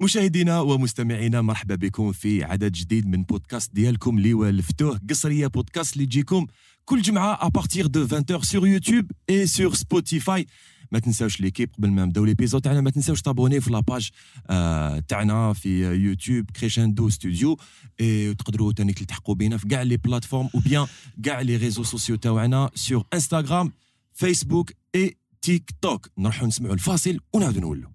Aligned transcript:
مشاهدينا 0.00 0.60
ومستمعينا 0.60 1.40
مرحبا 1.42 1.74
بكم 1.74 2.12
في 2.12 2.44
عدد 2.44 2.72
جديد 2.72 3.06
من 3.06 3.22
بودكاست 3.22 3.74
ديالكم 3.74 4.18
اللي 4.18 4.34
والفتوه 4.34 5.00
قسريا 5.10 5.46
بودكاست 5.46 5.92
اللي 5.94 6.06
تجيكم 6.06 6.46
كل 6.84 7.02
جمعة 7.02 7.38
à 7.46 7.52
partir 7.52 7.86
de 7.86 8.04
20h 8.04 8.42
sur 8.42 8.66
YouTube 8.68 9.10
et 9.30 9.46
sur 9.46 9.74
Spotify 9.74 10.46
ما 10.92 10.98
تنساوش 10.98 11.40
l'équipe 11.40 11.70
قبل 11.78 11.90
ما 11.90 12.04
نبداو 12.04 12.24
l'épisode 12.24 12.62
تاعنا 12.62 12.80
ما 12.80 12.90
تنساوش 12.90 13.22
ت 13.22 13.27
abonner 13.27 13.60
في 13.60 13.70
la 13.70 13.83
page 13.83 14.10
آه 14.50 14.98
تاعنا 14.98 15.52
في 15.52 15.84
YouTube 15.84 16.50
Crescendo 16.50 17.08
Studio 17.08 17.58
et 18.00 18.34
تقدروا 18.34 18.72
تاني 18.72 18.92
تلتحقوا 18.92 19.34
بينا 19.34 19.56
في 19.56 19.68
كاع 19.68 19.82
les 19.82 19.96
plateformes 19.96 20.48
ou 20.54 20.60
bien 20.60 20.86
كاع 21.22 21.40
les 21.40 21.56
réseaux 21.56 21.82
sociaux 21.82 22.16
تاعنا 22.16 22.70
sur 22.74 23.04
Instagram 23.14 23.72
Facebook 24.12 24.72
et 24.94 25.16
تيك 25.42 25.70
توك 25.82 26.08
نروحوا 26.18 26.46
نسمعوا 26.48 26.74
الفاصل 26.74 27.18
ونعاودوا 27.32 27.60
نولوا 27.60 27.90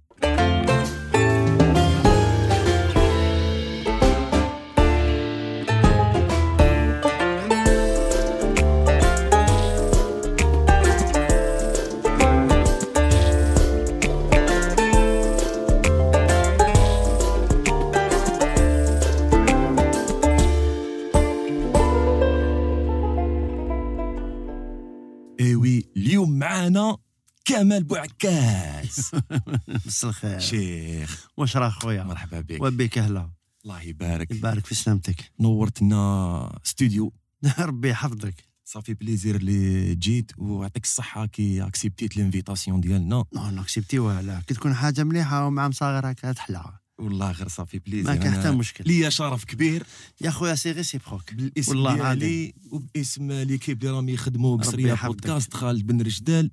معانا 26.42 26.98
كمال 27.46 27.84
بوعكاز 27.84 29.12
مسا 29.86 30.08
الخير. 30.10 30.40
شيخ. 30.40 31.28
واش 31.38 31.58
راه 31.58 31.70
خويا؟ 31.70 32.04
مرحبا 32.04 32.42
بك. 32.42 32.62
وبك 32.62 32.98
أهلا 32.98 33.32
الله 33.66 33.82
يبارك. 33.82 34.32
يبارك 34.32 34.66
في 34.66 34.76
سلامتك. 34.76 35.32
نورتنا 35.40 36.60
ستوديو. 36.64 37.14
ربي 37.60 37.90
يحفظك. 37.90 38.34
ça 38.66 38.75
fait 38.75 38.94
plaisir 38.94 39.36
اللي 39.36 39.96
جيت 39.96 40.32
ويعطيك 40.38 40.84
الصحة 40.84 41.26
كي 41.26 41.64
accept 41.68 42.05
يت 42.05 42.18
l'invitation 42.18 42.82
ديالنا. 42.82 43.26
non 43.34 43.50
non 43.50 43.62
accept 43.62 44.02
يوها 44.02 44.22
لا 44.22 44.42
كي 44.48 44.54
تكون 44.54 44.74
حاجة 44.74 45.04
مليحة 45.04 45.48
ومع 45.48 45.68
مصاغر 45.68 46.12
هكا 46.12 46.32
تحلى 46.32 46.64
والله 47.02 47.32
غير 47.32 47.48
ça 47.48 47.59
fait 47.59 47.80
plaisir 47.80 48.12
ما 48.12 48.16
كان 48.16 48.34
حتى 48.34 48.52
مشكل. 48.52 48.84
ليا 48.88 49.10
شرف 49.10 49.44
كبير. 49.44 49.84
يا 50.22 50.32
خويا 50.32 50.56
c'est 50.56 50.72
réciproque 50.72 51.34
بالاسم 51.34 51.72
والله 51.72 52.14
ديالي 52.14 52.54
وباسم 52.72 53.32
l'équipe 53.32 53.82
اللي 53.82 53.94
راهم 53.94 54.10
يخدموا 54.10 54.62
يحفظك. 54.64 55.08
بودكاست 55.08 55.54
خالد 55.54 55.88
بن 55.88 56.02
رجدال 56.02 56.52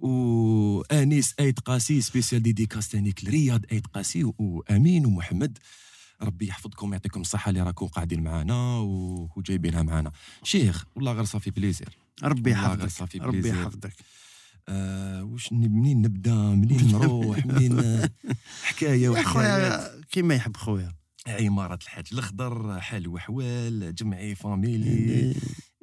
وأنيس 0.00 1.34
ايت 1.40 1.60
قاسي 1.60 2.00
spéciale 2.00 2.42
dédicace 2.42 2.88
تانيك 2.88 3.24
لرياض 3.24 3.64
ايت 3.72 3.86
قاسي 3.86 4.32
وأمين 4.38 5.06
ومحمد. 5.06 5.58
ربي 6.22 6.46
يحفظكم 6.46 6.90
ويعطيكم 6.90 7.20
الصحة 7.20 7.48
اللي 7.48 7.62
راكم 7.62 7.86
قاعدين 7.86 8.22
معنا 8.22 8.78
وجايبينها 9.36 9.82
معنا 9.82 10.12
شيخ 10.42 10.84
والله 10.94 11.12
غير 11.12 11.24
ça 11.24 11.33
fait 11.33 11.50
plaisir. 11.50 11.98
ربي 12.22 12.52
غير 12.52 12.84
يحفظك. 12.84 13.16
ربي. 13.16 13.48
يحفظك. 13.48 13.92
آه 14.68 15.24
وش 15.24 15.52
ن- 15.52 15.56
منين 15.72 16.02
نبدا؟ 16.02 16.34
منين 16.34 16.88
نروح؟ 16.92 17.46
منين؟ 17.46 17.78
آه، 17.80 18.10
حكايه 18.62 19.22
خويا 19.22 19.90
كيما 20.10 20.34
يحب 20.34 20.56
خويا. 20.56 20.92
عمارة 21.26 21.78
الحاج 21.82 22.06
الأخضر 22.12 22.80
حل 22.80 23.08
وحوال 23.08 23.94
جمعي 23.94 24.34
famille 24.34 25.34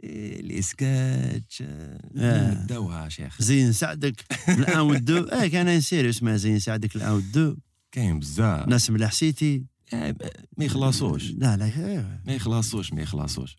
إيه، 0.04 0.40
الإسكاتش 0.40 1.64
آه. 1.68 2.54
نبداوها 2.54 3.10
شيخ؟ 3.10 3.42
زين 3.42 3.72
سعدك. 3.72 4.26
الأن 4.50 4.80
والدو. 4.80 5.18
آه 5.24 5.48
كان 5.48 5.68
une 5.68 5.82
série 5.82 6.10
اسمها 6.10 6.38
زين 6.38 6.60
سعدك 6.60 6.96
الأن 6.96 7.12
والدو. 7.12 7.56
كاين 7.92 8.20
بزاف. 8.20 8.68
ناس 8.68 8.90
ملاح 8.90 9.12
c'était. 9.12 9.66
آه، 9.94 10.16
ما 10.58 10.66
يخلصوش. 10.66 11.32
لا 11.32 11.58
لا 11.58 12.20
ما 12.26 12.34
يخلصوش 12.34 12.94
ما 12.94 13.02
يخلصوش. 13.02 13.56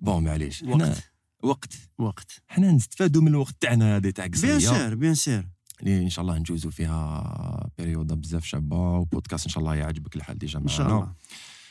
bon 0.00 0.24
معليش. 0.24 0.62
حنا 0.64 0.74
وقت 0.88 1.12
وقت. 1.44 1.74
وقت. 1.98 2.42
حنا 2.48 2.72
نستفادوا 2.72 3.22
من 3.22 3.28
الوقت 3.28 3.54
تاعنا 3.60 3.96
هذه 3.96 4.10
تاع 4.10 4.26
bien 4.26 4.34
قصريه 4.40 4.58
sûr 4.58 4.94
bien 4.94 5.14
sûr. 5.14 5.48
اللي 5.80 6.02
إن 6.02 6.08
شاء 6.10 6.22
الله 6.22 6.38
نجوزوا 6.38 6.70
فيها 6.70 7.70
بيريودا 7.78 8.14
بزاف 8.14 8.44
شابة 8.44 8.76
وبودكاست 8.98 9.44
إن 9.46 9.50
شاء 9.50 9.58
الله 9.60 9.74
يعجبك 9.74 10.16
الحال 10.16 10.38
déjà 10.38 10.58
إن 10.58 10.68
شاء 10.68 10.86
معنا. 10.88 10.98
الله. 10.98 11.14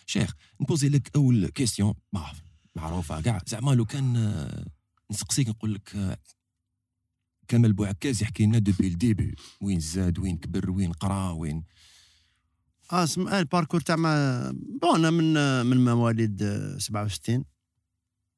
شيخ 0.06 0.34
نبوزي 0.62 0.90
لك 0.90 1.12
أول 1.16 1.48
question 1.48 1.94
معروفة. 2.76 3.22
كاع 3.22 3.42
زعما 3.48 3.72
لو 3.72 3.86
كان 3.86 4.16
آه، 4.18 4.66
نسقسيك 5.12 5.50
نقول 5.50 5.74
لك 5.74 5.96
آه، 5.96 6.18
كمال 7.48 7.74
بوعكاز 7.74 8.22
يحكي 8.24 8.46
لنا 8.46 8.58
depuis 8.60 8.88
le 8.88 9.01
début 9.01 9.36
وين 9.62 9.80
زاد 9.80 10.20
وين 10.20 10.38
كبر 10.38 10.72
وين 10.72 10.92
قرا 10.92 11.32
وين؟ 11.32 11.64
آه 12.92 13.04
اسم 13.04 13.28
آه 13.28 13.40
ال 13.40 13.44
parcours 13.44 13.82
تاع 13.82 13.96
mais 13.96 14.52
bon 14.82 14.96
أنا 15.06 15.10
من 15.10 15.66
من 15.66 15.86
مواليد 15.86 16.44
آه، 16.44 16.78
67 16.78 17.46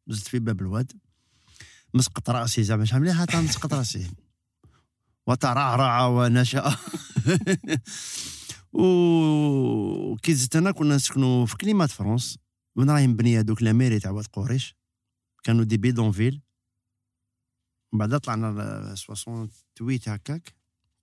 زدت 0.07 0.27
في 0.27 0.39
باب 0.39 0.61
الواد. 0.61 0.91
مسقط 1.95 2.29
راسي 2.29 2.63
زعما 2.63 2.85
شحال 2.85 3.01
مليحه 3.01 3.27
مسقط 3.33 3.73
راسي. 3.73 4.11
وترعرع 5.27 6.07
ونشأ. 6.07 6.75
وكي 8.73 10.33
زدت 10.33 10.55
انا 10.55 10.71
كنا 10.71 10.95
نسكنوا 10.95 11.45
في 11.45 11.57
Climat 11.57 11.83
de 11.83 11.91
France 11.91 12.37
وين 12.75 12.89
راهي 12.89 13.07
مبنية 13.07 13.41
دوك 13.41 13.61
la 13.61 13.73
mairie 13.73 13.99
تاع 13.99 14.11
واد 14.11 14.27
قريش. 14.27 14.75
كانوا 15.43 15.63
des 15.63 15.77
bidonvilles. 15.77 16.41
بعد 17.93 18.19
طلعنا 18.19 18.47
ل 18.93 18.97
68 18.97 19.99
هكاك. 20.07 20.55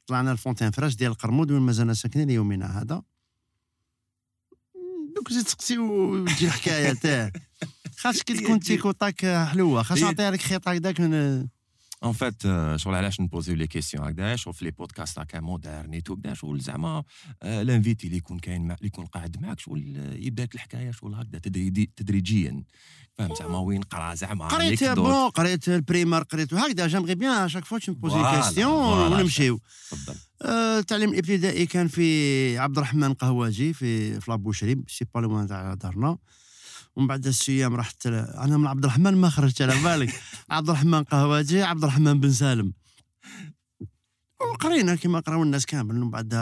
طلعنا 0.07 0.33
ال 0.33 0.37
Fontaine 0.37 0.71
Fraîche 0.71 0.97
ديال 0.97 1.11
القرمود 1.11 1.51
وين 1.51 1.63
مازلنا 1.63 1.95
ساكنين 1.95 2.29
ليومنا 2.29 2.83
هذا. 2.83 3.03
دوك 5.17 5.33
زيد 5.33 5.45
تسقسي 5.45 5.79
وتجي 5.79 6.47
الحكاية 6.47 6.93
تاع. 6.93 7.33
خاصك 8.03 8.23
كي 8.25 8.35
تكون 8.35 8.61
تيك 8.61 8.85
وطاك 8.85 9.27
حلوة 9.27 9.83
خاص 9.83 9.99
نعطيها 10.03 10.31
لك 10.31 10.41
خيط 10.41 10.69
هكذاك 10.69 11.01
من- 11.01 11.47
ان 12.05 12.13
فات 12.13 12.43
شغل 12.77 12.95
علاش 12.95 13.21
نبوزيو 13.21 13.55
les 13.55 13.67
questions 13.67 14.05
هكذا 14.05 14.37
شوف 14.37 14.63
les 14.63 14.71
podcasts 14.71 15.19
هكا 15.19 15.41
moderne 15.41 16.03
tout 16.03 16.17
كدا 16.17 16.35
شغل 16.35 16.61
زعما 16.61 17.05
l'invité 17.43 18.07
اللي 18.07 18.17
يكون 18.19 18.39
كاين 18.39 18.63
اللي 18.63 18.77
يكون 18.83 19.07
قاعد 19.07 19.43
معك 19.43 19.61
شغل 19.61 19.97
يبدا 20.17 20.43
لك 20.45 20.55
الحكاية 20.55 20.91
شغل 20.91 21.15
هكذا 21.15 21.39
تدريجي 21.39 21.91
تدريجيا 21.97 22.65
فاهم 23.19 23.35
زعما 23.35 23.59
وين 23.59 23.83
قرا 23.83 24.15
زعما 24.15 24.49
قريت. 24.49 24.85
bon 24.85 25.29
قريت 25.29 25.69
ال 25.69 25.75
primaire 25.75 26.23
قريت 26.23 26.55
هكذا. 26.55 26.87
j'aimerais 26.87 27.15
bien 27.15 27.49
chaque 27.49 27.65
fois 27.65 27.79
tu 27.79 27.93
poses 27.95 28.15
voilà، 28.15 28.41
question 28.41 28.73
voilà. 28.73 29.17
ونمشيو 29.17 29.61
تفضل 29.91 30.15
التعليم 30.45 31.11
الابتدائي 31.11 31.67
كان 31.67 31.89
في 31.89 32.59
عبد 32.59 32.77
الرحمن 32.77 33.15
قهواجي 33.15 33.73
في 33.73 34.21
في 34.21 34.31
la 34.31 34.40
boucherie 34.40 34.83
c'est 34.89 35.07
pas 35.15 35.21
loin 35.21 35.47
تاع 35.47 35.75
دارنا. 35.75 36.19
ومن 36.97 37.07
بعد 37.07 37.27
ال 37.27 37.39
CEM 37.39 37.75
رحت 37.77 38.07
ل- 38.07 38.15
أنا 38.15 38.57
من 38.57 38.67
عبد 38.67 38.85
الرحمن 38.85 39.15
ما 39.17 39.31
خرجت 39.31 39.63
على 39.63 39.83
بالك؟ 39.83 40.21
عبد 40.51 40.69
الرحمن 40.69 41.05
قهواجي 41.05 41.63
عبد 41.63 41.83
الرحمن 41.83 42.21
بن 42.21 42.33
سالم. 42.33 42.73
وقرينا 44.41 44.95
كما 44.97 45.21
قراو 45.21 45.43
الناس 45.43 45.67
كامل. 45.67 45.97
ومن 45.97 46.11
بعد 46.11 46.35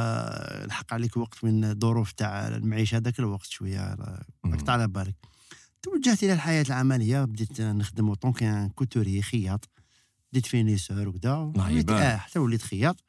لحق 0.67 0.95
عليك 0.95 1.17
وقت 1.17 1.45
من 1.45 1.65
الظروف 1.65 2.13
تاع 2.13 2.49
المعيشة 2.49 2.97
هذاك 2.97 3.19
الوقت 3.19 3.47
شوية 3.47 3.95
راك 4.45 4.69
على 4.69 4.89
بالك. 4.89 5.15
توجهت 5.83 6.23
إلى 6.23 6.33
الحياة 6.33 6.63
العملية 6.69 7.25
بديت 7.25 7.61
نخدم 7.61 8.09
en 8.09 8.33
tant 8.33 8.69
que 8.69 8.82
couturier 8.82 9.23
خياط. 9.23 9.69
بديت 10.33 10.47
finisseur 10.47 11.09
وكذا. 11.09 11.53
آه 11.91 12.17
حتى 12.17 12.39
وليت 12.39 12.63
خياط. 12.63 13.05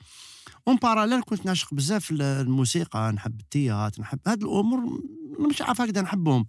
en 0.68 0.76
parallèle 0.76 1.22
كنت 1.23 1.46
نعشق 1.46 1.73
بزاف 1.73 2.12
ال- 2.12 2.22
الموسيقى 2.22 3.12
نحب 3.12 3.40
ال 3.40 3.47
théâtre 3.47 4.00
نحب 4.00 4.19
هاد 4.28 4.44
الأمور 4.44 5.02
مش 5.50 5.62
عارف 5.62 5.81
هكذا 5.81 6.02
نحبهم. 6.02 6.46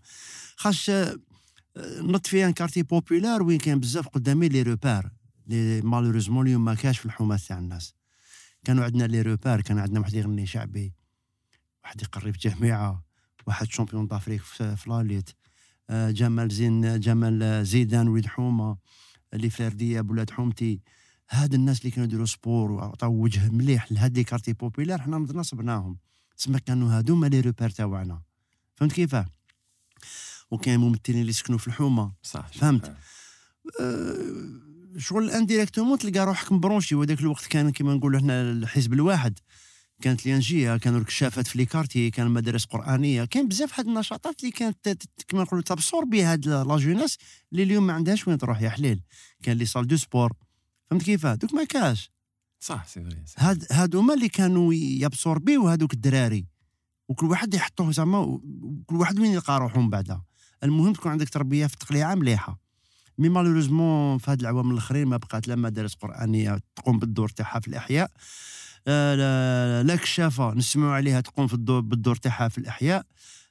خاص 0.56 0.88
آه، 0.88 1.16
نضت 2.00 2.26
في 2.26 2.46
un 2.46 2.52
quartier 2.52 2.82
populaire 2.82 3.42
وين 3.42 3.58
كان 3.58 3.80
بزاف 3.80 4.08
قدامي 4.08 4.48
les 4.48 4.62
repères. 4.62 5.10
اللي 5.46 5.80
malheureusement 5.80 6.46
اليوم 6.46 6.64
ما 6.64 6.74
كاش 6.74 6.98
في 6.98 7.06
الحومه 7.06 7.40
تاع 7.48 7.58
الناس. 7.58 7.94
كانوا 8.64 8.84
عندنا 8.84 9.04
les 9.04 9.22
repères 9.22 9.60
كان 9.60 9.78
عندنا 9.78 10.00
واحد 10.00 10.14
يغني 10.14 10.46
شعبي 10.46 10.94
واحد 11.84 12.02
يقري 12.02 12.32
في 12.32 12.38
جامعة 12.38 13.04
واحد 13.46 13.66
champion 13.66 14.06
d'Afrique 14.06 14.42
في 14.42 14.76
la 14.86 14.99
lutte 14.99 15.30
آه، 15.90 16.10
جمال 16.10 16.48
زين 16.48 17.00
جمال 17.00 17.66
زيدان 17.66 18.08
وليد 18.08 18.26
حومة 18.26 18.76
les 19.32 19.50
frères 19.50 19.72
دياب 19.72 20.10
ولاد 20.10 20.30
حومتي. 20.30 20.80
هاد 21.30 21.54
الناس 21.54 21.80
اللي 21.80 21.90
كانوا 21.90 22.04
يديروا 22.04 22.26
sport 22.26 22.72
وعطاو 22.72 23.12
وجه 23.12 23.50
مليح 23.50 23.92
لهاد 23.92 24.18
les 24.18 24.24
quartiers 24.24 24.52
populaires 24.52 25.02
حنا 25.02 25.18
نضنا 25.18 25.42
صبناهم 25.42 25.98
تسمى 26.36 26.60
كانوا 26.60 26.98
هادوما 26.98 27.26
les 27.26 27.40
repères 27.40 27.70
تاعنا 27.70 28.22
فهمت 28.74 28.92
كيفاه؟ 28.92 29.26
وكاين 30.52 30.80
ممثلين 30.80 31.20
اللي 31.20 31.32
سكنوا 31.32 31.58
في 31.58 31.68
الحومة. 31.68 32.12
صح. 32.22 32.46
فهمت. 32.46 32.96
أه، 33.80 34.16
شغل 34.98 35.30
indirectement 35.30 35.98
تلقى 35.98 36.26
روحك 36.26 36.52
مبرونشي 36.52 36.94
وذاك 36.94 37.20
الوقت 37.20 37.46
كان 37.46 37.70
كيما 37.70 37.94
نقولوا 37.94 38.18
إحنا 38.18 38.42
الحزب 38.42 38.92
الواحد. 38.92 39.38
كانت 40.02 40.26
ال 40.26 40.36
UNJA 40.36 40.76
كانوا 40.76 41.00
الكشافات 41.00 41.46
في 41.46 41.58
les 41.58 41.64
quartiers 41.64 42.10
كان 42.10 42.30
مدارس 42.30 42.64
قرآنية. 42.64 43.24
كاين 43.24 43.48
بزاف 43.48 43.80
هاد 43.80 43.86
النشاطات 43.86 44.40
اللي 44.40 44.50
كانت 44.50 45.02
كما 45.28 45.42
نقولوا 45.42 45.64
تبصربيها 45.64 46.32
هاد 46.32 46.48
la 46.48 46.76
jeunesse 46.76 47.18
اللي 47.52 47.62
اليوم 47.62 47.86
ما 47.86 47.92
عندهاش 47.92 48.28
وين 48.28 48.38
تروح 48.38 48.62
يا 48.62 48.70
حليل. 48.70 49.02
كان 49.42 49.56
les 49.56 49.64
salles 49.64 49.86
de 49.86 49.96
sport 49.96 50.32
فهمت 50.90 51.02
كيفاه 51.02 51.34
دوك 51.34 51.54
ما 51.54 51.64
كاش. 51.64 52.10
صح 52.60 52.86
c'est 52.86 53.04
vrai 53.04 53.24
هاد 53.38 53.66
هادو 53.70 54.00
هما 54.00 54.14
اللي 54.14 54.28
كانوا 54.28 54.74
يبصربيو 54.74 55.68
هادوك 55.68 55.92
الدراري. 55.92 56.46
وكل 57.08 57.26
واحد 57.26 57.54
يحطوه 57.54 57.90
زعما 57.90 58.18
وكل 58.18 58.96
واحد 58.96 59.20
وين 59.20 59.32
يلقى 59.32 59.60
روحو 59.60 59.80
من 59.80 59.90
بعدها. 59.90 60.24
المهم 60.64 60.92
تكون 60.92 61.12
عندك 61.12 61.28
تربية 61.28 61.66
في 61.66 61.74
التقليعه 61.74 62.14
مليحة. 62.14 62.58
mais 63.18 63.28
malheureusement 63.28 64.18
في 64.18 64.30
هاد 64.30 64.40
العوام 64.40 64.70
الأخرين 64.70 65.06
ما 65.06 65.16
بقات 65.16 65.48
لا 65.48 65.56
مدارس 65.56 65.94
قرآنية 65.94 66.58
تقوم 66.76 66.98
بالدور 66.98 67.28
تاعها 67.28 67.60
في 67.60 67.68
الإحياء. 67.68 68.10
آه، 68.86 69.14
لا, 69.14 69.82
لا 69.82 69.96
كشافة 69.96 70.54
نسمعوا 70.54 70.92
عليها 70.92 71.20
تقوم 71.20 71.46
في 71.46 71.54
الدور 71.54 71.80
بالدور 71.80 72.16
تاعها 72.16 72.48
في 72.48 72.58
الإحياء. 72.58 73.06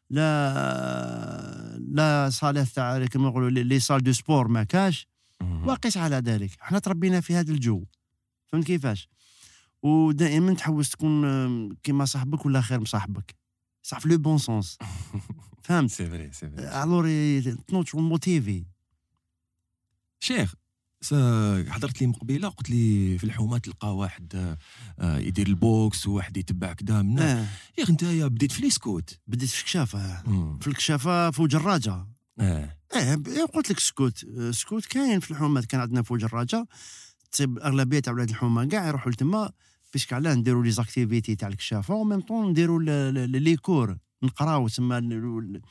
لا 0.09 1.77
لا 1.79 2.29
صالات 2.31 2.67
تاع 2.67 3.05
كما 3.05 3.27
نقولوا 3.27 3.49
les 3.49 3.79
salles 3.79 4.03
de 4.03 4.11
sport 4.11 4.47
ما 4.47 4.63
كاش. 4.63 5.07
وقس 5.65 5.97
على 5.97 6.15
ذلك. 6.15 6.51
إحنا 6.61 6.79
تربينا 6.79 7.21
في 7.21 7.35
هذا 7.35 7.51
الجو. 7.51 7.83
فهمت 8.47 8.65
كيفاش؟ 8.65 9.09
ودائما 9.83 10.53
تحوس 10.53 10.89
تكون 10.89 11.75
كيما 11.75 12.05
صاحبك 12.05 12.45
ولا 12.45 12.61
خير 12.61 12.79
مصاحبك. 12.79 13.35
صح 13.83 13.99
في 13.99 14.09
le 14.09 14.17
bon 14.17 14.37
sens 14.37 14.77
فهمت 15.61 15.89
c'est 15.91 16.05
vrai 16.05 16.31
c'est 16.33 16.49
vrai 16.49 16.83
alors 16.83 17.07
تنوض 17.67 17.85
motivé 17.95 18.65
شيخ 20.19 20.53
حضرت 21.69 22.01
لي 22.01 22.07
مقبله 22.07 22.49
قلت 22.49 22.69
لي 22.69 23.17
في 23.17 23.23
الحومه 23.23 23.57
تلقى 23.57 23.95
واحد 23.97 24.57
آه، 24.99 25.17
يدير 25.17 25.47
ال 25.47 25.59
boxe 25.59 26.07
وواحد 26.07 26.37
يتبع 26.37 26.73
كدا 26.73 27.01
منا 27.01 27.41
آه. 27.41 27.47
يا 27.77 27.83
أخي 27.83 27.91
أنت 27.91 28.03
يا 28.03 28.27
بديت 28.27 28.51
في 28.51 28.59
ال 28.59 28.68
scout. 28.68 29.19
بديت 29.27 29.49
في 29.49 29.59
الكشافة. 29.61 30.21
في 30.59 30.67
الكشافة 30.67 31.31
فوق 31.31 31.47
الراجة. 31.53 32.07
آه. 32.39 32.77
إيه 32.95 33.21
إيه 33.27 33.45
قلت 33.45 33.71
لك 33.71 33.79
scout. 33.79 34.25
آه، 34.37 34.51
scout 34.51 34.85
كاين 34.85 35.19
في 35.19 35.31
الحومات 35.31 35.65
كان 35.65 35.81
عندنا 35.81 36.01
فوق 36.01 36.17
الراجة. 36.23 36.67
تصيب 37.31 37.57
الاغلبيه 37.57 37.99
تاع 37.99 38.13
ولاد 38.13 38.29
الحومة 38.29 38.65
كاع 38.65 38.87
يروحوا 38.87 39.11
لتما 39.11 39.51
puisque 39.93 40.13
علاه 40.13 40.33
نديروا 40.33 40.63
les 40.63 40.71
activités 40.71 41.35
تاع 41.35 41.47
الكشافة 41.47 41.93
و 41.95 42.00
même 42.00 42.21
temps 42.21 42.49
نديروا 42.49 42.79
les 43.27 43.55
cours 43.55 43.97
نقراو 44.23 44.67
ال- 45.39 45.61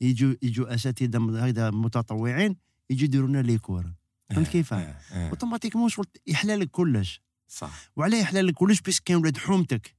يجوا 0.00 0.34
يجوا 0.42 0.74
أساتذة 0.74 1.44
هكذا 1.44 1.70
متطوعين 1.70 2.56
يجوا 2.90 3.04
يديروا 3.04 3.28
لنا 3.28 3.42
les 3.42 3.58
cours 3.58 3.92
فهمت 4.30 4.46
آه، 4.46 4.52
كيف؟ 4.52 4.72
آه، 4.74 4.76
آه. 5.12 5.28
automatiquement 5.28 5.88
شغل 5.88 6.06
يحلى 6.26 6.56
لك 6.56 6.70
كلش. 6.70 7.22
صح. 7.48 7.90
وعلاه 7.96 8.18
يحلى 8.18 8.40
لك 8.42 8.54
كلش 8.54 8.80
puisque 8.80 9.02
كاين 9.02 9.18
ولاد 9.18 9.36
حومتك. 9.38 9.96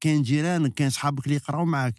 كاين 0.00 0.22
جيرانك 0.22 0.74
كاين 0.74 0.90
صحابك 0.90 1.24
اللي 1.24 1.36
يقراو 1.36 1.64
معاك. 1.64 1.94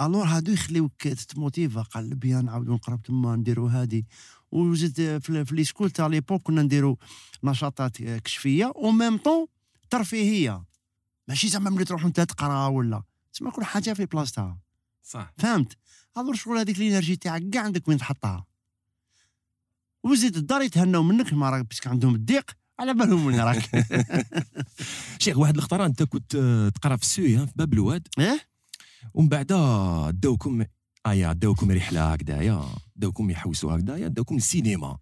alors 0.00 0.24
هادو 0.24 0.52
يخليوك 0.52 1.02
تتموتيفا 1.02 1.82
قال 1.82 2.14
بيا 2.14 2.40
نعاودو 2.40 2.74
نقراو 2.74 2.98
تما 2.98 3.36
نديرو 3.36 3.66
هادي. 3.66 4.06
وزيد 4.52 5.18
في, 5.18 5.46
l'école 5.52 5.90
تاع 5.90 6.06
l'époque 6.06 6.42
كنا 6.42 6.62
نديرو 6.62 6.98
نشاطات 7.44 8.02
كشفية. 8.02 8.72
au 8.76 8.90
même 8.90 9.16
temps 9.16 9.46
ترفيهية. 9.90 10.64
ماشي 11.28 11.48
زعما 11.48 11.70
ملي 11.70 11.84
تروح 11.84 12.04
أنت 12.04 12.20
تقرا 12.20 12.66
ولا. 12.66 13.02
تسمى 13.32 13.50
كل 13.50 13.64
حاجة 13.64 13.92
في 13.92 14.06
بلاصتها. 14.06 14.58
صح. 15.02 15.32
فهمت؟ 15.38 15.76
alors 16.18 16.34
شغل 16.34 16.58
هذيك 16.58 16.78
ال 16.78 16.83
énergie 16.83 17.16
تاعك 17.16 17.42
كاع 17.50 17.62
عندك 17.62 17.88
وين 17.88 17.98
تحطها؟ 17.98 18.46
وزيد 20.04 20.36
الدار 20.36 20.62
يتهناو 20.62 21.02
منك 21.02 21.32
ما 21.32 21.50
راك 21.50 21.66
parce 21.68 21.82
que 21.82 21.90
عندهم 21.90 22.14
الضيق 22.14 22.50
على 22.80 22.94
بالهم 22.94 23.26
وين 23.26 23.40
راك. 23.40 23.86
شيخ 25.18 25.38
واحد 25.38 25.56
الخطره 25.56 25.86
أنت 25.86 26.02
كنت 26.02 26.34
آه، 26.34 26.68
تقرأ 26.68 26.96
في 26.96 27.02
السويه 27.02 27.38
في 27.38 27.52
باب 27.56 27.72
الواد. 27.72 28.08
إيه؟ 28.18 28.40
ومن 29.14 29.28
بعد 29.28 29.46
داوكم 30.20 30.64
ايا 31.06 31.32
داوكم 31.32 31.70
رحلة 31.70 32.12
هكذايا 32.12 32.64
داوكم 32.96 33.30
يحوسوا 33.30 33.76
هكذايا 33.76 34.08
داوكم 34.08 34.36
السينما 34.36 34.98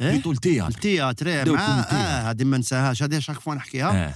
إيه؟ 0.00 0.10
plutôt 0.10 0.32
ال 0.32 0.37
théâtre 0.37 0.68
ال 0.68 0.75
théâtre 0.75 1.26
إيه، 1.28 1.52
مع. 1.52 1.80
آه 1.80 2.30
هذه 2.30 2.44
ما 2.44 2.58
نساهاش 2.58 3.02
هذه 3.02 3.18
chaque 3.18 3.40
fois 3.40 3.54
نحكيها. 3.54 3.90
آه 3.90 4.08
آه، 4.08 4.14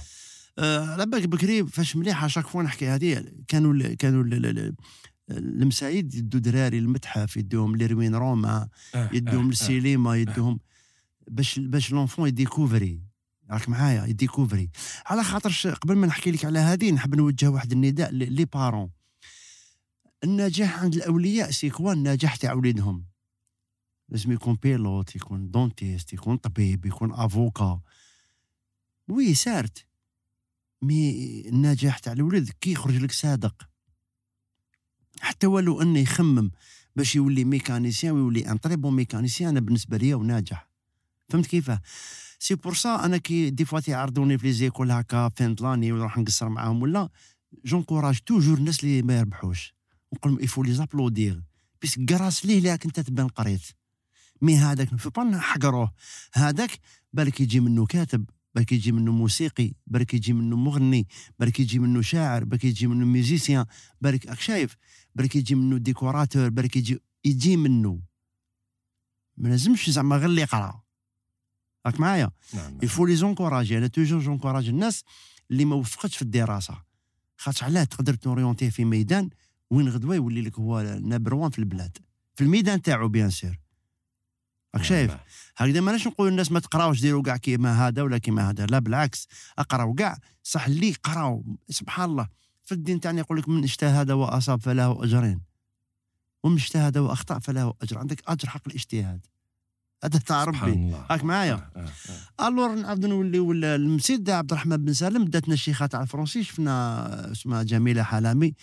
على 0.59 1.05
بالك 1.05 1.27
بكري 1.27 1.67
فاش 1.67 1.95
مليحه 1.95 2.27
chaque 2.27 2.47
fois 2.47 2.63
نحكي 2.63 2.87
هذه 2.87 3.25
كانوا 3.47 3.73
ال 3.73 3.93
كانوا 3.97 4.23
ال 4.23 4.45
ال 4.45 4.75
المسايد 5.37 6.15
يدوا 6.15 6.39
دراري 6.39 6.77
المتحف 6.77 7.37
يدوهم 7.37 7.75
ل 7.75 7.81
ruines 7.81 8.15
romaines 8.15 8.69
آه، 8.95 9.09
يدوهم 9.13 9.45
آه، 9.45 9.49
للسينما 9.49 10.17
يدوهم 10.17 10.59
باش 11.27 11.59
باش 11.59 11.91
l'enfant 11.91 12.27
يديكوفري. 12.27 13.01
راك 13.51 13.69
معايا؟ 13.69 14.05
يديكوفري. 14.05 14.69
على 15.05 15.23
خاطرش 15.23 15.67
قبل 15.67 15.95
ما 15.95 16.07
نحكي 16.07 16.31
لك 16.31 16.45
على 16.45 16.59
هذه 16.59 16.91
نحب 16.91 17.15
نوجه 17.15 17.49
واحد 17.49 17.71
النداء 17.71 18.11
les 18.11 18.45
parents. 18.45 18.91
النجاح 20.23 20.79
عند 20.83 20.95
الأولياء 20.95 21.51
c'est 21.51 21.74
quoi 21.74 21.93
النجاح 21.93 22.35
تاع 22.35 22.53
وليدهم. 22.53 23.05
لازم 24.09 24.31
يكون 24.31 24.57
pilote 24.63 25.15
يكون 25.15 25.51
dentiste 25.51 26.13
يكون 26.13 26.37
طبيب 26.37 26.85
يكون 26.85 27.13
avocat. 27.13 27.81
oui 29.07 29.33
certes. 29.33 29.85
mais 30.81 31.41
النجاح 31.49 31.99
تاع 31.99 32.13
الولد 32.13 32.49
كي 32.61 32.71
يخرج 32.71 32.95
لك 32.95 33.11
صادق. 33.11 33.67
حتى 35.21 35.47
ولو 35.47 35.81
أنه 35.81 35.99
يخمم 35.99 36.51
باش 36.95 37.15
يولي 37.15 37.43
mécanicien 37.43 38.13
ويولي 38.13 38.51
un 38.51 38.59
très 38.59 38.75
bon 38.75 38.95
mécanicien 38.95 39.49
أنا 39.49 39.59
بالنسبة 39.59 39.97
لي 39.97 40.13
وناجح. 40.13 40.69
فهمت 41.29 41.45
كيفاه؟ 41.45 41.81
c'est 42.39 42.55
pour 42.55 42.73
ça 42.73 43.05
أنا 43.05 43.17
كي 43.17 43.49
des 43.49 43.65
fois 43.65 43.79
تيعرضوني 43.79 44.37
في 44.37 44.47
les 44.47 44.53
écoles 44.53 44.91
هكا 44.91 45.29
fin 45.29 45.55
l'année 45.61 45.91
ونروح 45.91 46.17
نقصر 46.17 46.49
معاهم 46.49 46.81
ولا 46.81 47.09
j'encourage 47.65 48.19
toujours 48.19 48.57
الناس 48.57 48.83
اللي 48.83 49.01
ما 49.01 49.17
يربحوش. 49.17 49.73
نقول 50.13 50.33
لهم 50.33 50.43
il 50.43 50.63
faut 50.63 50.73
les 50.73 51.43
applaudir 51.81 51.99
parce 51.99 52.45
que 52.45 52.59
ليلاك 52.59 52.85
أنت 52.85 52.99
تبان 52.99 53.27
قريت. 53.27 53.61
mais 54.41 54.57
هذاك 54.57 54.95
فيه 54.95 55.09
با 55.09 55.23
نحقروه 55.23 55.91
هذاك 56.33 56.79
بالك 57.13 57.41
يجي 57.41 57.59
منه 57.59 57.85
كاتب. 57.85 58.25
بالك 58.55 58.71
يجي 58.71 58.91
منه 58.91 59.11
موسيقي 59.11 59.73
بالك 59.87 60.13
يجي 60.13 60.33
منه 60.33 60.55
مغني 60.55 61.07
بالك 61.39 61.59
يجي 61.59 61.79
منه 61.79 62.01
شاعر 62.01 62.43
بالك 62.43 62.63
يجي 62.63 62.87
منه 62.87 63.05
musicien 63.05 63.65
بالك 64.01 64.27
راك 64.27 64.39
شايف؟ 64.39 64.77
بالك 65.15 65.35
يجي 65.35 65.55
منه 65.55 65.77
décorateur 65.77 66.49
بالك 66.49 66.75
يجي 66.75 66.99
يجي 67.25 67.57
منه. 67.57 68.01
ما 69.37 69.49
لازمش 69.49 69.89
زعما 69.89 70.17
غير 70.17 70.25
اللي 70.25 70.41
يقرأ. 70.41 70.81
راك 71.85 71.99
معايا؟ 71.99 72.31
نعم 72.53 72.77
il 72.83 73.05
faut 73.05 73.15
les 73.15 73.29
encourager 73.29 73.77
أنا 73.77 73.87
toujours 73.87 74.19
j'encourage 74.19 74.67
الناس 74.67 75.03
اللي 75.51 75.65
ما 75.65 75.75
وفقتش 75.75 76.15
في 76.15 76.21
الدراسة. 76.21 76.83
خاطر 77.37 77.65
علاه 77.65 77.83
تقدر 77.83 78.13
t'orienter 78.13 78.64
ـه 78.64 78.69
في 78.69 78.85
ميدان 78.85 79.29
وين 79.69 79.89
غدوة 79.89 80.15
يولي 80.15 80.41
لك 80.41 80.59
هو 80.59 80.81
number 80.81 81.33
one 81.33 81.49
في 81.49 81.59
البلاد. 81.59 81.97
في 82.35 82.43
الميدان 82.43 82.81
تاعو 82.81 83.07
bien 83.07 83.29
sûr 83.29 83.59
راك 84.75 84.83
شايف؟ 84.83 85.17
هكذا 85.57 85.81
ماناش 85.81 86.07
نقول 86.07 86.27
الناس 86.27 86.51
ما 86.51 86.59
تقراوش 86.59 87.01
ديروا 87.01 87.23
كاع 87.23 87.37
كيما 87.37 87.87
هذا 87.87 88.01
ولا 88.01 88.17
كيما 88.17 88.49
هذا؟ 88.49 88.65
لا 88.65 88.79
بالعكس. 88.79 89.27
أقراو 89.59 89.93
كاع. 89.93 90.17
صح 90.43 90.65
اللي 90.65 90.93
قراو. 91.03 91.57
سبحان 91.69 92.09
الله. 92.09 92.27
في 92.63 92.71
الدين 92.71 92.99
تاعنا 92.99 93.19
يقول 93.19 93.37
لك 93.37 93.49
من 93.49 93.63
اجتهد 93.63 94.11
وأصاب 94.11 94.61
فله 94.61 95.03
أجرين. 95.03 95.41
ومن 96.43 96.55
اجتهد 96.55 96.97
وأخطأ 96.97 97.39
فله 97.39 97.73
أجر. 97.81 97.97
عندك 97.97 98.23
اجر 98.27 98.49
حق 98.49 98.61
الاجتهاد. 98.67 99.25
هذا 100.03 100.19
تاع 100.19 100.43
ربي. 100.43 100.95
راك 101.09 101.23
معايا؟ 101.23 101.53
آه، 101.53 101.79
آه، 101.79 101.89
آه. 102.39 102.47
alors 102.47 102.75
نعاودو 102.75 103.07
نوليو 103.07 103.51
ال- 103.51 103.65
المسيد 103.65 104.29
عبد 104.29 104.51
الرحمن 104.51 104.77
بن 104.77 104.93
سالم. 104.93 105.25
داتنا 105.25 105.53
الشيخة 105.53 105.85
تاع 105.85 106.01
الفرنسي. 106.01 106.43
شفنا 106.43 107.31
اسمها 107.31 107.63
جميلة 107.63 108.03
حلامي. 108.03 108.53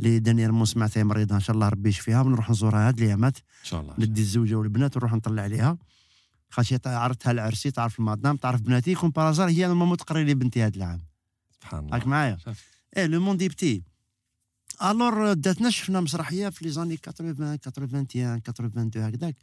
اللي 0.00 0.18
dernièrement 0.18 0.64
سمعتها 0.64 1.02
مريضه 1.04 1.34
إن 1.34 1.40
شاء 1.40 1.54
الله 1.54 1.68
ربي 1.68 1.88
يشفيها 1.88 2.20
ونروح 2.20 2.50
نزورها 2.50 2.88
هاد 2.88 2.98
الأيامات. 2.98 3.36
إن 3.38 3.42
شاء 3.64 3.80
الله. 3.80 3.94
ندي 3.98 4.20
الزوجة 4.20 4.54
والبنات 4.54 4.96
ونروح 4.96 5.12
نطلع 5.14 5.42
عليها. 5.42 5.78
خاطر 6.50 6.78
عرفتها 6.86 7.30
العرسي 7.30 7.70
تعرف 7.70 7.98
المدام 7.98 8.36
تعرف 8.36 8.60
بناتي. 8.60 8.94
que 8.94 9.10
par 9.10 9.23
hasard 9.23 9.48
هي 9.48 9.66
ال 9.66 9.71
maman 9.71 9.96
تقري 9.96 10.24
لي 10.24 10.34
بنتي 10.34 10.62
هذا 10.62 10.76
العام. 10.76 11.00
سبحان 11.54 11.80
الله. 11.84 11.92
راك 11.96 12.06
معايا. 12.06 12.38
إيه 12.96 13.06
le 13.06 13.20
monde 13.20 13.44
petit 13.44 13.82
alors 14.82 15.32
داتنا 15.32 15.70
شفنا 15.70 16.00
مسرحية 16.00 16.48
في 16.48 16.64
les 16.64 16.70
années 16.70 16.96
80 16.96 17.34
81 17.66 18.06
82 18.06 19.04
هكذاك. 19.08 19.36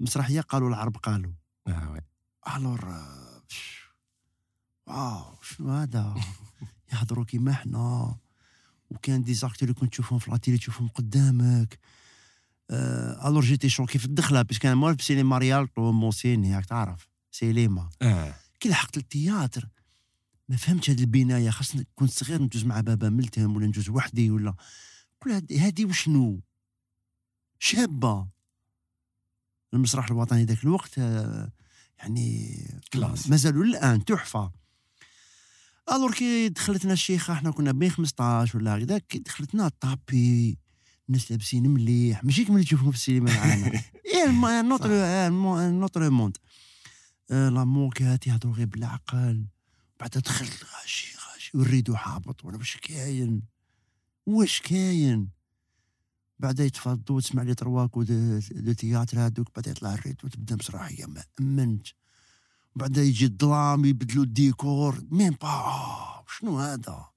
مسرحية 0.00 0.40
قالوا 0.40 0.68
العرب 0.68 0.96
قالوا. 0.96 1.32
آه، 1.68 1.90
oui. 1.92 2.00
alors 2.56 3.04
ش- 3.48 3.82
واو 4.86 5.22
شنو 5.42 5.70
هذا؟ 5.70 6.14
يهضروا 6.92 7.24
كيما 7.24 7.52
حنا. 7.52 8.16
وكان 8.90 9.22
des 9.22 9.34
acteurs 9.34 9.68
اللي 9.68 9.80
كنت 9.80 9.92
تشوفهم 9.92 10.18
في 10.18 10.30
la 10.30 10.39
télé 10.39 10.58
تشوفهم 10.58 10.88
قدامك. 10.88 11.78
آه 12.70 13.28
alors 13.28 13.42
j'étais 13.44 13.68
choqué 13.68 13.98
في 13.98 14.04
الدخلة 14.04 14.42
بس 14.42 14.58
كان 14.58 14.76
موالف 14.76 15.02
سينما 15.02 15.38
ريالتو 15.38 15.92
موسيني 15.92 16.56
راك 16.56 16.66
تعرف 16.66 17.08
سينما. 17.30 17.90
آه. 18.02 18.34
كي 18.60 18.68
لحقت 18.68 18.96
ال 18.96 19.05
théâtre 19.05 19.68
ما 20.48 20.56
فهمتش 20.56 20.90
هذه 20.90 21.00
البناية 21.00 21.50
خاصني 21.50 21.86
كنت 21.94 22.10
صغير 22.10 22.42
ندوز 22.42 22.64
مع 22.64 22.80
بابا 22.80 23.08
ملتهم 23.08 23.56
ولا 23.56 23.66
ندوز 23.66 23.88
وحدي 23.88 24.30
ولا. 24.30 24.54
هادي 25.26 25.58
هادي 25.58 25.84
وشنو؟ 25.84 26.40
شابة. 27.58 28.28
المسرح 29.74 30.06
الوطني 30.10 30.44
ذاك 30.44 30.64
الوقت 30.64 30.98
آه، 30.98 31.52
يعني 31.98 32.56
classe. 32.92 33.30
مازالوا 33.30 33.64
الآن 33.64 34.04
تحفة. 34.04 34.52
alors 35.92 36.12
كي 36.14 36.48
دخلتنا 36.48 36.92
الشيخه 36.92 37.32
إحنا 37.32 37.50
كنا 37.50 37.72
بين 37.72 37.90
15 37.90 38.58
ولا 38.58 38.76
هكذا 38.78 38.98
كي 38.98 39.18
دخلتنا 39.18 39.68
tapis 39.80 40.58
الناس 41.08 41.30
لابسين 41.30 41.70
مليح 41.70 42.24
ماشي 42.24 42.44
كيما 42.44 42.56
اللي 42.56 42.66
تشوفهم 42.66 42.90
في 42.90 42.96
السينما 42.96 43.34
معانا 43.34 43.82
إيه 44.06 44.62
notre 44.62 44.90
notre 45.70 46.10
monde 46.10 46.36
la 47.30 47.64
moquette 47.64 48.26
يهضروا 48.26 48.54
غير 48.54 48.66
بالعقل 48.66 49.46
بعد 50.00 50.10
دخلت 50.10 50.64
غاشي 50.74 51.16
غاشي 51.32 51.58
وال 51.58 51.67
rideau 51.67 51.96
حابط 51.96 52.44
وأنا 52.44 52.56
واش 52.58 52.76
كاين 52.76 53.42
واش 54.26 54.60
كاين 54.60 55.28
بعدا 56.38 56.64
يتفضوا 56.64 57.16
وتسمع 57.16 57.42
les 57.42 57.54
trois 57.54 57.78
coups 57.78 58.02
de, 58.02 58.40
de 58.50 58.72
théâtre 58.72 59.18
هادوك 59.18 59.48
بعدا 59.56 59.70
يطلع 59.70 59.94
ال 59.94 59.98
rideau 59.98 60.24
وتبدا 60.24 60.56
مسرحيه 60.56 61.06
ما 61.06 61.24
امنت 61.40 61.86
بعدا 62.76 63.02
يجي 63.02 63.24
الظلام 63.24 63.84
يبدلوا 63.84 64.24
الديكور. 64.24 65.04
même 65.10 65.34
pas؟ 65.40 65.48
آه، 65.48 66.24
شنو 66.28 66.58
هذا؟ 66.58 67.08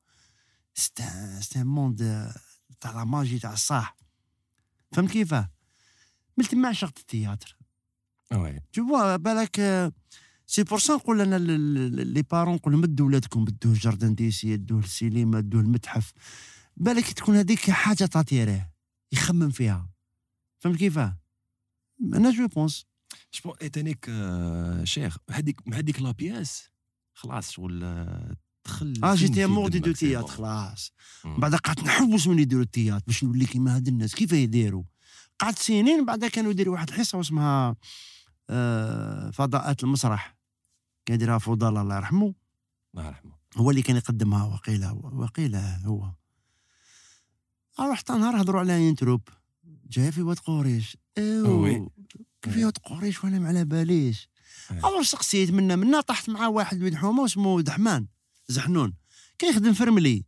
c'est 0.74 1.23
un 1.23 1.42
c'est 1.42 1.61
un 1.61 1.68
monde 1.68 2.32
تاع 2.82 2.92
la 2.92 3.04
magie 3.04 3.40
تاع 3.40 3.54
الصح 3.54 3.98
فهمت 4.92 5.12
كيفاه 5.12 5.52
من 6.38 6.46
تما 6.46 6.68
عشقت 6.68 6.98
ال 7.00 7.58
théâtre. 8.32 8.60
oui. 8.74 8.88
toutefois 8.88 9.16
بالك 9.16 9.62
c'est 10.48 10.64
pour 10.64 10.80
ça 10.80 10.94
نقول 10.94 11.22
أنا 11.22 11.36
les 12.04 12.22
parents 12.22 12.56
نقول 12.56 12.74
لهم 12.74 12.86
دوا 12.86 13.08
ولادكم 13.08 13.46
دوه 13.46 13.74
ال 13.74 13.80
jardin 13.80 14.16
d'essai 14.16 14.58
دوه 14.58 14.80
السينما 14.80 15.40
دوه 15.40 15.62
المتحف. 15.62 16.14
بالك 16.78 17.12
تكون 17.12 17.36
هذيك 17.36 17.72
حاجة 17.72 18.06
تعطيره 18.06 18.70
يخمم 19.12 19.50
فيها. 19.50 19.90
فهمت 20.60 20.78
كيفاه 20.78 21.18
أنا 22.14 22.32
جو 22.32 22.48
بونس 22.48 22.86
جو 23.34 23.52
اتانيك 23.52 24.06
آه، 24.10 24.84
شيخ 24.84 25.18
هذيك 25.32 25.60
هذيك 25.74 26.02
لا 26.02 26.12
بياس 26.12 26.70
خلاص 27.14 27.52
شغل 27.52 28.08
دخل 28.66 28.94
آه 29.04 29.16
جيتي 29.16 29.46
امور 29.46 29.70
دي 29.70 29.80
دو 29.80 29.94
بون. 30.02 30.28
خلاص. 30.28 30.92
بعد 31.26 31.56
قعدت 31.56 31.84
نحوس 31.84 32.28
من 32.28 32.40
يديروا 32.40 32.64
التياتر 32.64 33.04
باش 33.08 33.24
نولي 33.24 33.46
كيما 33.46 33.76
هاد 33.76 33.88
الناس. 33.88 34.16
كيف 34.16 34.32
يديروا 34.32 34.84
قعدت 35.40 35.60
سنين 35.60 36.06
بعد 36.06 36.26
كانوا 36.26 36.52
يديروا 36.52 36.74
واحد 36.74 36.88
الحصه 36.90 37.18
واسمها 37.18 37.76
آه 38.50 39.30
فضاءات 39.30 39.84
المسرح. 39.84 40.38
كان 41.06 41.16
يديرها 41.16 41.38
فضل 41.38 41.78
الله 41.78 41.96
يرحمه. 41.96 42.34
الله 42.94 43.08
يرحمه. 43.08 43.32
هو 43.58 43.70
اللي 43.70 43.82
كان 43.82 43.96
يقدمها 43.96 44.44
وقيل 44.44 44.86
وقيل 45.02 45.56
هو. 45.56 46.12
رحت 47.80 48.12
نهار 48.12 48.42
هضروا 48.42 48.60
على 48.60 48.90
انتروب 48.90 49.22
جاي 49.90 50.12
في 50.12 50.22
واد 50.22 50.40
قريش. 50.40 50.98
وي. 51.20 51.88
واد 52.48 52.78
قريش 52.78 53.24
وأنا 53.24 53.40
ما 53.40 53.48
على 53.48 53.66
باليش؟ 53.66 54.30
أي. 54.72 54.80
أول 54.84 55.06
سقسيت 55.06 55.52
منا 55.52 55.76
منا 55.76 56.02
طحت 56.02 56.30
مع 56.30 56.48
واحد 56.48 56.84
ولد 56.84 56.96
حومه 56.96 57.26
اسمه 57.26 57.62
دحمان 57.62 58.08
زحنون. 58.48 58.94
كيخدم 59.40 59.74
في 59.74 59.84
رملي. 59.84 60.26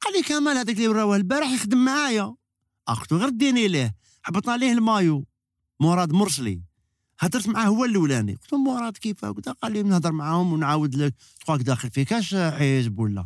قال 0.00 0.12
لي 0.12 0.22
كمال 0.22 0.56
هذاك 0.56 0.76
اللي 0.76 0.88
وراوه 0.88 1.16
البارح 1.16 1.50
يخدم 1.50 1.84
معايا. 1.84 2.34
اختو 2.88 3.16
غير 3.16 3.28
ديني 3.28 3.68
ليه 3.68 3.96
حبطنا 4.22 4.56
ليه 4.56 4.72
المايو. 4.72 5.26
مراد 5.80 6.12
مرسلي. 6.12 6.62
هدرت 7.18 7.48
معاه 7.48 7.66
هو 7.66 7.84
الأولاني. 7.84 8.34
قلت 8.34 8.52
له 8.52 8.58
مراد 8.58 8.96
كيف 8.96 9.24
قلت 9.24 9.48
قال 9.48 9.72
لي 9.72 9.82
نهضر 9.82 10.12
معاهم 10.12 10.52
ونعاود 10.52 10.94
لك. 10.94 11.14
تخواك 11.40 11.60
داخل 11.60 11.90
في 11.90 12.04
كاش 12.04 12.34
حزب 12.34 12.98
ولا؟ 12.98 13.24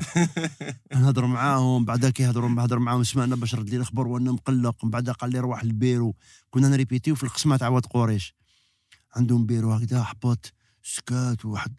نهضر 0.94 1.26
معاهم 1.26 1.85
بعدا 1.85 2.11
كيهضروا 2.11 2.49
نهضر 2.50 2.78
معاهم 2.78 3.04
سمعنا 3.04 3.37
باش 3.37 3.54
رد 3.54 3.68
لي 3.70 3.76
الخبر 3.76 4.06
وأنا 4.06 4.32
مقلق 4.32 4.85
من 4.85 4.90
بعدا 4.90 5.12
قال 5.12 5.30
لي 5.30 5.38
روح 5.40 5.64
للبيرو 5.64 6.14
كنا 6.50 6.68
نريبيتيو 6.68 7.14
في 7.14 7.23
القسمة 7.25 7.56
تاع 7.56 7.68
واد 7.68 7.87
قريش. 7.87 8.35
عندهم 9.16 9.47
بيرو 9.47 9.73
هكذا 9.73 10.02
حبط 10.02 10.52
سكات 10.82 11.44
واحد 11.44 11.75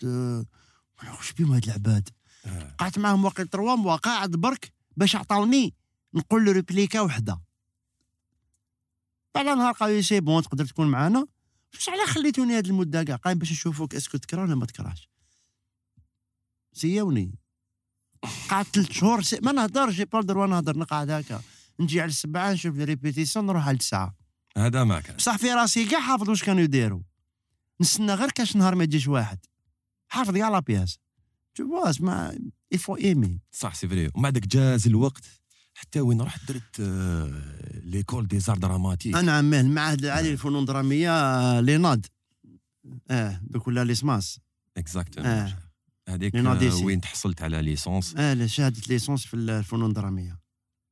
واش 1.18 1.32
بيهم 1.34 1.52
هاد 1.52 1.64
العباد؟ 1.64 2.10
آه. 2.46 2.76
قعدت 2.80 3.00
معاهم 3.00 3.26
واقع 3.26 3.44
تروا 3.44 3.76
موا 3.76 3.96
قاعد 3.96 4.32
برك 4.32 4.72
باش 4.98 5.16
عطاوني 5.16 5.74
نقول 6.14 6.46
له 6.46 6.52
ريبليكا 6.52 7.02
وحدة. 7.02 7.42
بعد 9.36 9.46
نهار 9.46 9.74
قالوا 9.74 9.96
لي 9.96 10.02
سي 10.02 10.20
بون 10.20 10.44
تقدر 10.44 10.66
تكون 10.66 10.88
معانا؟ 10.88 11.28
بس 11.80 11.90
علاه 11.90 12.06
خليتوني 12.06 12.58
هاد 12.58 12.68
المدة 12.68 13.04
كاع؟ 13.04 13.16
قايم 13.16 13.38
باش 13.38 13.52
نشوفوك 13.52 13.96
اسكو 13.96 14.18
تكره 14.18 14.42
ولا 14.42 14.56
ما 14.56 14.66
تكرهش؟ 14.66 15.10
سيوني. 16.74 17.36
قعدت 18.50 18.76
ثلاث 18.76 18.92
شهور 18.92 19.22
سي... 19.22 19.40
ما 19.44 19.52
نهضرش 19.52 19.96
جي 19.96 20.06
با 20.06 20.22
دروا 20.22 20.48
نهضر 20.48 20.78
نقعد 20.78 21.10
هكا. 21.10 21.42
نجي 21.80 22.02
على 22.02 22.10
السبعة 22.10 22.54
نشوف 22.54 22.76
لي 22.76 22.84
ريبيتيسيون 22.84 23.46
نروح 23.46 23.68
على 23.68 23.74
التسعة. 23.74 24.16
هذا 24.58 24.84
ما 24.84 25.00
كان. 25.00 25.16
بصح 25.16 25.38
في 25.38 25.54
راسي 25.54 25.86
كاع 25.86 26.00
حافظ 26.00 26.30
واش 26.30 26.44
كانوا 26.44 26.62
يديروا. 26.62 27.02
نستنى 27.82 28.14
غير 28.14 28.32
كاش 28.32 28.56
نهار 28.56 28.76
ما 28.76 28.84
يجيش 28.84 29.08
واحد. 29.08 29.40
حافظ 30.08 30.38
كاع 30.38 30.50
لا 30.50 30.60
بياس. 30.60 31.00
تو 31.56 31.68
فوا 31.68 31.90
اسمع 31.90 32.34
يفو 32.72 32.98
ايمي 32.98 33.40
صح 33.52 33.76
سي 33.76 33.88
فري 33.88 34.12
ومن 34.16 34.24
بعدك 34.24 34.48
جاز 34.48 34.88
الوقت. 34.88 35.41
حتى 35.74 36.00
وين 36.02 36.22
رحت 36.22 36.52
درت 36.52 36.82
l'école 37.84 38.28
des 38.28 38.40
arts 38.40 38.58
dramatiques 38.58 39.16
أنا 39.16 39.38
عماه 39.38 39.62
المعهد 39.62 40.06
العالي 40.06 40.32
للفنون 40.32 40.62
الدراميه 40.62 41.60
l'INAD. 41.60 42.06
آه 43.10 43.42
donc 43.44 43.68
ولا 43.68 43.84
l'ISMAS. 43.84 44.40
exactement 44.78 45.30
آه. 45.30 45.58
هذيك 46.10 46.36
آه،. 46.36 46.84
وين 46.84 47.02
تحصلت 47.02 47.42
على 47.42 47.62
licence 47.62 48.16
آه 48.16 48.46
شهادة 48.46 48.82
licence 48.90 49.26
في 49.26 49.34
الفنون 49.34 49.90
الدراميه 49.90 50.40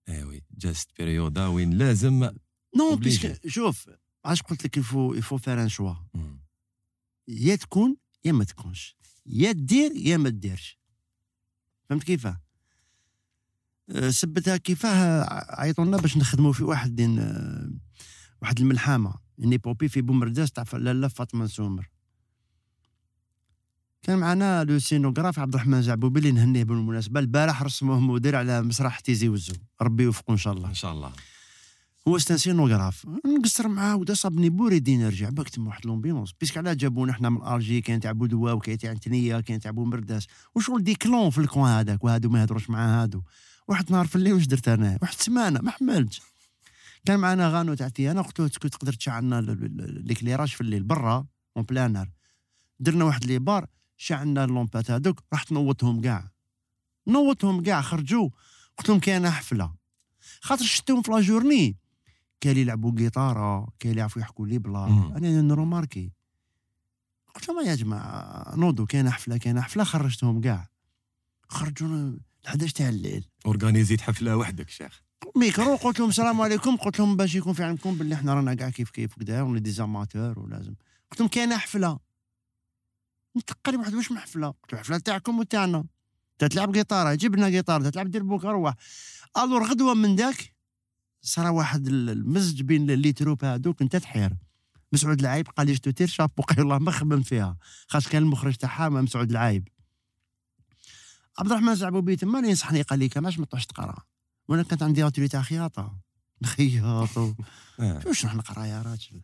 eh 0.10 0.24
oui 0.24 0.44
جازت 0.58 0.88
période 0.98 1.48
وين 1.48 1.74
لازم 1.74 2.32
non. 2.78 2.96
puisque 2.96 3.48
شوف 3.48 3.90
علاش 4.26 4.42
قلت 4.42 4.66
لك 4.66 4.78
il 4.78 4.90
faut 4.90 5.14
il 5.14 5.22
faut 5.22 5.38
faire 5.38 5.62
un 5.62 5.70
choix. 5.70 5.94
يا 7.28 7.56
تكون 7.56 7.98
يا 8.26 8.32
ما 8.32 8.44
تكونش. 8.44 8.96
يا 9.26 9.52
دير 9.52 9.92
يا 9.96 10.18
ما 10.18 10.30
ديرش. 10.30 10.80
فهمت 11.90 12.04
كيفاه؟ 12.04 12.42
سبتها 14.10 14.58
كيفاه 14.58 15.28
عيطوا 15.62 15.86
لنا 15.86 15.98
باش 15.98 16.18
نخدموا 16.18 16.54
في 16.54 16.64
واحد 16.64 16.96
دين 16.96 17.20
واحد 18.42 18.60
الملحمة. 18.60 19.14
une 19.44 19.58
épopée 19.58 19.88
في 19.88 20.02
بومرداس 20.02 20.52
تاع 20.52 20.64
لاله 20.74 21.08
فاطمة 21.08 21.46
سومر. 21.46 21.90
كان 24.04 24.18
معنا 24.18 24.64
le 24.64 24.80
scénographe 24.80 25.40
عبد 25.40 25.54
الرحمن 25.54 25.82
زعبوبي 25.82 26.20
اللي 26.20 26.32
نهنيه 26.32 26.64
بالمناسبة. 26.64 27.20
البارح 27.20 27.64
رسموه 27.64 28.00
مدير 28.00 28.36
على 28.36 28.62
مسرح 28.62 29.00
تيزي 29.00 29.30
وزو. 29.30 29.54
ربي 29.82 30.04
يوفقه 30.04 30.32
إن 30.32 30.38
شاء 30.38 30.54
الله. 30.54 30.70
إن 30.70 30.74
شاء 30.74 30.92
الله. 30.92 31.12
هو 32.08 32.18
scénographe. 32.18 33.08
نقصر 33.26 33.68
معاه 33.68 33.96
ودا 33.96 34.14
صابني 34.14 34.50
بوريدي 34.50 34.98
نرجع. 34.98 35.30
باك 35.30 35.50
تما 35.50 35.68
واحد 35.68 35.86
l'ambiance 35.86 36.34
puisque 36.40 36.58
علاه 36.58 36.74
جابونا 36.74 37.14
حنا 37.14 37.30
من 37.30 37.56
الجي 37.56 37.82
كاين 37.82 38.00
تاع 38.00 38.12
بودواو 38.12 38.52
وكاين 38.52 38.78
تاع 38.78 38.94
تنيا 38.94 39.42
كاين 39.42 39.60
تاع 39.60 39.72
بومرداس 39.72 40.28
وشغل 40.56 40.84
des 40.84 40.96
clans 40.96 41.30
في 41.30 41.38
ال 41.38 41.45
coin 41.45 41.72
هذاك 41.72 42.04
وهادو 42.04 42.30
ما 42.30 42.42
يهضروش 42.42 42.70
مع 42.70 43.02
هادو. 43.02 43.22
واحد 43.70 43.92
نهار 43.92 44.08
في 44.08 44.16
الليل 44.16 44.34
واش 44.34 44.46
درت 44.46 44.68
أنا؟ 44.68 44.98
واحد 45.02 45.14
سمانه 45.16 45.60
ما 45.62 45.72
حملتش. 45.72 46.22
كان 47.06 47.20
معنا 47.20 47.50
غانو 47.50 47.74
تاع 47.74 47.88
تيانا 47.90 48.22
قلت 48.22 48.40
له 48.40 48.48
est-ce 48.48 48.61
que 48.61 48.68
تقدر 48.68 48.94
تشعلنا 48.94 49.42
ل- 49.42 49.46
ل- 49.52 50.08
l'éclairage 50.08 50.48
في 50.50 50.62
الليل 50.62 50.84
برا 50.84 51.26
en 51.58 51.66
plein 51.66 51.93
air 51.93 52.10
درنا 52.80 53.06
واحد 53.06 53.26
les 53.26 53.40
PAR 53.40 53.68
شعلنا 53.98 54.44
اللومبات 54.44 54.92
هذوك 54.92 55.24
رحت 55.34 55.52
نوضتهم 55.52 56.02
كاع 56.02 56.32
نوضتهم 57.08 57.64
كاع 57.64 57.82
خرجوا. 57.82 58.30
قلت 58.78 58.90
لهم 58.90 59.00
كاينة 59.00 59.30
حفلة. 59.30 59.74
خاطر 60.42 60.64
شفتهم 60.66 61.02
في 61.02 61.12
la 61.12 61.22
journée. 61.22 61.78
كان 62.42 62.58
يلعبوا 62.58 62.92
جيتارة 62.96 63.68
كان 63.80 63.98
يعرفوا 63.98 64.22
يحكوا 64.22 64.48
les 64.48 64.58
blagues. 64.60 64.86
أنا 65.18 65.42
ن 65.42 65.48
remarquer. 65.48 66.12
قلت 67.36 67.50
لهم 67.50 67.66
يا 67.66 67.76
جماعة 67.76 68.56
نوضوا 68.56 68.86
كاين 68.86 69.10
حفلة 69.10 69.38
كاين 69.38 69.62
حفلة 69.62 69.84
خرجتهم 69.84 70.42
كاع 70.42 70.70
خرجونا 71.50 72.10
ل 72.10 72.20
11 72.48 72.72
تاع 72.76 72.90
الليل. 72.90 73.26
اورغانيزيت 73.46 74.02
حفله 74.02 74.38
وحدك 74.38 74.70
شيخ. 74.70 75.02
ميكرو 75.36 75.76
قلت 75.76 76.00
لهم 76.00 76.10
السلام 76.10 76.42
عليكم. 76.42 76.76
قلت 76.76 77.00
لهم 77.00 77.18
باش 77.18 77.36
يكون 77.36 77.54
في 77.54 77.64
علمكم 77.64 77.96
باللي 77.96 78.16
إحنا 78.16 78.34
رانا 78.34 78.54
كاع 78.54 78.70
كيف 78.70 78.90
كيف 78.90 79.14
كدا 79.14 79.42
on 79.42 79.60
est 79.60 79.72
des 79.72 79.90
amateurs 79.90 80.40
ولازم. 80.40 80.74
قلت 81.12 81.20
لهم 81.20 81.30
كاينة 81.30 81.58
حفلة. 81.58 82.00
نتقري 83.38 83.78
واحد 83.78 83.94
واش 83.94 84.12
من 84.12 84.20
حفلة؟ 84.20 84.48
قلت 84.48 84.74
له 84.74 84.80
الحفله 84.80 84.98
تاعكم 84.98 85.40
وتاعنا. 85.40 85.84
تلعب 86.40 86.72
جيتارة 86.72 87.14
جيب 87.14 87.36
لنا 87.36 87.50
جيتار 87.50 87.90
تلعب 87.90 88.12
دربوكة 88.12 88.46
روح. 88.46 88.74
alors 89.38 89.64
غدوه 89.64 89.94
من 89.94 90.16
ذاك 90.16 90.54
صار 91.22 91.52
واحد 91.52 91.88
ال- 91.88 92.10
المزج 92.10 92.62
بين 92.62 92.90
les 92.92 93.14
troupes 93.14 93.46
هذوك 93.46 93.82
انت 93.82 93.96
تحير. 93.96 94.34
مسعود 94.94 95.20
العايب 95.20 95.48
قال 95.48 95.68
لي 95.68 95.76
شتو 95.76 95.92
تير؟ 95.92 96.08
شابو 96.08 96.44
الله 96.58 96.78
ما 96.80 96.92
خمم 96.92 97.22
فيها. 97.22 97.58
خاص 97.88 98.08
كان 98.08 98.24
المخرج 98.24 98.56
تاعها 98.56 98.90
مسعود 98.90 99.30
العايب. 99.30 99.68
عبد 101.40 101.52
الرحمن 101.52 101.76
زعبوبي 101.76 102.16
تما 102.16 102.40
اللي 102.40 102.50
ينصحني 102.50 102.82
قال 102.82 103.00
لي 103.00 103.10
كماش 103.10 103.40
ما 103.40 103.46
تروحش 103.46 103.66
تقرا؟ 103.66 103.96
وأنا 104.48 104.64
كانت 104.64 104.84
عندي 104.84 105.08
اتولي 105.08 105.28
تاع 105.28 105.42
خياطة. 105.42 105.98
نخيط 106.42 106.84
آه. 106.86 107.08
واش 108.06 108.26
نروح 108.26 108.36
نقرا 108.36 108.66
يا 108.66 108.82
راجل. 108.82 109.22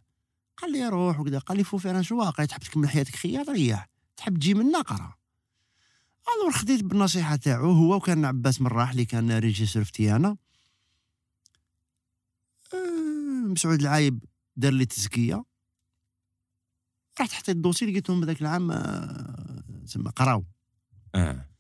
قال 0.58 0.72
لي 0.72 0.88
روح 0.90 1.20
وكذا. 1.20 1.40
قال 1.40 1.58
لي 1.58 1.64
faut 1.64 1.78
faire 1.78 1.98
un 1.98 2.04
choix 2.04 2.26
قال 2.26 2.36
لي 2.40 2.48
تحب 2.48 2.62
تكمل 2.62 2.90
حياتك 2.90 3.16
خياط 3.16 3.50
ريح 3.50 3.90
تحب 4.18 4.38
تجي 4.38 4.54
منا 4.54 4.82
قرا. 4.82 5.16
alors 6.40 6.52
خديت 6.52 6.84
بالنصيحة 6.84 7.36
تاعو 7.36 7.72
هو 7.72 7.96
وكان 7.96 8.26
عباس 8.26 8.62
مراح 8.62 8.90
اللي 8.90 9.06
كان 9.06 9.32
régisseur 9.38 9.84
في 9.84 9.92
تيانا. 9.92 10.38
آه، 12.74 13.48
مسعود 13.48 13.82
العايب 13.82 14.24
دار 14.56 14.74
لي 14.74 14.86
تزكية. 14.86 15.44
رحت 17.22 17.32
حطيت 17.32 17.50
ال 17.50 17.54
dossier 17.54 17.86
لقيتهم 17.86 18.24
هذاك 18.24 18.42
العام 18.42 18.72
آه، 18.72 19.64
تسمى 19.86 20.12
قراو. 20.16 20.46
آه. 21.16 21.55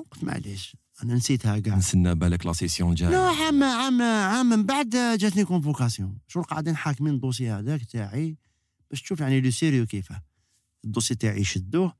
قلت 0.00 0.24
معليش 0.24 0.76
أنا 1.02 1.14
نسيتها 1.14 1.58
كاع. 1.58 1.76
نستنى 1.76 2.14
بالك 2.14 2.46
la 2.46 2.52
session 2.52 2.88
لا 2.88 2.92
الجايه 2.92 3.16
عام 3.16 3.62
عام 3.62 4.02
عام. 4.02 4.46
من 4.46 4.66
بعد 4.66 4.90
جاتني 5.18 5.44
convocation 5.44 6.18
شغل 6.28 6.44
قاعدين 6.44 6.76
حاكمين 6.76 7.14
ال 7.14 7.19
dossier 7.19 7.50
هذاك 7.50 7.84
تاعي؟ 7.84 8.36
باش 8.90 9.02
تشوف 9.02 9.20
يعني 9.20 9.40
le 9.40 9.50
sérieux 9.50 9.86
كيفاه 9.86 10.22
ال 10.84 10.88
dossier 10.88 11.14
تاعي 11.14 11.40
يشدوه 11.40 11.92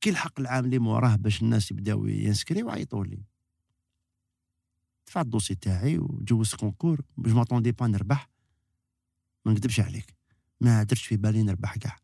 كي 0.00 0.10
الحق 0.10 0.40
العام 0.40 0.64
اللي 0.64 0.78
موراه 0.78 1.16
باش 1.16 1.42
الناس 1.42 1.70
يبداو 1.70 2.06
ينسكريو 2.06 2.70
عيطوا 2.70 3.04
لي. 3.04 3.22
دفعت 5.06 5.24
ال 5.24 5.28
dossier 5.28 5.54
تاعي 5.54 5.98
وجوزت 5.98 6.54
concours 6.54 7.00
je 7.18 7.34
m'attendais 7.34 7.72
pas 7.72 7.86
نربح. 7.86 8.30
ما 9.44 9.52
نكذبش 9.52 9.80
عليك. 9.80 10.14
ما 10.60 10.82
درتش 10.82 11.06
في 11.06 11.16
بالي 11.16 11.42
نربح 11.42 11.76
كاع. 11.76 11.96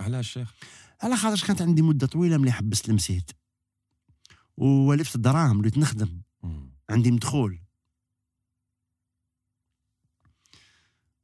علاش 0.00 0.32
شيخ. 0.32 0.54
على 1.02 1.16
خاطرش 1.16 1.44
كانت 1.44 1.62
عندي 1.62 1.82
مدة 1.82 2.06
طويلة 2.06 2.36
ملي 2.36 2.52
حبست 2.52 2.88
المسيد 2.88 3.30
ولفت 4.56 5.14
الدراهم 5.14 5.58
وليت 5.58 5.78
نخدم 5.78 6.22
عندي 6.90 7.10
مدخول. 7.10 7.62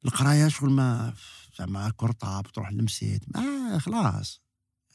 القراية 0.04 0.48
شغل 0.48 0.70
ما 0.70 1.14
زعما 1.58 1.92
cartable 1.96 2.46
تروح 2.52 2.72
لمسيد 2.72 3.36
ما 3.36 3.78
خلاص. 3.78 4.42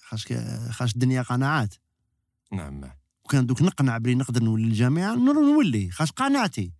خاش 0.02 0.34
خاش 0.70 0.94
الدنيا 0.94 1.22
قناعات. 1.22 1.76
نعم. 2.52 2.92
وكان 3.26 3.46
دوك 3.46 3.62
نقنع 3.62 3.98
بلي 3.98 4.16
نقدر 4.16 4.44
نولي 4.44 4.64
الجامعة 4.64 5.16
نولي. 5.16 5.92
خاش 5.92 6.12
قناعتي. 6.12 6.74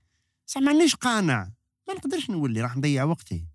صح 0.46 0.62
مانيش 0.62 0.96
قانع. 0.96 1.52
ما 1.88 1.94
نقدرش 1.94 2.30
نولي 2.30 2.62
راح 2.62 2.78
نضيع 2.78 3.04
وقتي. 3.04 3.48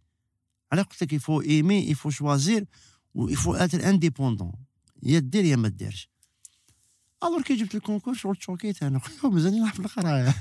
على 0.73 0.83
قلت 0.83 1.03
لك 1.03 1.13
يفو 1.13 1.41
ايمي 1.41 1.79
يفو 1.79 2.11
شوازير 2.11 2.67
ويفو 3.15 3.55
اتر 3.55 3.89
انديبوندون 3.89 4.53
يا 5.03 5.19
دير 5.19 5.45
يا 5.45 5.57
ما 5.57 5.69
ديرش. 5.69 6.11
alors 7.25 7.43
كي 7.43 7.55
جبت 7.55 7.75
ال 7.75 7.79
concours 7.79 8.15
شغل 8.15 8.37
تشوكيت 8.37 8.83
أنا. 8.83 8.99
خويا 9.21 9.33
مازال 9.33 9.63
نحب 9.63 9.85
القراية. 9.85 10.35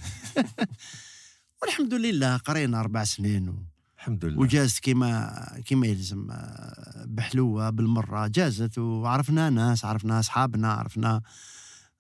والحمد 1.62 1.94
لله 1.94 2.38
قرينا 2.38 2.80
أربع 2.80 3.04
سنين 3.04 3.50
و... 3.50 3.56
الحمد 3.98 4.26
لله 4.26 4.40
وجازت 4.40 4.80
كيما 4.80 5.46
كيما 5.66 5.88
يلزم 5.88 6.32
آه، 6.32 7.06
بحلوة 7.08 7.70
بالمرة. 7.70 8.28
جازت 8.28 8.78
وعرفنا 8.78 9.50
ناس 9.50 9.86
عرفنا 9.86 10.20
أصحابنا 10.20 10.74
عرفنا 10.74 11.22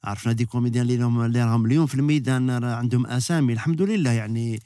عرفنا 0.04 0.34
des 0.34 0.46
comédiens 0.46 0.86
اللي 0.86 0.98
لهم 0.98 1.22
اللي 1.22 1.44
راهم 1.44 1.66
اليوم 1.66 1.86
في 1.86 1.96
الميدان. 1.96 2.64
عندهم 2.64 3.08
أسامي. 3.08 3.54
الحمد 3.54 3.82
لله 3.82 4.12
يعني 4.12 4.60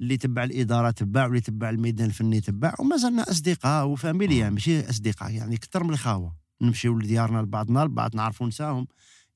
اللي 0.00 0.16
تبع 0.16 0.44
الإدارة 0.44 0.90
تبع 0.90 1.24
واللي 1.24 1.40
تبع 1.40 1.70
الميدان 1.70 2.08
الفني 2.08 2.40
تبع. 2.40 2.74
وما 2.78 2.96
زلنا 2.96 3.30
أصدقاء 3.30 3.86
وفاميليا. 3.86 4.50
ماشي 4.50 4.90
أصدقاء 4.90 5.30
يعني 5.30 5.56
أكثر 5.56 5.84
من 5.84 5.90
الخاوة. 5.90 6.36
نمشيو 6.62 6.98
لديارنا 6.98 7.38
لبعضنا 7.38 7.82
البعض 7.82 8.16
نعرفوا 8.16 8.46
نساهم. 8.46 8.86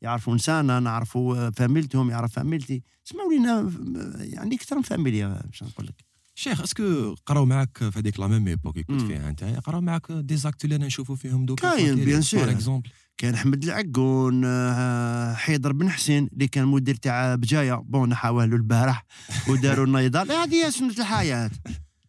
يعرفوا 0.03 0.35
نسانا 0.35 0.81
نعرفوا 0.81 1.51
فاميلتهم 1.51 2.11
يعرف 2.11 2.33
فاميلتي. 2.33 2.83
تسمى 3.05 3.21
ولينا 3.23 3.73
يعني 4.19 4.55
أكثر 4.55 4.77
من 4.77 4.83
فاميليا 4.83 5.43
باش 5.47 5.63
نقول 5.63 5.87
لك. 5.87 6.05
شيخ 6.35 6.61
est-ce 6.61 6.97
que 6.97 7.15
قراو 7.27 7.45
معاك 7.47 7.79
في 7.79 7.99
هذيك 7.99 8.21
la 8.21 8.27
même 8.27 8.49
époque 8.49 8.79
كنت 8.79 8.91
مم. 8.91 9.09
فيها 9.09 9.29
أنت؟ 9.29 9.45
قراو 9.45 9.81
معاك 9.81 10.13
des 10.13 10.37
acteurs 10.37 10.65
اللي 10.65 10.77
أنا 10.77 10.87
نشوفوا 10.87 11.17
فيهم 11.17 11.47
دوكا 11.47 11.71
كاين، 11.77 11.95
bien 12.05 12.23
sûr. 12.23 12.83
كان 13.19 13.35
أحمد 13.35 13.65
العقون 13.65 14.43
آه، 14.45 15.35
حيدر 15.35 15.73
بن 15.73 15.91
حسين 15.91 16.29
اللي 16.33 16.49
كان 16.49 16.67
مدير 16.67 16.95
تاع 16.95 17.35
بجاية. 17.35 17.75
bon 17.75 18.09
نحاوه 18.09 18.45
له 18.45 18.57
البارح 18.57 19.05
وداروا 19.49 19.87
نيضال 19.87 20.33
هذه 20.33 20.67
هي 20.67 20.71
سنة 20.71 20.95
الحياة. 20.99 21.51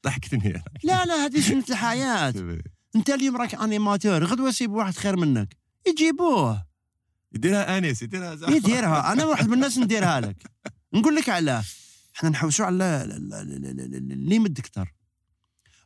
ضحكتني. 0.06 0.64
لا 0.84 1.06
لا 1.06 1.26
هذه 1.26 1.40
سنة 1.40 1.64
الحياة. 1.70 2.34
أنت 2.96 3.10
اليوم 3.10 3.38
راك 3.38 3.56
animateur 3.56 4.24
غدوة 4.24 4.52
سيب 4.52 4.72
واحد 4.72 4.96
خير 4.96 5.18
منك. 5.18 5.58
يجيبوه. 5.88 6.71
يديرها 7.36 7.78
آنس 7.78 8.02
يديرها 8.02 8.36
زعما. 8.36 8.56
يديرها 8.56 9.14
أنا 9.14 9.26
واحد 9.26 9.48
من 9.48 9.54
الناس 9.54 9.78
نديرها 9.78 10.20
لك. 10.22 10.52
نقول 10.94 11.16
لك 11.16 11.30
علاه 11.30 11.64
إحنا 12.16 12.30
نحوسوا 12.30 12.66
على 12.66 12.76
ال- 12.76 13.12
ال- 13.12 13.34
ال- 13.34 13.66
ال- 13.66 13.80
ال- 13.96 14.12
اللي 14.12 14.36
يمد 14.36 14.60
أكثر 14.60 14.94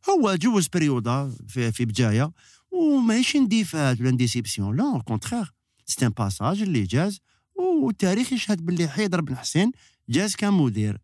هو 0.10 0.36
جوز 0.36 0.68
بريودا 0.68 1.32
في, 1.48 1.72
في 1.72 1.86
بجاية 1.86 2.32
وماهيش 2.72 3.36
اندفاع 3.36 3.96
ولا 4.00 4.10
une 4.10 4.26
déception 4.26 4.76
au 4.76 5.02
contraire 5.06 5.48
c'est 5.86 6.04
un 6.04 6.10
passage 6.10 6.62
اللي 6.62 6.84
جاز 6.84 7.20
والتاريخ 7.56 8.34
يشهد 8.34 8.66
باللي 8.66 8.88
حيدر 8.88 9.22
بن 9.22 9.38
حسين 9.38 9.72
جاز 10.10 10.36
كمدير. 10.36 10.98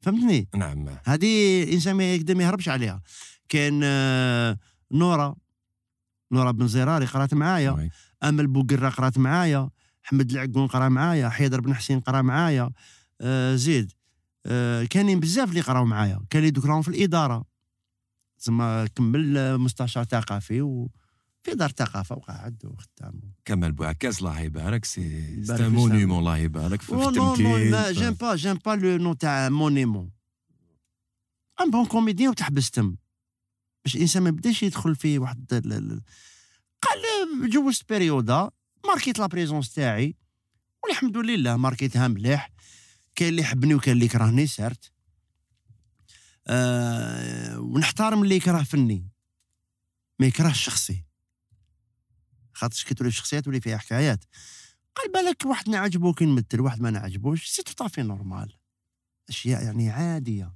فهمتني؟ 0.00 0.48
نعم. 0.56 0.88
هذه 1.04 1.62
الانسان 1.62 1.96
ما 1.96 2.14
يقدر 2.14 2.34
ما 2.34 2.44
يهربش 2.44 2.68
عليها. 2.68 3.02
كان 3.48 3.80
آه، 3.84 4.58
نورا 4.92 5.34
نورا 6.32 6.50
بن 6.50 6.68
زراري 6.68 7.06
قرأت 7.06 7.34
معايا. 7.34 7.90
امل 8.22 8.46
بوقرة 8.46 8.88
قرات 8.88 9.18
معايا 9.18 9.70
حمد 10.02 10.30
العقون 10.30 10.66
قرا 10.66 10.88
معايا 10.88 11.28
حيدر 11.28 11.60
بن 11.60 11.74
حسين 11.74 12.00
قرا 12.00 12.22
معايا 12.22 12.70
آه 13.20 13.54
زيد 13.56 13.92
آه 14.46 14.84
كاينين 14.84 15.20
بزاف 15.20 15.48
اللي 15.48 15.60
قراو 15.60 15.84
معايا 15.84 16.20
كان 16.30 16.40
اللي 16.40 16.50
دوك 16.50 16.64
راهم 16.66 16.82
في 16.82 16.88
الإدارة. 16.88 17.44
تسمى 18.38 18.86
كمل 18.94 19.58
مستشار 19.58 20.04
ثقافي 20.04 20.62
وفي 20.62 21.54
دار 21.54 21.70
ثقافة 21.70 22.16
وقاعد 22.16 22.64
وخدام 22.64 23.20
كمال 23.44 23.72
بوعكاز 23.72 24.16
الله 24.18 24.40
يبارك 24.40 24.84
c'est 24.84 25.44
c'est 25.44 25.56
un 25.56 25.68
monument 25.68 26.18
الله 26.18 26.36
يبارك 26.36 26.80
في 26.82 26.86
في 26.86 26.92
Oh 27.04 27.08
التمثيل. 27.08 27.72
في- 27.84 27.92
j'aime 27.92 28.10
pas 28.12 28.36
j'aime 28.36 28.54
pas 28.66 28.70
le 28.70 28.96
nom 28.96 29.12
تاع 29.12 29.48
monument 29.48 30.10
un 31.60 31.70
bon 31.70 31.86
comédien 31.86 32.30
وتحبس 32.30 32.70
تم 32.70 32.96
باش 33.84 33.96
الانسان 33.96 34.22
ما 34.22 34.30
بداش 34.30 34.62
يدخل 34.62 34.94
في 34.96 35.18
واحد 35.18 35.46
قال 36.82 37.50
جوزت 37.50 37.88
بريودا 37.88 38.50
ماركيت 38.86 39.18
la 39.18 39.26
présence 39.26 39.74
تاعي. 39.74 40.16
والحمد 40.84 41.16
لله 41.16 41.56
ماركيتها 41.56 42.08
مليح. 42.08 42.50
كاين 43.14 43.28
اللي 43.30 43.42
يحبني 43.42 43.74
وكاين 43.74 43.94
اللي 43.94 44.04
يكرهني 44.04 44.46
سارت 44.46 44.92
آه 46.46 47.60
ونحترم 47.60 48.22
اللي 48.22 48.36
يكره 48.36 48.62
فني 48.62 49.08
ما 50.18 50.26
يكرهش 50.26 50.64
شخصي. 50.64 51.04
خاطر 52.52 52.84
كي 52.88 52.94
تولي 52.94 53.10
شخصيات 53.10 53.44
تولي 53.44 53.60
فيها 53.60 53.76
حكايات. 53.78 54.24
قال 54.94 55.12
بالك 55.12 55.46
واحد 55.46 55.68
نعجبو 55.68 56.12
كي 56.12 56.24
نمثل. 56.24 56.60
واحد 56.60 56.80
ما 56.80 56.90
نعجبوش 56.90 57.46
c'est 57.46 57.72
tout 57.72 57.85
à 57.85 57.89
fait 57.89 58.02
normal. 58.02 58.56
أشياء 59.28 59.64
يعني 59.64 59.90
عادية. 59.90 60.54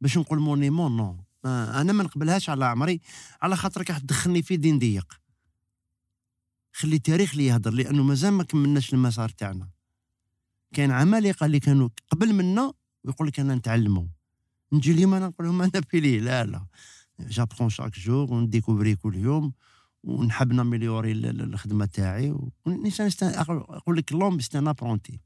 باش 0.00 0.18
نقول 0.18 0.38
monument 0.38 0.96
non 0.96 1.24
ما 1.44 1.80
أنا 1.80 1.92
ما 1.92 2.04
نقبلهاش 2.04 2.50
على 2.50 2.64
عمري 2.64 3.00
على 3.42 3.56
خاطرك 3.56 3.90
راح 3.90 3.98
تدخلني 3.98 4.42
في 4.42 4.56
دين 4.56 4.78
ضيق. 4.78 5.20
خلي 6.72 6.96
التاريخ 6.96 7.30
اللي 7.32 7.46
يهضر 7.46 7.70
لأنه 7.70 8.02
مازال 8.02 8.32
ما 8.32 8.44
كملناش 8.44 8.94
المسار 8.94 9.28
تاعنا. 9.28 9.68
كاين 10.74 10.90
عمالقه 10.90 11.46
اللي 11.46 11.60
كانوا 11.60 11.88
قبل 12.10 12.32
منا 12.34 12.72
ويقول 13.04 13.28
لك 13.28 13.40
أنا 13.40 13.54
نتعلموا 13.54 14.06
نجي 14.72 14.92
اليوم 14.92 15.14
أنا 15.14 15.26
نقول 15.28 15.46
لهم 15.46 15.62
أنا 15.62 15.72
بيلي 15.92 16.20
لا 16.20 16.44
لا. 16.44 16.66
j'apprends 17.20 17.68
chaque 17.70 17.98
jour 17.98 18.32
ون 18.32 18.44
découvrir 18.44 18.96
كل 18.96 19.14
يوم 19.16 19.52
ونحب 20.04 20.52
ن 20.52 20.58
améliorer 20.58 21.12
ال- 21.12 21.40
الخدمة 21.42 21.86
تاعي 21.86 22.30
والانسان 22.66 23.06
يست- 23.06 23.22
أقول 23.22 23.96
لك 23.96 24.12
l'homme 24.12 24.40
c'est 24.40 24.58
un 24.58 24.68
apprenti 24.68 25.20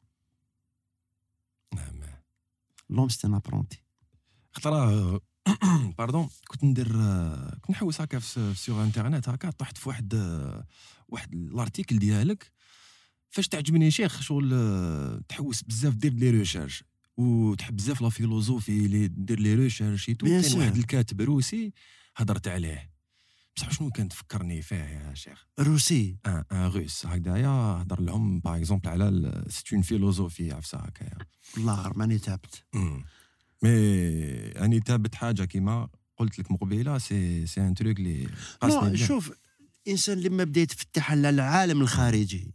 نعم. 1.75 2.01
l'homme 2.91 3.09
c'est 3.09 3.27
un 3.27 3.35
apprenti 3.35 3.83
خطرة 4.53 5.21
pardon 5.99 6.29
كنت 6.49 6.65
ندير 6.65 6.89
كنت 7.61 7.71
نحوس 7.71 8.01
هكا 8.01 8.19
في 8.19 8.55
sur 8.57 8.85
internet 8.85 9.29
هكا 9.29 9.51
طحت 9.51 9.79
في 9.79 9.89
واحد 9.89 10.15
واحد 11.09 11.35
ال 11.35 11.43
article 11.43 11.99
ديالك. 11.99 12.53
فاش 13.31 13.49
تعجبني 13.49 13.91
شيخ 13.91 14.21
شغل 14.21 14.51
آه، 14.55 15.21
تحوس 15.29 15.63
بزاف 15.63 15.95
دير 15.95 16.13
les 16.13 16.31
recherches 16.31 16.85
وتحب 17.17 17.77
بزاف 17.77 18.01
la 18.03 18.09
philosophie 18.09 18.87
اللي 18.87 19.09
دير 19.09 19.41
les 19.41 19.55
recherches 19.55 20.11
كاين. 20.11 20.61
واحد 20.61 20.77
الكاتب 20.77 21.21
روسي 21.21 21.73
هضرت 22.17 22.49
عليه. 22.49 22.91
بصح 23.57 23.71
شنو 23.71 23.91
كان 23.91 24.09
تفكرني 24.09 24.63
فيه 24.63 24.77
يا 24.77 25.15
شيخ؟ 25.15 25.47
روسي. 25.61 26.17
un 26.27 26.45
un 26.53 26.67
russe 26.67 27.07
هكذايا 27.07 27.49
هضر 27.49 28.01
لهم 28.01 28.41
par 28.41 28.57
exemple 28.57 28.89
على 28.89 29.45
cette 29.49 29.73
une 29.73 29.83
philosophie 29.83 30.53
عفسة 30.53 30.79
هكايا. 30.79 31.19
الله 31.57 31.83
غير 31.83 31.99
ماني 31.99 32.19
تابت 32.19 32.65
مم. 32.75 33.05
mais 33.65 34.65
اني 34.65 34.81
تابت 34.81 35.15
حاجة 35.15 35.45
كيما 35.45 35.89
قلت 36.17 36.39
لك 36.39 36.51
مقبله 36.51 36.99
c'est 36.99 37.47
c'est 37.47 37.61
un 37.61 37.75
truc 37.75 37.99
اللي 37.99 38.29
بزاف. 38.63 38.95
شوف 38.95 39.33
الانسان 39.87 40.21
لما 40.21 40.45
بدأ 40.45 40.61
يتفتح 40.61 41.11
على 41.11 41.31
العالم 41.31 41.81
الخارجي 41.81 42.55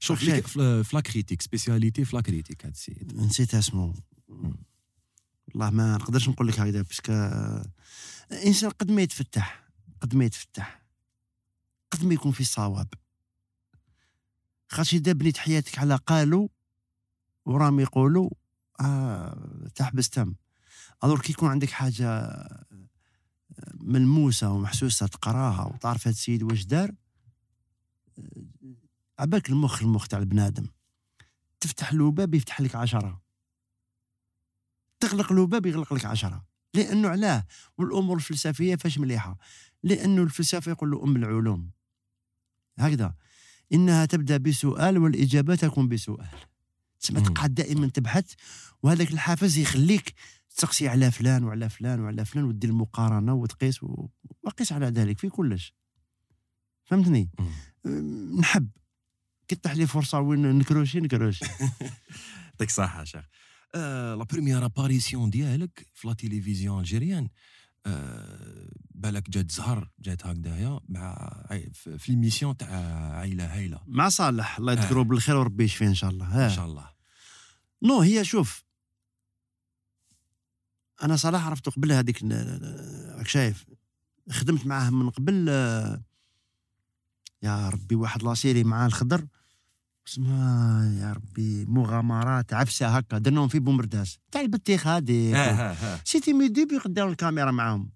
شوف. 0.00 0.22
ليك 0.22 0.46
في 0.46 0.84
في 0.84 0.96
la 0.96 1.02
critique 1.02 1.42
spécialité 1.42 2.04
في 2.04 2.16
la 2.16 2.22
critique 2.22 2.66
هاد 2.66 2.72
السيد 2.72 3.16
نسيت 3.16 3.54
اسمه 3.54 3.94
والله 5.48 5.70
ما 5.70 5.96
نقدرش 5.96 6.28
نقول 6.28 6.48
لك 6.48 6.60
هكذا 6.60 6.82
parce 6.82 7.01
que 7.01 7.12
الانسان 8.32 8.70
قد 8.70 8.90
ما 8.90 9.02
يتفتح 9.02 9.64
قد 10.00 10.14
ما 10.14 10.24
يتفتح 10.24 10.86
قد 11.90 12.04
ما 12.04 12.14
يكون 12.14 12.32
في 12.32 12.44
صواب 12.44 12.88
خاطر 14.68 14.96
إذا 14.96 15.12
بنيت 15.12 15.36
حياتك 15.36 15.78
على 15.78 15.96
قالوا 15.96 16.48
وراهم 17.46 17.80
يقولوا 17.80 18.30
آه 18.80 19.68
تحبس 19.74 20.10
تم. 20.10 20.34
الور 21.04 21.20
كي 21.20 21.32
يكون 21.32 21.50
عندك 21.50 21.70
حاجة 21.70 22.08
آه، 22.08 22.64
ملموسة 23.74 24.50
ومحسوسة 24.50 25.06
تقراها 25.06 25.64
وتعرف 25.64 26.06
هاد 26.06 26.14
السيد 26.14 26.42
واش 26.42 26.64
دار 26.64 26.94
آه، 28.18 28.22
عبالك 29.18 29.50
المخ 29.50 29.82
المخ 29.82 30.08
تاع 30.08 30.18
البنادم. 30.18 30.66
تفتح 31.60 31.92
له 31.92 32.10
باب 32.10 32.34
يفتح 32.34 32.60
لك 32.60 32.74
عشرة. 32.74 33.22
تغلق 35.00 35.32
له 35.32 35.46
باب 35.46 35.66
يغلق 35.66 35.94
لك 35.94 36.04
عشرة. 36.04 36.44
لأنه 36.74 37.08
علاه 37.08 37.46
والأمور 37.78 38.16
الفلسفية 38.16 38.76
فاش 38.76 38.98
مليحة. 38.98 39.38
لأنه 39.82 40.22
الفلسفة 40.22 40.70
يقول 40.70 40.90
له 40.90 41.04
أم 41.04 41.16
العلوم. 41.16 41.70
هكذا. 42.78 43.14
إنها 43.72 44.04
تبدأ 44.04 44.36
بسؤال 44.36 44.98
والإجابة 44.98 45.54
تكون 45.54 45.88
بسؤال. 45.88 46.28
تسمى. 47.12 47.20
تقعد 47.20 47.54
دائما 47.54 47.86
تبحث 47.86 48.32
وهذاك 48.82 49.12
الحافز 49.12 49.58
يخليك 49.58 50.14
تسقسي 50.56 50.88
على 50.88 51.10
فلان 51.10 51.44
وعلى 51.44 51.68
فلان 51.68 52.00
وعلى 52.00 52.24
فلان 52.24 52.44
ودير 52.44 52.70
المقارنة 52.70 53.34
وتقيس 53.34 53.80
وقيس 54.42 54.72
على 54.72 54.86
ذلك 54.86 55.18
في 55.18 55.28
كلش. 55.28 55.74
فهمتني؟ 56.84 57.30
نحب. 58.38 58.68
كي 59.48 59.54
تطيح 59.54 59.72
لي 59.72 59.86
فرصة 59.86 60.20
وين 60.20 60.58
ن 60.58 60.63
crocher 60.63 61.00
ن 61.00 61.06
croche 61.06 61.42
يعطيك 61.42 62.68
الصحة 62.68 63.04
شيخ. 63.04 63.24
آه، 63.74 64.14
la 64.14 64.24
première 64.24 64.64
apparition 64.64 65.30
ديالك 65.30 65.86
في 65.94 66.08
la 66.08 66.14
télévision 66.14 66.78
algérienne 66.78 67.28
آه، 67.86 68.68
بالك 68.90 69.30
جات 69.30 69.50
زهر 69.50 69.90
جات 70.00 70.26
هكذايا 70.26 70.80
مع 70.88 71.42
في 71.74 72.12
l'émission 72.12 72.56
تاع 72.56 72.68
عائلة 73.14 73.54
هايلة. 73.54 73.80
مع 73.86 74.08
صالح. 74.08 74.58
الله. 74.58 74.72
يذكره 74.72 75.02
بالخير 75.02 75.36
وربي 75.36 75.64
يشفيه 75.64 75.86
إن 75.86 75.94
شاء 75.94 76.10
الله. 76.10 76.44
إن 76.44 76.50
شاء 76.50 76.66
الله. 76.66 76.93
non 77.82 78.00
هي 78.00 78.24
شوف. 78.24 78.64
أنا 81.02 81.16
صراحة 81.16 81.46
عرفته 81.46 81.70
قبل 81.70 81.92
هذيك 81.92 82.22
راك 83.18 83.28
شايف. 83.28 83.64
خدمت 84.30 84.66
معاه 84.66 84.90
من 84.90 85.10
قبل 85.10 85.48
يا 87.42 87.68
ربي 87.68 87.94
واحد 87.94 88.22
la 88.22 88.34
série 88.34 88.64
مع 88.64 88.86
الخضر. 88.86 89.26
اسمها 90.08 90.84
يا 91.00 91.12
ربي 91.12 91.64
مغامرات 91.64 92.52
عفسة 92.52 92.88
هكا 92.88 93.18
درناهم 93.18 93.48
في 93.48 93.58
بومرداس 93.58 94.18
تاع 94.32 94.40
البطيخ 94.40 94.86
هذه 94.86 95.32
ها 95.34 95.50
ها 95.50 95.72
ها. 95.72 96.00
c'était 96.04 96.32
mes 96.32 96.48
débuts 96.48 96.78
قدام 96.78 97.08
الكاميرا 97.08 97.50
معاهم. 97.50 97.90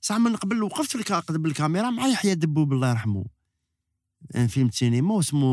صح 0.00 0.16
من 0.16 0.36
قبل 0.36 0.62
وقفت 0.62 0.96
قدام 0.96 1.46
الكاميرا 1.46 1.90
مع 1.90 2.06
يحيى 2.06 2.34
دبوب 2.34 2.72
الله 2.72 2.90
يرحمه. 2.90 3.24
un 4.36 4.46
film 4.46 4.70
سينما 4.70 5.20
اسمه 5.20 5.48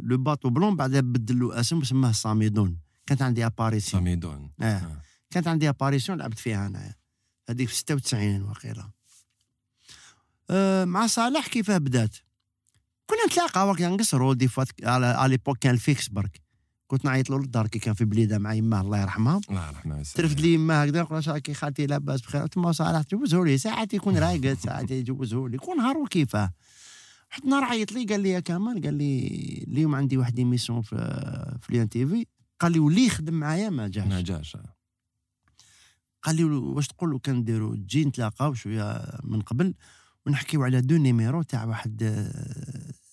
Le 0.00 0.18
bateau 0.18 0.50
blanc 0.50 0.76
بعدها 0.76 1.00
بدلوا 1.00 1.60
اسم 1.60 1.78
وسماه 1.78 2.12
ساميدون 2.12 2.78
كانت 3.06 3.22
عندي 3.22 3.46
apparition 3.46 4.02
ساميدون 4.02 4.50
آه. 4.60 4.64
آه. 4.64 5.02
كانت 5.30 5.48
عندي 5.48 5.68
apparition 5.68 6.18
لعبت 6.18 6.38
فيها 6.38 6.66
انايا 6.66 6.94
هذيك 7.48 7.68
في 7.68 7.74
96 7.74 8.42
وقيله 8.42 8.90
أه 10.50 10.84
مع 10.84 11.06
صالح 11.06 11.46
كيفاه 11.46 11.78
بدات 11.78 12.16
كنا 13.06 13.26
نتلاقاو 13.26 13.74
كنا 13.74 13.88
نقصروا 13.88 14.34
دي 14.34 14.48
فات 14.48 14.68
على 14.84 15.28
l'époque 15.28 15.58
كان 15.58 15.74
ال 15.74 15.81
fixe 15.81 16.08
برك 16.08 16.40
كنت 16.86 17.04
نعيط 17.04 17.30
له 17.30 17.38
للدار 17.38 17.66
كي 17.66 17.78
كان 17.78 17.94
في 17.94 18.04
بليده 18.04 18.38
مع 18.38 18.54
يماه 18.54 18.80
الله 18.80 19.00
يرحمها 19.00 19.40
الله 19.50 19.68
يرحمه 19.68 19.96
ويسلمه. 19.96 20.28
ترفد 20.28 20.40
لي 20.40 20.54
يماه 20.54 20.82
هكذا 20.82 21.02
نقول 21.02 21.22
لها 21.26 21.38
كي 21.38 21.54
خالتي 21.54 21.86
لاباس 21.86 22.20
بخير 22.20 22.46
له 22.56 22.72
صالح 22.72 23.02
جوزه 23.12 23.44
لي 23.44 23.58
ساعات 23.58 23.94
يكون 23.94 24.18
رايقد 24.18 24.58
ساعات 24.58 24.90
يجوزه 24.90 25.48
لي 25.48 25.58
كون 25.58 25.76
نهار 25.76 25.96
وكيفاه 25.96 26.52
واحد 27.30 27.42
النهار 27.44 27.64
عيط 27.64 27.92
لي 27.92 28.04
قال 28.04 28.20
لي 28.20 28.30
يا 28.30 28.40
كمال 28.40 28.82
قال 28.82 28.94
لي 28.94 29.28
اليوم 29.68 29.94
عندي 29.94 30.16
واحد 30.16 30.38
émission 30.38 30.82
في 30.82 30.96
في 31.62 31.72
l'ENTV. 31.72 32.26
قال 32.60 32.72
لي 32.72 32.78
ولي 32.78 33.06
يخدم 33.06 33.34
معايا 33.34 33.70
ما 33.70 33.88
جاش. 33.88 34.06
ما 34.06 34.20
جاش 34.20 34.56
قال 36.22 36.36
لي 36.36 36.44
واش 36.44 36.88
تقول 36.88 37.18
كنديروا 37.18 37.76
تجي 37.76 38.04
نتلاقاو 38.04 38.54
شوية 38.54 39.18
من 39.24 39.40
قبل 39.40 39.74
ونحكيو 40.26 40.62
على 40.64 40.80
deux 40.80 40.96
numéros 40.96 41.42
تاع 41.42 41.64
واحد 41.64 42.02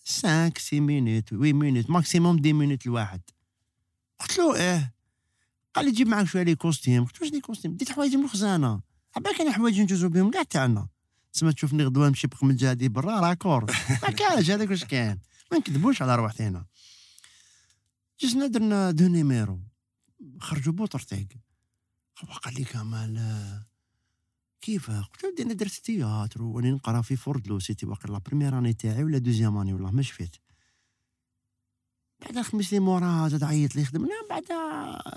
5 0.06 0.50
6 0.58 0.80
minutes 0.80 1.30
8 1.30 1.54
minutes 1.54 1.90
maximum 1.90 2.40
10 2.40 2.54
minutes 2.54 2.86
الواحد. 2.86 3.22
قلت 4.20 4.38
له 4.38 4.56
إيه. 4.56 4.94
قال 5.76 5.86
لي 5.86 5.92
جيب 5.92 6.08
معك 6.08 6.26
شوية 6.28 6.44
les 6.44 6.56
costumes 6.56 7.06
قلت 7.06 7.22
واش 7.22 7.32
les 7.32 7.42
costumes 7.42 7.74
ديت 7.76 7.92
حوايج 7.92 8.16
من 8.16 8.24
الخزانه 8.24 8.82
عبالك 9.16 9.38
كان 9.38 9.52
حوايج 9.52 9.82
نجوزو 9.82 10.10
بهم 10.10 10.32
كاع 10.32 10.44
تاعنا. 10.44 10.88
تسمى 11.34 11.54
تشوفني 11.54 11.84
غدوة 11.84 12.08
نمشي 12.08 12.28
بقمجه 12.28 12.70
هادي 12.70 12.90
برا 12.90 13.20
raccord 13.20 13.66
ما 14.04 14.12
كانش 14.20 14.50
هذاك 14.52 14.70
واش 14.70 14.84
كان 14.86 15.20
ما 15.52 15.58
نكذبوش 15.58 16.02
على 16.02 16.16
روحنا 16.16 16.66
جزنا 18.20 18.48
درنا 18.48 18.92
deux 18.92 19.08
numéros. 19.08 19.60
خرجوا 20.40 20.74
بوترتيك 20.74 21.38
هو 22.20 22.34
قال 22.34 22.54
لي 22.54 22.64
كمال 22.64 23.64
كيف؟ 24.62 24.92
قلت 24.92 25.24
له 25.24 25.46
أنا 25.46 25.54
درت 25.54 25.72
théâtre 25.72 26.44
واني 26.44 26.72
نقرا 26.72 27.02
في 27.02 27.16
Fort 27.16 27.32
de 27.32 27.40
l'Eau 27.40 27.60
c'était 27.60 27.86
واقع 27.86 28.10
la 28.10 28.18
première 28.18 28.58
année 28.58 28.74
تاعي 28.74 29.04
و 29.04 29.08
la 29.08 29.18
deuxième 29.18 29.58
année 29.58 29.74
والله 29.74 29.92
ما 29.92 30.02
شفيت. 30.02 30.36
بعد 32.22 32.42
خمس 32.42 32.74
لي 32.74 32.80
مورا 32.80 33.28
زاد 33.28 33.44
عيط 33.44 33.76
لي 33.76 33.86
خدمنا. 33.86 34.16
بعد 34.30 34.44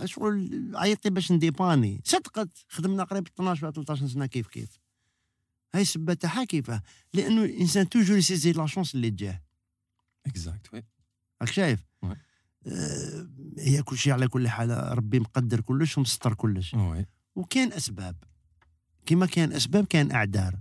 شغل 0.05 0.71
عيط 0.75 1.05
لي 1.05 1.11
باش 1.11 1.33
ن 1.33 1.40
dépanner. 1.40 2.03
صدقت 2.05 2.49
خدمنا 2.69 3.05
قريب 3.05 3.27
12 3.27 3.65
ولا 3.67 3.73
13 3.75 4.09
سنه 4.09 4.27
كيف 4.27 4.49
كيف. 4.49 4.80
هاي 5.75 5.83
السبه 5.83 6.15
تاعها 6.15 6.45
كيفاه 6.45 6.83
لأنه 7.15 7.45
الإنسان 7.45 7.89
toujours 7.89 8.53
ي 8.53 8.54
saisir 8.54 8.63
la 8.63 8.67
chance 8.67 8.95
اللي 8.95 9.11
تجاه. 9.11 9.43
exact 10.27 10.75
oui 10.75 10.85
راك 11.43 11.53
شايف. 11.53 11.85
آه 12.67 13.29
هي 13.59 13.83
كل 13.83 13.99
شيء 13.99 14.13
على 14.13 14.29
كل 14.29 14.49
حال 14.49 14.71
ربي 14.71 15.21
مقدر 15.21 15.61
كلش 15.61 15.99
ومسطر 15.99 16.35
كلش. 16.35 16.75
oui 16.75 17.07
وكان 17.35 17.73
أسباب. 17.73 18.17
كما 19.07 19.27
كان 19.27 19.53
أسباب 19.53 19.87
كان 19.87 20.13
أعذار. 20.13 20.61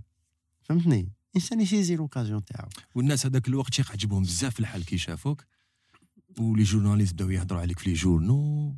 فهمتني؟ 0.62 1.12
انسان 1.36 1.60
ي 1.60 1.65
saisir 1.65 1.96
l'occasion 1.96 2.44
تاعو. 2.44 2.68
والناس 2.94 3.26
هذاك 3.26 3.48
الوقت 3.48 3.74
شيخ 3.74 3.92
عجبهم 3.92 4.22
بزاف 4.22 4.60
الحال 4.60 4.84
كي 4.84 4.98
شافوك. 4.98 5.44
و 6.38 6.44
les 6.44 6.62
journalistes 6.62 7.14
بداو 7.14 7.30
يهضروا 7.30 7.60
عليك 7.60 7.78
في 7.78 7.90
les 7.90 7.96
journaux. 7.96 8.76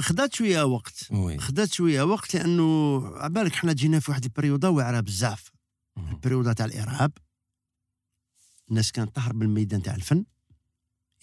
خدات 0.00 0.34
شوية 0.34 0.62
وقت. 0.62 1.08
خدات 1.38 1.72
شوية 1.72 2.02
وقت 2.02 2.34
لأنه 2.34 3.02
عبالك 3.16 3.54
حنا 3.54 3.72
جينا 3.72 4.00
في 4.00 4.10
واحد 4.10 4.24
ال 4.24 4.30
période 4.30 4.70
واعره 4.70 5.00
بزاف. 5.00 5.50
ال 5.98 6.05
période 6.05 6.52
تاع 6.52 6.66
الإرهاب. 6.66 7.12
الناس 8.70 8.92
كانت 8.92 9.16
تهرب 9.16 9.36
من 9.36 9.42
الميدان 9.42 9.82
تاع 9.82 9.94
الفن. 9.94 10.24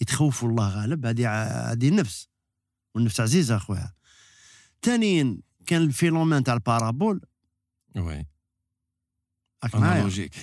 يتخوفوا 0.00 0.48
الله 0.48 0.68
غالب. 0.68 1.06
هذه 1.06 1.42
هذه 1.72 1.88
النفس. 1.88 2.28
والنفس 2.94 3.20
عزيزة 3.20 3.56
أخويا. 3.56 3.92
ثانيا 4.82 5.38
كان 5.66 5.82
ال 5.82 5.88
phénomène 5.88 6.44
تاع 6.44 6.54
ال 6.54 6.61
parabole. 6.61 7.20
oui. 7.96 8.26
راك 9.64 9.74
معايا؟ 9.74 9.94
analogique. 9.94 10.34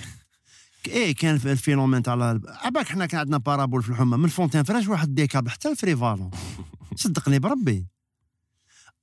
إيه 0.87 1.15
كان 1.15 1.37
في 1.37 1.51
ال 1.51 1.56
phénomène 1.56 2.03
تاع 2.03 2.39
عباك 2.47 2.87
حنا 2.87 3.05
كان 3.05 3.19
عندنا 3.19 3.37
parabole 3.37 3.83
في 3.83 3.89
الحمى 3.89 4.17
من 4.17 4.27
Fontaine 4.29 4.63
Fraîche 4.63 4.87
واحد 4.87 5.15
ديكاب 5.15 5.47
حتى 5.47 5.71
ال 5.71 5.76
Frais 5.76 5.99
Vallon. 5.99 6.31
صدقني 6.95 7.39
بربي. 7.39 7.87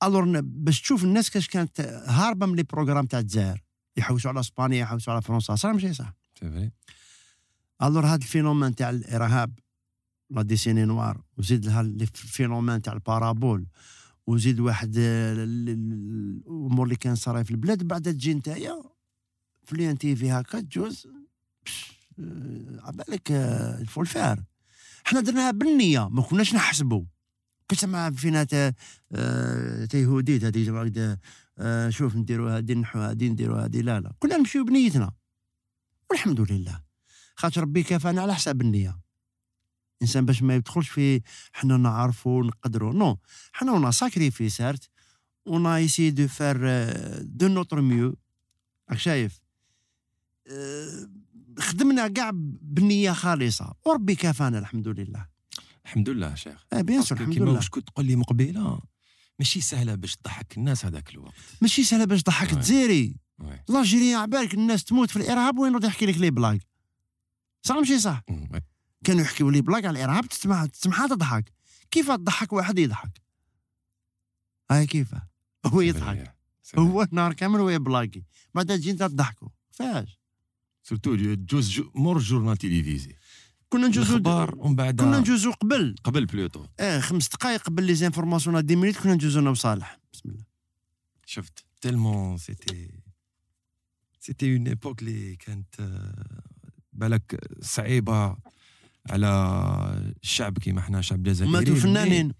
alors 0.03 0.41
باش 0.41 0.81
تشوف 0.81 1.05
الناس 1.05 1.31
كاش 1.31 1.49
كانت 1.49 1.81
هاربة 2.07 2.47
من 2.47 2.57
les 2.57 2.63
programmes 2.63 3.07
تاع 3.07 3.19
الجزائر. 3.19 3.63
يحوسوا 3.97 4.31
على 4.31 4.41
إسبانيا 4.41 4.79
يحوسوا 4.79 5.13
على 5.13 5.23
فرنسا. 5.23 5.55
صح 5.55 5.69
ماشي 5.71 5.95
صح؟ 5.95 6.13
alors 7.83 8.07
هذا 8.07 8.15
ال 8.17 8.22
phénomène 8.22 8.75
تاع 8.75 8.91
الإرهاب 8.91 9.59
la 10.31 10.43
décennie 10.43 10.85
noire 10.85 11.23
وزيد 11.39 11.67
لها 11.67 11.81
ال 11.81 11.91
phénomène 11.91 12.83
تاع 12.83 12.93
ال 12.93 13.01
parabole 13.01 13.67
وزيد 14.27 14.61
واحد 14.61 14.97
ال- 14.97 15.69
ال- 15.69 16.43
الأمور 16.47 16.85
اللي 16.85 16.97
كان 16.97 17.15
صاراي 17.15 17.45
في 17.45 17.51
البلاد 17.51 17.83
بعد 17.89 18.03
تجي 18.03 18.35
نتايا 18.35 18.83
في 19.65 19.77
لي 19.77 19.91
ان 19.91 19.99
تي 19.99 20.17
في 20.17 20.31
هكا 20.31 20.61
تجوز 20.61 21.07
عبالك 22.79 23.33
آه، 23.33 23.81
الفول 23.81 24.07
فار. 24.07 24.45
حنا 25.05 25.21
درناها 25.21 25.51
بالنية 25.51 26.09
ما 26.09 26.23
كناش 26.23 26.55
نحسبوا 26.55 27.05
كنت 27.71 27.85
مع 27.85 28.11
فينا 28.11 28.45
تا 28.45 28.73
آه، 29.13 29.85
تا 29.85 29.99
يهوديت 29.99 30.45
هذه 30.45 31.19
آه، 31.59 31.91
شوف 31.91 32.17
نديروا 32.17 32.59
هذه 32.59 32.73
نحو 32.75 32.99
هذه 32.99 33.29
نديروا 33.29 33.65
هذه 33.65 33.81
لا 33.81 34.01
لا 34.01 34.13
كنا 34.19 34.37
نمشيو 34.37 34.65
بنيتنا. 34.65 35.13
والحمد 36.11 36.53
لله. 36.53 36.83
خاطر 37.37 37.61
ربي 37.61 37.83
كفانا 37.83 38.23
على 38.23 38.35
حساب 38.35 38.61
النية. 38.61 39.01
الانسان 40.03 40.27
باش 40.27 40.43
ما 40.43 40.55
يدخلش 40.55 40.89
في 40.89 41.21
حنا 41.53 41.77
نعرفوا 41.77 42.45
نقدروا 42.45 42.93
nous 42.93 43.19
حنا 43.53 43.73
on 43.73 43.93
sacrifie 43.93 44.49
certes 44.49 44.89
on 45.47 45.67
essaie 45.67 46.11
de 46.11 46.29
faire 46.29 46.57
de 47.23 47.49
notre 47.49 47.81
mieux 47.81 48.17
راك 48.91 48.99
شايف؟ 48.99 49.41
آه، 50.47 51.09
خدمنا 51.59 52.09
كاع 52.09 52.31
بنية 52.63 53.13
خالصة. 53.13 53.75
وربي 53.87 54.15
كفانا 54.15 54.59
الحمد 54.59 54.89
لله 54.89 55.27
الحمد 55.85 56.09
لله 56.09 56.35
شيخ. 56.35 56.67
آه 56.73 56.81
bien 56.81 57.03
sûr 57.03 57.19
الحمد 57.19 57.35
كيما 57.35 57.51
لله 57.51 57.61
كنت 57.71 57.89
تقول 57.89 58.07
لي 58.07 58.17
مقبلة 58.17 58.81
ماشي 59.39 59.61
سهلة 59.61 59.95
باش 59.95 60.17
تضحك 60.17 60.57
الناس 60.59 60.85
هذاك 60.85 61.11
الوقت. 61.11 61.35
ماشي 61.61 61.85
سهلة 61.85 62.05
باش 62.05 62.23
تضحك. 62.23 62.51
تزيري 62.51 63.17
oui. 63.39 63.65
l'Algérie 63.69 64.17
عبالك 64.17 64.55
الناس 64.55 64.85
تموت 64.85 65.11
في 65.11 65.17
الإرهاب 65.17 65.59
وين 65.59 65.73
يروح 65.73 65.85
يحكي 65.85 66.07
لك 66.07 66.19
les 66.19 66.31
blagues 66.31 66.67
صح 67.63 67.75
ماشي 67.75 67.99
صح. 67.99 68.23
كانوا 69.05 69.23
يحكيوا 69.23 69.51
les 69.51 69.61
blagues 69.61 69.85
على 69.85 69.99
الإرهاب 69.99 70.27
تسمع 70.27 70.67
تسمعها 70.67 71.07
تضحك. 71.07 71.53
كيف 71.91 72.11
تضحك 72.11 72.53
واحد 72.53 72.79
يضحك؟ 72.79 73.23
هاي 74.71 74.87
كيف؟ 74.87 75.15
هو 75.67 75.81
يضحك. 75.81 76.37
هو 76.79 77.09
نهار 77.13 77.33
كامل 77.33 77.61
وهو 77.61 77.79
بلاكي 77.79 78.25
بعد 78.55 78.67
تجي 78.67 78.91
انت 78.91 79.03
تضحكوا 79.03 79.49
فاش؟ 79.71 80.22
surtout 80.83 81.17
جوز 81.35 81.71
جو- 81.71 81.91
مور 81.95 82.19
journal 82.19 82.57
télévisé 82.57 83.15
كنا 83.69 83.87
نجوزو 83.89 84.17
الأخبار 84.17 84.55
ومن 84.59 84.77
بعد 84.77 85.01
كنا 85.01 85.21
نجوزو 85.21 85.51
قبل. 85.53 85.95
قبل 86.05 86.27
plutôt. 86.27 86.67
آه 86.81 87.01
خمس 87.01 87.29
دقائق 87.29 87.63
قبل 87.63 87.85
les 87.85 87.95
informations 87.95 88.67
dix 88.67 88.77
minutes 88.77 88.97
كنا 88.97 89.15
نجوزو 89.15 89.41
أنا 89.41 89.51
وصالح 89.51 89.99
بسم 90.13 90.29
الله. 90.29 90.45
شفت. 91.27 91.65
tellement 91.81 92.37
c'était 92.39 92.91
c'était 94.21 94.57
une 94.57 94.67
époque 94.69 95.03
اللي 95.03 95.37
كانت 95.37 95.81
آه، 95.81 96.43
بالك 96.93 97.41
صعيبة 97.63 98.37
على 99.11 99.29
الشعب 100.23 100.59
كيما 100.59 100.81
حنا 100.81 101.01
شعب 101.01 101.23
جزائري. 101.23 101.53
ماتوا 101.53 101.75
فنانين. 101.75 102.33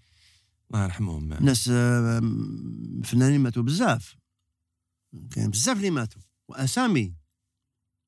الله 0.71 0.83
يرحمهم. 0.83 1.33
ناس 1.33 1.69
آه، 1.73 2.19
فنانين 3.03 3.41
ماتوا 3.41 3.63
بزاف. 3.63 4.15
كاين 5.31 5.49
بزاف 5.49 5.77
اللي 5.77 5.89
ماتوا. 5.89 6.21
وأسامي. 6.47 7.13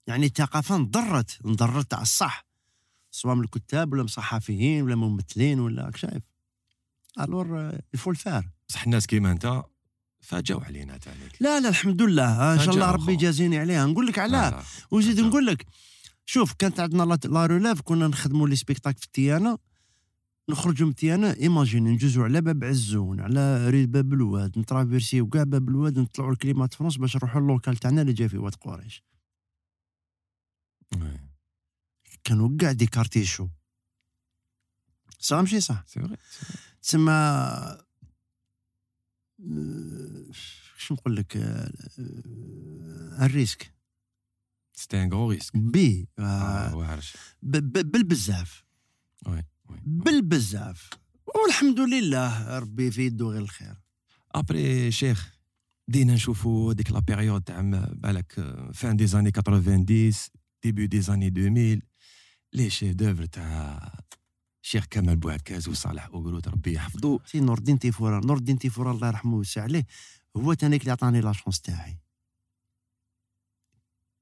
يعني 0.07 0.25
الثقافة 0.25 0.75
انضرت 0.75 1.39
انضرت 1.45 1.93
على 1.93 2.01
الصح 2.03 2.45
سواء 3.11 3.35
من 3.35 3.43
الكتاب 3.43 3.93
ولا 3.93 4.01
من 4.01 4.05
الصحفيين 4.05 4.83
ولا 4.83 4.95
ممثلين 4.95 5.59
ولا 5.59 5.91
شايف 5.95 6.23
alors 7.19 7.79
il 7.93 7.99
faut 7.99 8.11
le 8.11 8.22
faire 8.22 8.49
بصح 8.69 8.83
الناس 8.83 9.07
كيما 9.07 9.31
انت 9.31 9.63
فاجاو 10.19 10.59
علينا 10.59 10.97
تاني 10.97 11.17
لا 11.39 11.59
لا 11.59 11.69
الحمد 11.69 12.01
لله 12.01 12.53
إن 12.53 12.59
شاء 12.59 12.73
الله 12.75 12.91
ربي. 12.91 13.13
يجازيني 13.13 13.57
عليها 13.57 13.85
نقول 13.85 14.07
لك 14.07 14.19
علاه 14.19 14.49
لا، 14.49 14.55
لا. 14.55 14.63
وزيد. 14.91 15.19
نقول 15.19 15.45
لك 15.45 15.65
شوف 16.25 16.53
كانت 16.53 16.79
عندنا 16.79 17.03
la- 17.03 17.19
la 17.25 17.45
relève 17.45 17.81
كنا 17.81 18.07
نخدموا 18.07 18.47
les 18.47 18.55
spectacles 18.55 18.97
في 18.99 19.07
TNA 19.13 19.57
نخرجوا 20.49 20.87
من 20.87 20.95
TNA 20.95 21.35
imaginez 21.37 21.91
نجوزوا 21.91 22.23
على 22.23 22.41
باب 22.41 22.63
عزون 22.63 23.19
على 23.19 23.69
rue 23.69 23.82
de 23.82 23.91
باب 23.91 24.13
الواد 24.13 24.59
نترافيرسيو 24.59 25.27
كاع 25.29 25.43
باب 25.43 25.69
الواد 25.69 25.99
نطلعوا 25.99 26.33
ل 26.33 26.38
Climat 26.38 26.64
de 26.64 26.73
France 26.73 26.99
باش 26.99 27.15
نروحوا 27.15 27.41
ال 27.41 27.47
local 27.47 27.75
تاعنا 27.77 28.01
اللي 28.01 28.13
جا 28.13 28.27
في 28.27 28.37
واد 28.37 28.55
قريش. 28.55 29.03
كانوا 32.23 32.57
كاع 32.59 32.71
des 32.71 32.85
quartiers 32.85 33.25
chauds 33.25 33.47
صح 35.19 35.37
ماشي 35.37 35.61
صح 35.61 35.83
c'est 35.87 35.99
vrai. 36.01 36.17
تسمى 36.81 37.11
شو 40.77 40.93
نقول 40.93 41.15
لك 41.15 41.37
ال 43.21 43.29
risque 43.29 43.73
c'était 44.73 45.03
un 45.03 45.13
gros 45.13 45.31
risque 45.31 45.57
بي 45.57 46.07
بالبزاف 47.43 48.63
بالبزاف 49.85 50.89
والحمد 51.35 51.79
لله 51.79 52.59
ربي 52.59 52.91
في 52.91 53.05
يدو 53.05 53.31
غير 53.31 53.41
الخير 53.41 53.75
après 54.31 54.91
شيخ 54.91 55.35
بدينا 55.87 56.13
نشوفوا 56.13 56.73
ديك 56.73 56.91
la 56.91 56.99
période 56.99 57.41
تاع 57.41 57.61
بالك 57.93 58.33
fin 58.73 58.95
des 58.97 59.07
années 59.07 59.31
90 59.31 59.85
début 60.65 60.87
des 60.87 61.01
années 61.01 61.27
2000 61.27 61.81
les 62.53 62.69
chefs-d'œuvre 62.69 63.25
تاع 63.25 63.91
شيخ 64.61 64.85
كمال 64.85 65.15
بوعكاز 65.15 65.67
وصالح 65.67 66.05
اوغروت 66.05 66.47
ربي 66.47 66.73
يحفظو 66.73 67.19
سي 67.25 67.39
نور 67.39 67.57
الدين 67.57 67.79
تيفورا 67.79 68.25
نور 68.25 68.37
الدين 68.37 68.57
تيفورا 68.59 68.91
الله 68.91 69.07
يرحمه 69.07 69.33
ويوسع 69.33 69.61
عليه 69.63 69.85
هو 70.37 70.53
تانيك 70.53 70.81
اللي 70.81 70.91
عطاني 70.91 71.21
la 71.21 71.31
chance 71.31 71.61
تاعي 71.61 71.99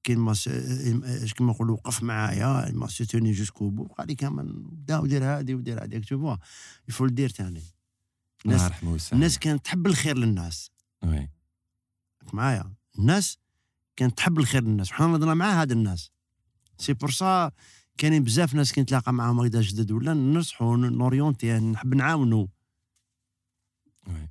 كي 0.04 0.16
ما 0.16 0.34
س- 0.34 0.48
اش 0.48 1.34
كيما 1.34 1.52
نقولوا 1.52 1.76
وقف 1.76 2.04
معايا 2.04 2.72
m'a 2.72 2.88
soutenu 2.88 3.32
jusqu'au 3.32 3.70
bout 3.70 3.86
قال 3.88 4.08
لي 4.08 4.16
كمان 4.16 4.64
دا 4.72 5.00
ودير 5.00 5.24
هادي 5.24 5.56
ودير 5.56 5.84
هادي 5.84 6.00
تو 6.00 6.18
فوا 6.20 6.36
يفو 6.90 7.08
دير 7.08 7.30
تاني 7.30 7.64
الناس 8.46 8.62
الناس 9.14 9.40
كانت 9.40 9.66
تحب 9.66 9.88
الخير 9.88 10.18
للناس 10.18 10.72
oui 11.04 11.30
معايا 12.34 12.74
الناس 13.00 13.38
كانت 13.96 14.18
تحب 14.18 14.40
الخير 14.40 14.64
للناس 14.64 14.92
وحنا 14.92 15.08
نهضرنا 15.08 15.34
مع 15.34 15.62
هاد 15.62 15.72
الناس 15.72 16.12
c'est 16.84 16.94
pour 16.94 17.12
ça 17.12 17.52
كاينين 17.98 18.24
بزاف 18.24 18.54
ناس 18.54 18.72
كي 18.72 18.82
نتلاقى 18.82 19.14
معاهم 19.14 19.40
هكذا 19.40 19.62
جدد 19.62 19.92
ولا 19.92 20.14
ننصحوا 20.14 20.78
ن 20.78 20.87
orienter 20.87 21.60
نحب 21.60 21.96
نعاونوا 21.96 22.48
oui. 24.08 24.30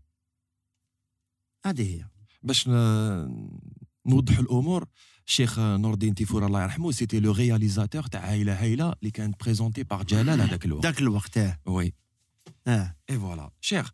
هذه 1.66 1.96
هي. 1.96 2.04
باش 2.42 2.68
نوضحوا 4.06 4.42
الأمور 4.44 4.88
الشيخ 5.26 5.58
نور 5.58 5.92
الدين 5.94 6.14
تيفور 6.14 6.46
الله 6.46 6.62
يرحمه 6.62 6.90
c'était 6.90 7.20
le 7.20 7.32
réalisateur 7.32 8.02
تاع 8.02 8.20
عائله 8.20 8.62
هايله 8.62 8.92
اللي 8.92 9.10
كانت 9.10 9.44
présentée 9.44 9.82
par 9.82 10.02
جلال 10.02 10.40
هذاك 10.40 10.64
الوقت. 10.64 10.84
ذاك 10.86 11.00
الوقت 11.00 11.38
آه. 11.38 11.58
oui. 11.66 11.92
آه. 12.66 12.96
et 13.10 13.18
voilà 13.18 13.50
شيخ 13.60 13.92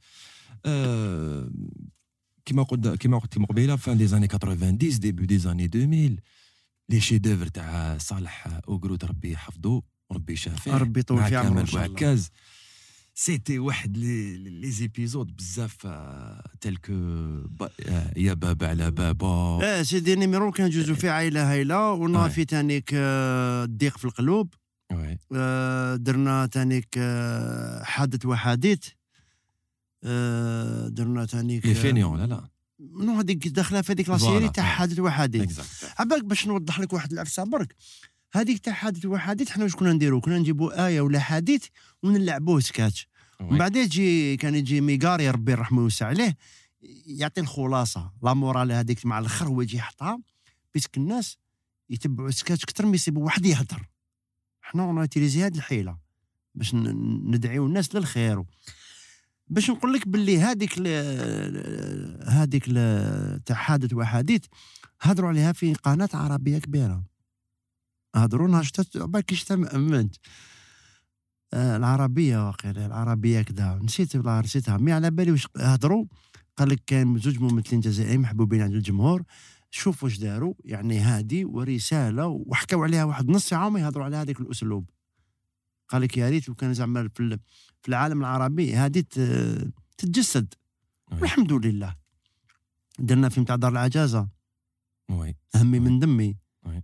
كيما 2.44 2.62
قلت 2.62 2.88
كيما 2.88 3.18
قلت 3.18 3.33
كيما 3.33 3.47
قبيله 3.47 3.77
fin 3.77 3.99
des 3.99 4.07
années 4.07 4.27
90 4.27 4.79
début 4.79 5.27
des 5.27 5.38
années 5.38 5.64
2000 5.64 6.16
les 6.90 7.01
chefs-d'œuvre 7.01 7.47
تاع 7.46 7.98
صالح 7.98 8.61
اوغروت 8.68 9.05
ربي 9.05 9.33
يحفظو 9.33 9.83
وربي 10.11 10.33
يشافيه. 10.33 10.74
ربي 10.77 11.01
يطول 11.01 11.24
في 11.24 11.37
عمره 11.37 11.61
إن 11.61 11.66
شاء 11.66 11.87
الله. 11.87 12.24
c'était 13.14 13.59
واحد 13.59 13.96
les 13.97 14.37
les 14.37 14.71
épisodes 14.71 15.37
بزاف 15.37 15.77
آه، 15.87 16.44
تلك 16.61 16.90
با- 16.90 17.70
آه، 17.88 18.12
يا 18.16 18.35
بابا 18.35 18.68
على 18.68 18.90
بابا. 18.90 19.27
آه 19.64 19.83
c'est 19.83 20.03
des 20.03 20.14
numéros 20.14 20.51
كان 20.51 20.70
جوزو 20.70 20.94
في 20.94 21.09
عائله 21.09 21.53
هايله 21.53 21.92
ونا 21.92 22.24
آه. 22.24 22.29
في 22.29 22.44
تانيك 22.44 22.90
آه، 22.94 23.64
الضيق 23.64 23.98
في 23.98 24.05
القلوب 24.05 24.55
آه، 25.37 25.96
درنا 25.96 26.46
تانيك 26.46 26.88
آه، 26.98 27.83
حادث 27.85 28.27
آه، 30.05 30.88
درنا 30.88 31.24
تانيك 31.24 31.66
لي 31.66 31.74
فينيون 31.74 32.18
لا 32.20 32.27
لا 32.27 32.48
non 32.81 33.18
هذيك 33.19 33.49
داخله 33.49 33.83
في 33.83 33.93
هذيك 33.93 34.09
لا 34.09 34.17
voilà, 34.16 34.38
série 34.38 34.49
تاع 34.49 34.64
آه. 34.64 34.69
حادث 34.69 34.99
exact. 35.42 35.94
عباك 35.99 36.25
باش 36.25 36.47
نوضح 36.47 36.81
لك 36.81 36.93
واحد 36.93 37.12
العفسه 37.12 37.45
برك. 37.45 37.75
هذيك 38.33 38.59
تاع 38.59 38.73
حادث 38.73 39.05
وحادث 39.05 39.51
حنا 39.51 39.64
واش 39.64 39.77
كنا 39.77 39.93
نديرو؟ 39.93 40.21
كنا 40.21 40.38
نجيبو 40.38 40.69
آية 40.69 41.01
ولا 41.01 41.21
حديث 41.21 41.67
ونلعبوه 42.03 42.61
سكاتش. 42.61 43.09
ومن 43.41 43.59
بعد 43.59 43.77
يجي 43.77 44.37
كان 44.37 44.55
يجي 44.55 44.81
ميغاري 44.81 45.31
ربي 45.31 45.53
يرحمه 45.53 45.79
ويوسع 45.79 46.07
عليه 46.07 46.37
يعطي 47.07 47.41
الخلاصة. 47.41 48.12
la 48.23 48.35
morale 48.35 48.73
هذيك 48.73 49.07
مع 49.07 49.19
الأخر 49.19 49.47
هو 49.47 49.62
يجي 49.62 49.77
يحطها 49.77 50.21
parce 50.75 50.88
que 50.88 50.97
الناس 50.97 51.37
يتبعوا 51.91 52.29
السكاتش 52.29 52.64
كثر 52.64 52.87
ما 52.87 52.95
يسيبوا 52.95 53.25
واحد 53.25 53.47
يهضر 53.47 53.88
حنا 54.62 54.83
ون 54.83 54.95
utiliser 54.95 55.47
هذه 55.47 55.57
الحيلة 55.57 55.99
باش 56.55 56.75
ندعيو 56.75 57.67
الناس 57.67 57.95
للخير. 57.95 58.45
باش 59.51 59.71
نقول 59.71 59.93
لك 59.93 60.09
باللي 60.09 60.39
هذيك 60.39 60.79
هذيك 62.29 62.65
تاع 63.47 63.57
حادث 63.57 63.95
وحديث 63.95 64.45
هضروا 65.01 65.29
عليها 65.29 65.53
في 65.53 65.75
قناة 65.75 66.09
عربية 66.15 66.59
كبيرة. 66.59 67.05
هضروا 68.15 68.63
شتا 68.63 69.07
باكي 69.07 69.35
شتا 69.35 70.09
آه 71.55 71.77
العربية 71.77 72.47
واقيلا 72.47 72.87
العربية 72.87 73.43
كذا 73.43 73.81
نسيت 73.83 74.17
والله 74.17 74.41
نسيتها. 74.41 74.77
مي 74.77 74.93
على 74.93 75.11
بالي 75.11 75.31
واش 75.31 75.47
هضروا 75.57 76.05
قال 76.57 76.69
لك 76.69 76.83
كان 76.87 77.19
زوج 77.19 77.41
ممثلين 77.41 77.81
جزائريين 77.81 78.21
محبوبين 78.21 78.63
عند 78.63 78.75
الجمهور. 78.75 79.23
شوف 79.71 80.05
واش 80.05 80.19
داروا. 80.19 80.55
يعني 80.65 80.99
هادي 80.99 81.45
ورسالة 81.45 82.27
وحكاو 82.27 82.83
عليها 82.83 83.05
واحد 83.05 83.31
نص 83.31 83.49
ساعه 83.49 83.67
وما 83.67 83.81
يهضروا 83.81 84.05
على 84.05 84.17
هذاك 84.17 84.41
الأسلوب. 84.41 84.91
قال 85.89 86.03
لك 86.03 86.17
يا 86.17 86.29
ريت 86.29 86.49
لو 86.49 86.55
كان 86.55 86.75
زعما 86.75 87.09
في 87.15 87.39
في 87.83 87.88
العالم 87.88 88.21
العربي 88.21 88.75
هذه 88.75 89.05
تتجسد. 89.99 90.55
oui. 91.12 91.21
والحمد 91.21 91.53
لله 91.53 91.97
درنا 92.99 93.29
فيلم 93.29 93.45
تاع 93.45 93.57
دار 93.57 93.73
العجازه 93.73 94.29
وي. 95.11 95.37
همي 95.55 95.79
oui. 95.79 95.85
من 95.85 95.99
دمي. 95.99 96.37
oui. 96.66 96.83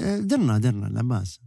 آه، 0.00 0.18
درنا 0.18 0.58
درنا 0.58 0.86
لا 0.86 1.02
بأس. 1.02 1.40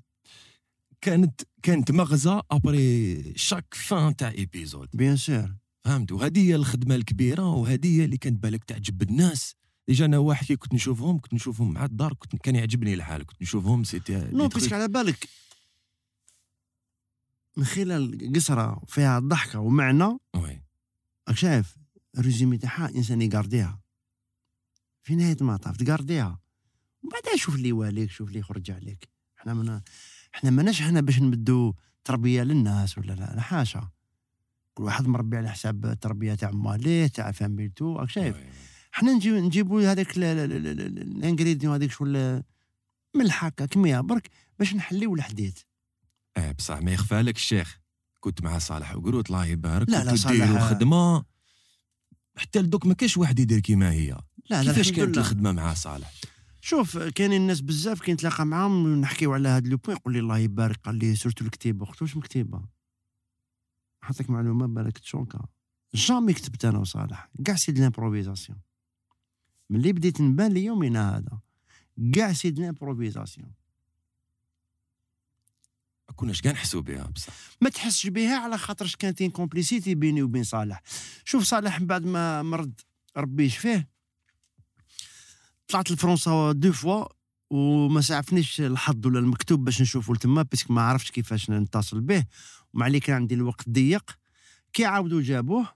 كانت 1.02 1.42
كانت 1.64 1.92
مغزى 1.92 2.42
après 2.52 3.34
chaque 3.36 3.74
fin 3.74 4.16
تاع 4.16 4.32
épisode 4.32 4.90
bien 4.94 5.18
sûr. 5.18 5.56
فهمت؟ 5.84 6.12
وهذه 6.12 6.48
هي 6.48 6.56
الخدمة 6.56 6.96
الكبيرة 6.96 7.46
وهذه 7.46 8.00
هي 8.00 8.06
اللي 8.06 8.18
كانت 8.18 8.44
بالك 8.44 8.64
تعجب 8.64 9.02
الناس. 9.02 9.56
déjà 9.88 10.06
أنا 10.06 10.18
واحد 10.18 10.46
كي 10.46 10.56
كنت 10.56 10.74
نشوفهم 10.74 11.20
كنت 11.20 11.34
نشوفهم 11.34 11.74
مع 11.74 11.86
الدار 11.86 12.14
كنت 12.14 12.36
كان 12.36 12.56
يعجبني 12.56 12.94
الحال 12.94 13.26
كنت 13.26 13.42
نشوفهم 13.42 13.84
c'était 13.84 14.30
nous 14.34 14.48
parce 14.48 14.64
que 14.64 14.74
على 14.74 14.88
بالك 14.88 15.28
من 17.58 17.64
خلال 17.66 18.34
قصرة 18.36 18.84
فيها 18.88 19.20
ضحكة 19.20 19.60
ومعنى 19.60 20.18
oui. 20.36 20.64
راك 21.28 21.36
شايف 21.38 21.76
ال 22.18 22.23
résumé 22.23 22.58
تاعها 22.58 22.90
إنسان 22.96 23.22
يقارديها. 23.22 23.82
في 25.04 25.16
نهاية 25.16 25.38
المطاف 25.42 25.78
تقارديها 25.78 26.40
وبعدها 27.04 27.36
شوف 27.36 27.56
اللي 27.56 27.72
واليك 27.72 28.12
شوف 28.12 28.28
اللي 28.28 28.40
يخرج 28.40 28.72
عليك. 28.72 29.10
إحنا 29.40 29.54
من 29.54 29.82
إحنا 30.36 30.50
ماناش 30.50 30.82
هنا 30.82 31.02
باش 31.02 31.20
نمدو 31.20 31.74
تربية 32.04 32.44
للناس 32.44 32.98
ولا 32.98 33.14
لا 33.14 33.42
حاشا 33.42 33.90
كل 34.74 34.84
واحد 34.84 35.08
مربي 35.08 35.38
على 35.38 35.50
حساب 35.52 35.86
التربية 35.86 36.34
تاع 36.36 36.52
ماليه 36.52 37.08
تاع 37.08 37.32
فاميلتو 37.32 37.96
راك 37.96 38.10
شايف. 38.10 38.36
oui. 38.36 38.44
إحنا 38.96 39.14
نجيب 39.14 39.34
نجيبوا 39.34 39.92
هذاك 39.92 40.18
ال- 40.18 40.24
ال- 40.24 40.52
ال- 40.52 40.68
ال- 40.68 40.98
ال 41.02 41.08
ingrédient 41.08 41.74
هذيك 41.74 41.92
شغل 41.92 42.44
ملح 43.16 43.46
هكا 43.46 43.66
كمية 43.66 44.00
برك 44.00 44.30
باش 44.60 44.76
نحليو 44.76 45.16
الحديد. 45.16 45.60
آه 46.38 46.52
بصح 46.52 46.82
ما 46.82 46.91
يخفى 46.91 47.15
عليك 47.15 47.36
الشيخ. 47.36 47.80
كنت 48.20 48.41
مع 48.44 48.58
صالح 48.60 48.96
وقروت 48.96 49.28
الله 49.30 49.46
يبارك 49.46 49.89
لا، 49.89 50.04
لا، 50.04 50.15
صالح- 50.15 50.70
خدمه 50.70 51.26
حتى 52.38 52.60
لدوك 52.60 52.86
ما 52.86 52.94
كاش 52.94 53.17
واحد 53.17 53.39
يدير 53.39 53.60
كيما 53.60 53.91
هي. 53.91 54.17
لا 54.50 54.63
لا 54.63 54.72
كيفاش 54.72 54.91
كانت. 54.91 55.17
الخدمة 55.17 55.52
مع 55.52 55.74
صالح؟ 55.74 56.13
شوف 56.62 56.98
كاينين 56.98 57.41
الناس 57.41 57.62
بزاف 57.62 58.02
كي 58.02 58.13
نتلاقى 58.13 58.46
معاهم 58.46 58.86
ونحكيو 58.86 59.34
على 59.34 59.50
هذا 59.50 59.70
le 59.70 59.78
point 59.78 59.98
يقول 59.98 60.13
لي 60.13 60.20
الله 60.20 60.38
يبارك 60.38 60.78
قال 60.84 60.96
لي 60.96 61.15
surtout 61.16 61.46
الكتيبة. 61.46 61.86
قلت 61.86 62.02
واش 62.02 62.17
مكتيبة؟ 62.17 62.62
نعطيك 64.04 64.30
معلومة 64.30 64.67
بالك 64.67 64.98
تشونكا. 64.98 65.46
jamais 65.96 66.34
كتبت 66.34 66.65
أنا 66.65 66.80
وصالح 66.80 67.30
كاع 67.46 67.56
c'est 67.56 67.73
de 67.73 67.80
l'improvisation 67.80 68.60
ملي 69.70 69.94
بديت 69.94 70.22
نبان 70.22 70.52
لي 70.52 70.63
يومنا 70.65 71.17
هذا 71.17 71.39
كاع 72.13 72.34
c'est 72.34 72.52
de 72.52 72.60
l'improvisation 72.60 73.52
كناش 76.22 76.42
كاع 76.42 76.52
نحسوا 76.52 76.82
بها 76.82 77.04
بصح. 77.04 77.34
ما 77.62 77.70
تحسش 77.70 78.08
بها 78.08 78.38
على 78.40 78.58
خاطرش 78.58 78.96
كانت 78.96 79.24
complicité 79.24 79.96
بيني 79.96 80.22
وبين 80.24 80.44
صالح. 80.44 80.82
شوف 81.26 81.44
صالح 81.44 81.80
من 81.82 81.88
بعد 81.88 82.06
ما 82.06 82.42
مرض 82.42 82.74
ربي 83.18 83.46
يشفيه 83.46 83.90
طلعت 85.68 85.92
لفرنسا 85.92 86.52
deux 86.52 86.72
fois 86.72 87.06
وما 87.50 88.02
سعفنيش 88.02 88.62
الحظ 88.62 89.06
ولا 89.08 89.20
المكتوب 89.20 89.64
باش 89.66 89.82
نشوفه 89.82 90.16
تما 90.16 90.42
parce 90.42 90.62
que 90.62 90.74
ما 90.74 90.82
عرفتش 90.82 91.12
كيفاش 91.12 91.50
نتصل 91.50 92.02
به. 92.02 92.26
ومع 92.74 92.88
اللي 92.88 93.00
كان 93.00 93.16
عندي 93.16 93.36
الوقت 93.36 93.70
ضيق 93.70 94.12
كي 94.74 94.86
عاودوا 94.86 95.22
جابوه 95.22 95.68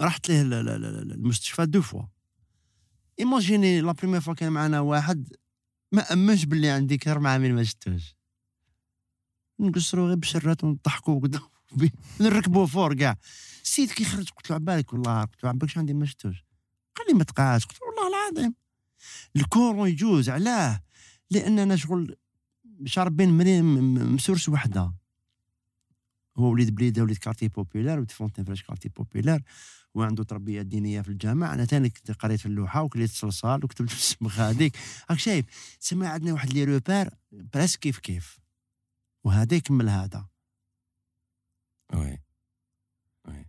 رحت 0.00 0.30
له 0.30 0.42
ل- 0.42 0.64
ل- 0.64 0.80
ل- 1.08 1.12
المستشفى 1.12 1.66
دو 1.66 1.82
فوا 1.82 2.02
ايماجيني 3.20 3.80
لا 3.80 3.92
بريمير 3.92 4.20
فوا 4.20 4.34
كان 4.34 4.52
معنا 4.52 4.80
واحد 4.80 5.28
ما 5.92 6.12
أمنش 6.12 6.44
باللي 6.44 6.68
عندي 6.70 6.96
كرم 6.98 7.26
عامل 7.26 7.54
ما 7.54 7.64
شفتوش. 7.64 8.14
نقصروا 9.64 10.06
غير 10.06 10.16
بشرات 10.16 10.64
ونضحكوا 10.64 11.14
وكذا. 11.14 11.40
نركبوا 12.20 12.66
فور 12.66 12.94
كاع. 12.94 13.16
السيد 13.62 13.90
كي 13.90 14.04
خرج 14.04 14.30
قلت 14.30 14.50
له 14.50 14.56
عبالك 14.56 14.92
والله 14.92 15.24
قلت 15.24 15.44
له 15.44 15.48
عبالك 15.50 15.78
عندي؟ 15.78 15.94
ما 15.94 16.06
شفتوش. 16.06 16.44
قال 16.96 17.06
لي 17.08 17.14
ما 17.14 17.24
تقعدش. 17.24 17.64
قلت 17.66 17.78
له 17.80 17.86
والله 18.04 18.28
العظيم. 18.30 18.54
الكورون 19.36 19.88
يجوز 19.88 20.28
علاه 20.30 20.80
لأننا 21.30 21.76
شغل 21.76 22.16
شاربين 22.84 23.38
مريم 23.38 23.64
م- 23.94 24.14
مسورس 24.14 24.48
وحده. 24.48 24.94
هو 26.38 26.50
وليد 26.52 26.74
بليده 26.74 27.02
وليد 27.02 27.16
كارتي 27.18 27.48
بوبيلار 27.48 27.96
وليد 27.98 28.10
فونتين 28.10 28.44
فلاش 28.44 28.62
كارتي 28.62 28.88
بوبيلار 28.88 29.42
وعنده 29.94 30.24
تربية 30.24 30.62
دينية 30.62 31.00
في 31.00 31.08
الجامع. 31.08 31.54
أنا 31.54 31.64
ثاني 31.64 31.90
كنت 31.90 32.10
قريت 32.10 32.40
في 32.40 32.46
اللوحة 32.46 32.82
وكليت 32.82 33.10
الصلصال 33.10 33.64
وكتبت 33.64 33.90
في 33.90 33.96
السمخ 33.96 34.38
هذيك. 34.40 34.76
راك 35.10 35.18
شايف 35.18 35.44
تسمى 35.80 36.06
عندنا 36.06 36.32
واحد 36.32 36.52
لي 36.52 36.64
روبار 36.64 37.14
بريس 37.32 37.76
كيف 37.76 37.98
كيف. 37.98 38.38
وهذا 39.24 39.56
يكمل 39.56 39.88
هذا. 39.88 40.26
وي. 41.94 42.20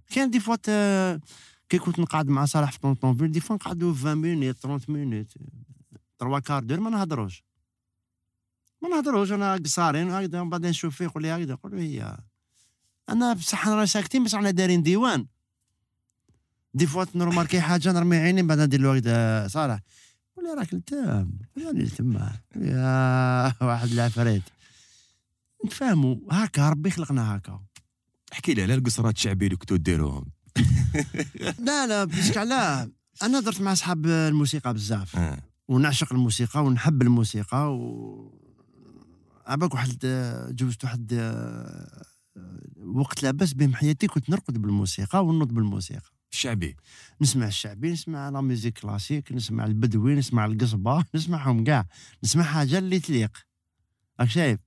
كان 0.09 0.29
دي 0.29 0.39
فوا 0.39 0.55
كي 1.69 1.79
كنت 1.79 1.99
نقعد 1.99 2.27
مع 2.27 2.45
صلاح 2.45 2.71
في 2.71 2.79
طونطونفيل 2.79 3.31
دي 3.31 3.39
فوا 3.39 3.55
نقعدوا 3.55 3.93
20 3.93 4.15
مينيت 4.15 4.57
30 4.57 4.95
مينيت 4.95 5.33
تروا 6.19 6.39
كار 6.39 6.63
دور 6.63 6.79
ما 6.79 6.89
نهضروش. 6.89 7.43
ما 8.81 8.89
نهضروش 8.89 9.31
أنا 9.31 9.55
قصارين 9.55 10.11
هكذا 10.11 10.43
بعدين 10.43 10.69
نشوف 10.69 10.95
فيه 10.95 11.05
يقول 11.05 11.23
لي 11.23 11.29
هكذا 11.29 11.53
نقول 11.53 11.79
هي. 11.79 12.17
أنا 13.09 13.33
بصح 13.33 13.67
أنا 13.67 13.85
ساكتين 13.85 14.23
بس 14.23 14.33
أنا 14.33 14.51
دايرين 14.51 14.83
ديوان. 14.83 15.27
دي 16.73 16.87
فوا 16.87 17.05
نروماركي 17.15 17.61
حاجة 17.61 17.91
نرمي 17.91 18.17
عيني 18.17 18.43
بعد 18.43 18.59
ندير 18.59 18.81
له 18.81 18.97
هكذا 18.97 19.47
صالح. 19.47 19.79
يقول 20.31 20.49
لي 20.49 20.53
راك 20.53 20.73
التام 20.73 21.39
راني 21.57 21.85
تما 21.85 22.31
يا 22.55 23.65
واحد 23.65 23.87
العفريت 23.87 24.43
نتفاهموا 25.65 26.15
هكا 26.31 26.69
ربي 26.69 26.89
خلقنا 26.91 27.35
هكا 27.35 27.61
احكي 28.33 28.53
لي 28.53 28.63
على 28.63 28.73
القصرات 28.75 29.15
الشعبيه 29.15 29.45
اللي 29.45 29.57
كنتو 29.57 29.75
ديروهم 29.75 30.25
لا 31.67 31.87
لا 31.87 32.03
باسكو 32.03 32.39
علاه 32.39 32.89
أنا 33.23 33.39
درت 33.39 33.61
مع 33.61 33.71
أصحاب 33.71 34.05
الموسيقى 34.05 34.73
بزاف. 34.73 35.15
آه. 35.15 35.39
ونعشق 35.67 36.13
الموسيقى 36.13 36.63
ونحب 36.63 37.01
الموسيقى 37.01 37.75
و 37.75 38.41
عباك 39.45 39.73
واحد 39.73 39.97
جوزت 40.51 40.83
واحد 40.83 41.13
وقت 42.85 43.23
لاباس 43.23 43.53
بهم 43.53 43.75
حياتي 43.75 44.07
كنت 44.07 44.29
نرقد 44.29 44.61
بالموسيقى 44.61 45.25
ونوض 45.25 45.47
بالموسيقى. 45.47 46.11
الشعبي 46.31 46.75
نسمع 47.21 47.47
الشعبي 47.47 47.91
نسمع 47.91 48.29
la 48.29 48.41
musique 48.41 48.79
classique 48.79 49.31
نسمع 49.31 49.65
البدوي 49.65 50.15
نسمع 50.15 50.45
القصبة 50.45 51.05
نسمعهم 51.15 51.63
كاع. 51.63 51.87
نسمع 52.23 52.43
حاجة 52.43 52.77
اللي 52.77 52.99
تليق. 52.99 53.31
راك 54.19 54.29
شايف؟ 54.29 54.59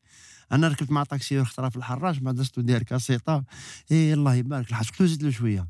أنا 0.53 0.69
ركبت 0.69 0.91
مع 0.91 1.05
طاكسي 1.05 1.43
اخترى 1.43 1.71
في 1.71 1.77
الحراج 1.77 2.23
ما 2.23 2.33
دزتو 2.33 2.61
داير 2.61 2.83
كاسيطة. 2.83 3.45
إيه 3.91 4.15
الله 4.15 4.35
يبارك 4.35 4.69
الحاج. 4.69 4.89
قلت 4.89 5.01
له 5.01 5.07
زيد 5.07 5.23
له 5.23 5.31
شوية. 5.31 5.69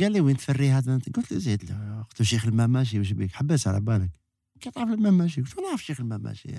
قال 0.00 0.12
لي 0.12 0.20
وين 0.20 0.36
تفري 0.36 0.70
هذا 0.70 0.98
قلت 1.16 1.32
له 1.32 1.38
زيد 1.38 1.64
له. 1.64 2.02
قلت 2.02 2.20
له 2.20 2.26
شيخ 2.26 2.46
المماشي 2.46 3.00
وش 3.00 3.12
بيك؟ 3.12 3.32
حبس 3.32 3.66
على 3.66 3.80
بالك. 3.80 4.10
كي 4.60 4.70
تعرف 4.70 4.90
المماشي. 4.90 5.40
قلت 5.42 5.56
له 5.56 5.62
نعرف 5.62 5.84
شيخ 5.84 6.00
المماشي. 6.00 6.54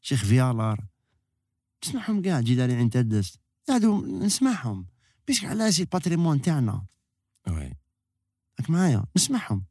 شيخ 0.00 0.24
فيالار. 0.24 0.86
نسمعهم 1.84 2.22
كاع 2.22 2.40
جداري 2.40 2.74
عين 2.74 2.90
تدس 2.90 3.38
هادو 3.70 4.06
نسمعهم. 4.06 4.86
بيسك 5.26 5.44
على 5.44 5.72
سي 5.72 5.82
الباتريمون 5.82 6.42
تاعنا. 6.42 6.86
وي 7.48 7.72
راك 8.60 8.70
معايا. 8.70 9.04
نسمعهم. 9.16 9.64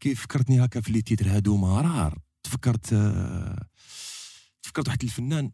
كيف 0.00 0.22
فكرتني 0.22 0.64
هكا 0.64 0.80
في 0.80 0.92
لي 0.92 1.02
تيتر 1.02 1.28
هادو 1.28 1.56
مرار. 1.56 2.18
تفكرت 2.42 2.92
آه، 2.92 3.66
تفكرت 4.62 4.88
واحد 4.88 5.02
الفنان 5.02 5.50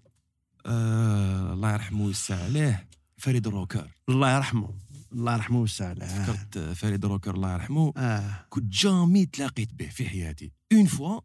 آه 0.67 1.53
الله 1.53 1.73
يرحمه 1.73 2.05
ويوسع 2.05 2.45
عليه. 2.45 2.89
فريد 3.19 3.47
الروكر. 3.47 3.91
الله 4.09 4.37
يرحمه. 4.37 4.75
الله 5.13 5.35
يرحمه 5.35 5.57
ويوسع 5.57 5.89
عليه. 5.89 6.07
فكرت 6.07 6.57
آه، 6.57 6.73
فريد 6.73 7.05
الروكر 7.05 7.35
الله 7.35 7.53
يرحمه. 7.53 7.93
آه. 7.97 8.47
كنت 8.51 8.73
jamais 8.73 9.27
تلاقيت 9.27 9.75
به 9.75 9.89
في 9.89 10.09
حياتي. 10.09 10.53
une 10.73 10.87
fois 10.87 11.21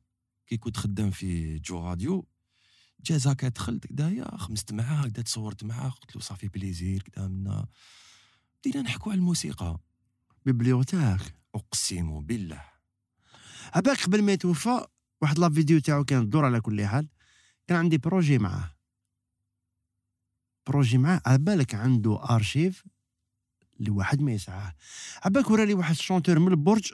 كي 0.47 0.57
كنت 0.57 0.77
خدام 0.77 1.11
في 1.11 1.59
jeu 1.59 1.79
radio 1.79 2.27
جا 3.05 3.19
هكا 3.25 3.47
دخلت 3.47 3.87
كدايا 3.87 4.37
خمست 4.37 4.73
معاه 4.73 4.95
هكذا 4.95 5.23
تصورت 5.23 5.63
معاه 5.63 5.89
قلت 5.89 6.15
له 6.15 6.21
صافي 6.21 6.47
plaisir 6.47 7.01
كدا 7.01 7.27
منا 7.27 7.67
بدينا 8.59 8.81
نحكوا 8.81 9.11
على 9.11 9.19
الموسيقى. 9.19 9.79
bibliothèque 10.45 11.35
أقسم 11.55 12.21
بالله. 12.21 12.61
عباك 13.73 14.03
قبل 14.03 14.21
ما 14.21 14.31
يتوفى 14.31 14.85
واحد 15.21 15.39
la 15.39 15.49
vidéo 15.49 15.79
تاعو 15.79 16.03
كان 16.03 16.25
تدور 16.25 16.45
على 16.45 16.61
كل 16.61 16.85
حال 16.85 17.07
كان 17.67 17.77
عندي 17.77 17.97
projet 17.97 18.37
معاه. 18.37 18.71
projet 20.67 20.97
معاه 20.97 21.21
على 21.25 21.37
بالك 21.37 21.75
عنده 21.75 22.23
ارشيف 22.29 22.83
اللي 23.79 23.91
واحد 23.91 24.21
ما 24.21 24.31
يسعاه. 24.31 24.73
عباك 25.23 25.49
ورالي 25.49 25.73
واحد 25.73 25.91
ال 25.91 25.96
chanteur 25.96 26.39
من 26.39 26.47
البرج. 26.47 26.93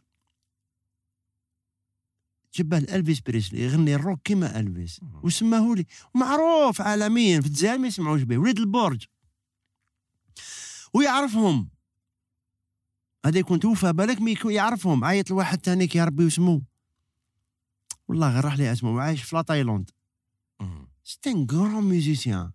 جبه 2.53 2.77
Elvis 2.77 3.19
Presley 3.19 3.61
يغني 3.61 3.95
الروك 3.95 4.21
كيما 4.21 4.59
Elvis. 4.59 4.99
وسماه 5.23 5.73
لي. 5.75 5.85
معروف 6.15 6.81
عالميا 6.81 7.41
في 7.41 7.47
الجزائر 7.47 7.77
ما 7.77 7.87
يسمعوش 7.87 8.21
به 8.21 8.37
وليد 8.37 8.59
البرج. 8.59 9.05
ويعرفهم. 10.93 11.69
هذا 13.25 13.39
يكون 13.39 13.59
توفى 13.59 13.93
بالك 13.93 14.21
ما 14.21 14.31
يكون 14.31 14.53
يعرفهم. 14.53 15.03
عيط 15.03 15.29
لواحد 15.29 15.57
تاني 15.57 15.89
يا 15.95 16.05
ربي 16.05 16.23
واسمو 16.23 16.63
والله 18.07 18.33
غير 18.33 18.45
راح 18.45 18.57
لي 18.57 18.71
اسمه. 18.71 18.91
وعايش 18.91 19.23
في 19.23 19.35
لا 19.35 19.41
تايلاند. 19.41 19.91
سيت 21.03 21.27
ان 21.27 21.47
غران 21.51 21.83
ميوزيسيان 21.83 22.51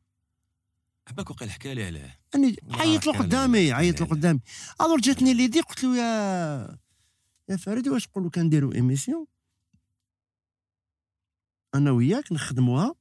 عباك 1.12 1.31
وقيل 1.31 1.51
حكى 1.51 1.75
لي 1.75 1.85
عليه 1.85 2.18
أني 2.35 2.57
عيط 2.70 3.07
له 3.07 3.12
قدامي 3.12 3.72
عيط 3.72 4.01
له 4.01 4.07
قدامي 4.07 4.40
الور 4.81 5.01
جاتني 5.01 5.35
ليدي 5.35 5.61
قلت 5.61 5.85
له 5.85 5.96
يا 5.96 6.79
يا 7.48 7.57
فريد 7.57 7.88
واش 7.88 8.07
تقولوا 8.07 8.31
كنديروا 8.31 8.75
إيميسيون 8.75 9.27
أنا 11.75 11.90
وياك 11.90 12.33
نخدموها 12.33 12.94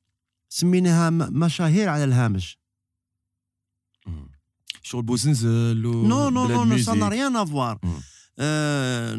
سميناها 0.49 1.09
مشاهير 1.09 1.89
على 1.89 2.03
الهامش. 2.03 2.57
شغل 4.81 5.01
بوزنزل 5.01 5.85
و 5.85 6.07
نو 6.07 6.29
نو 6.29 6.47
نو 6.47 6.47
نو 6.47 6.65
ميوزيك. 6.65 6.99
سا 6.99 7.07
ريان 7.07 7.35
افوار. 7.35 7.79
آه، 8.39 9.15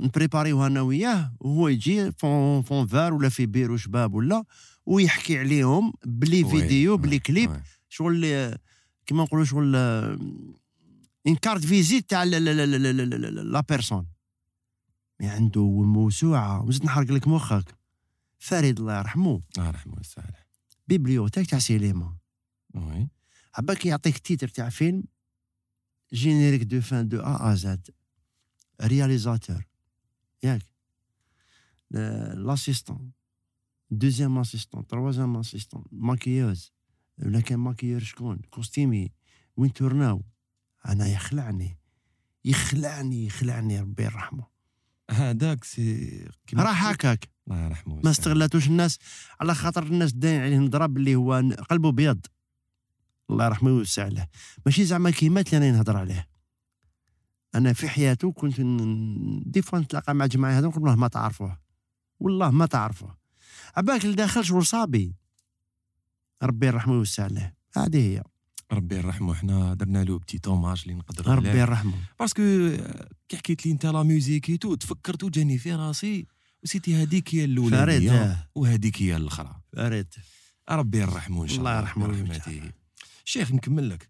نبريباريوها 0.00 0.66
أنا 0.66 0.80
وياه 0.80 1.32
وهو 1.40 1.68
يجي 1.68 2.12
فون 2.12 2.62
فون 2.62 2.86
فار 2.86 3.14
ولا 3.14 3.28
في 3.28 3.46
بيرو 3.46 3.76
شباب 3.76 4.14
ولا 4.14 4.44
ويحكي 4.86 5.38
عليهم 5.38 5.92
بلي 6.04 6.44
فيديو 6.44 6.96
بلي 6.96 7.18
كليب. 7.18 7.60
شغل 7.96 8.54
كيما 9.06 9.22
نقولوا 9.22 9.44
شغل 9.44 9.76
ان 11.26 11.36
كارت 11.42 11.64
فيزيت 11.64 12.10
تاع 12.10 12.24
لا- 12.24 13.60
بيرسون 13.60 14.06
يعني 15.20 15.32
عنده 15.44 15.66
موسوعة 15.82 16.64
وزيد 16.64 16.84
نحرق 16.84 17.10
لك 17.10 17.28
مخك. 17.28 17.74
فريد 18.38 18.80
الله 18.80 18.98
يرحمه. 18.98 19.42
الله 19.56 19.68
يرحمه 19.68 19.94
ويسعده 19.96 20.46
بيبليوتيك 20.88 21.50
تاع 21.50 21.58
سينما 21.58 22.16
وي. 22.74 23.08
عباك 23.54 23.86
يعطيك 23.86 24.18
تيتر 24.18 24.48
تاع 24.48 24.68
فيلم 24.68 25.04
جينيريك 26.12 26.62
دو 26.62 26.80
فان 26.80 27.08
دو 27.08 27.20
ا 27.20 27.52
ا 27.52 27.54
زاد 27.54 27.90
رياليزاتور 28.82 29.64
ياك. 30.42 30.62
لاسيستون 32.34 33.12
دوزيام 33.90 34.38
اسيستون 34.38 34.86
تروازيام 34.86 35.36
اسيستون 35.36 35.84
ماكيوز 35.92 36.72
ولا 37.18 37.40
كان 37.40 37.58
ماكيور 37.58 38.00
شكون 38.00 38.38
كوستيمي 38.50 39.12
وين 39.56 39.72
تورناو؟ 39.72 40.22
أنا 40.88 41.08
يخلعني 41.08 41.78
يخلعني 42.44 43.26
يخلعني 43.26 43.80
ربي 43.80 44.02
يرحمه. 44.02 44.46
هذاك 45.10 45.64
سي 45.64 46.28
راه 46.54 46.72
هكاك. 46.72 47.28
الله 47.48 47.64
يرحمه 47.64 48.00
ما. 48.04 48.10
استغلاتوش 48.10 48.66
الناس 48.66 48.98
على 49.40 49.54
خاطر 49.54 49.82
الناس 49.82 50.12
داين 50.12 50.40
عليه 50.40 50.58
نضرب 50.58 50.96
اللي 50.96 51.14
هو 51.14 51.32
قلبه 51.70 51.92
بيض. 51.92 52.26
الله 53.30 53.44
يرحمه 53.46 53.70
ويوسع 53.70 54.08
له. 54.08 54.26
ماشي 54.66 54.84
زعما 54.84 55.10
كيمات 55.10 55.54
اللي 55.54 55.68
أنا 55.68 55.76
نهضر 55.76 55.96
عليه. 55.96 56.28
أنا 57.54 57.72
في 57.72 57.88
حياته 57.88 58.32
كنت 58.32 58.60
دي 59.46 59.62
فوا 59.62 59.78
نتلاقى 59.78 60.14
مع 60.14 60.26
جماعة 60.26 60.58
هذا 60.58 60.66
نقول 60.66 60.82
والله 60.82 60.96
ما 60.96 61.08
تعرفوه. 61.08 61.58
والله 62.20 62.50
ما 62.50 62.66
تعرفوه. 62.66 63.16
عباك 63.76 64.04
اللي 64.04 64.16
داخل 64.16 64.44
شغل 64.44 64.66
صابي 64.66 65.14
ربي 66.42 66.66
يرحمه 66.66 66.92
ويوسع 66.94 67.26
له 67.26 67.52
هذه 67.76 67.96
هي. 67.96 68.22
ربي 68.72 68.96
يرحمه. 68.96 69.34
حنا 69.34 69.74
درنا 69.74 70.04
له 70.04 70.18
بتي 70.18 70.38
توماج 70.38 70.82
اللي 70.82 70.94
نقدروا 70.94 71.34
ربي 71.34 71.48
عليه 71.50 71.60
يرحمه 71.60 71.94
باسكو 72.20 72.42
آه، 72.42 73.08
كي 73.28 73.36
حكيت 73.36 73.66
لي 73.66 73.72
أنت 73.72 73.86
لا 73.86 74.02
ميوزيك 74.02 74.50
ايتو 74.50 74.74
تفكرت 74.74 75.24
وجاني 75.24 75.58
في 75.58 75.74
راسي 75.74 76.26
وسيتي 76.62 77.02
هذيك 77.02 77.34
هي 77.34 77.44
الأولانية 77.44 78.12
آه، 78.12 78.48
وهذيك 78.54 79.02
هي 79.02 79.16
الأخرى. 79.16 79.60
فريد 79.76 80.14
ربي 80.70 80.98
يرحمه 80.98 81.42
إن 81.42 81.48
شاء 81.48 81.58
الله 81.58 81.70
الله. 81.70 81.80
يرحمه 81.80 82.06
برحمته. 82.06 82.72
شيخ 83.24 83.52
نكمل 83.52 83.90
لك. 83.90 84.08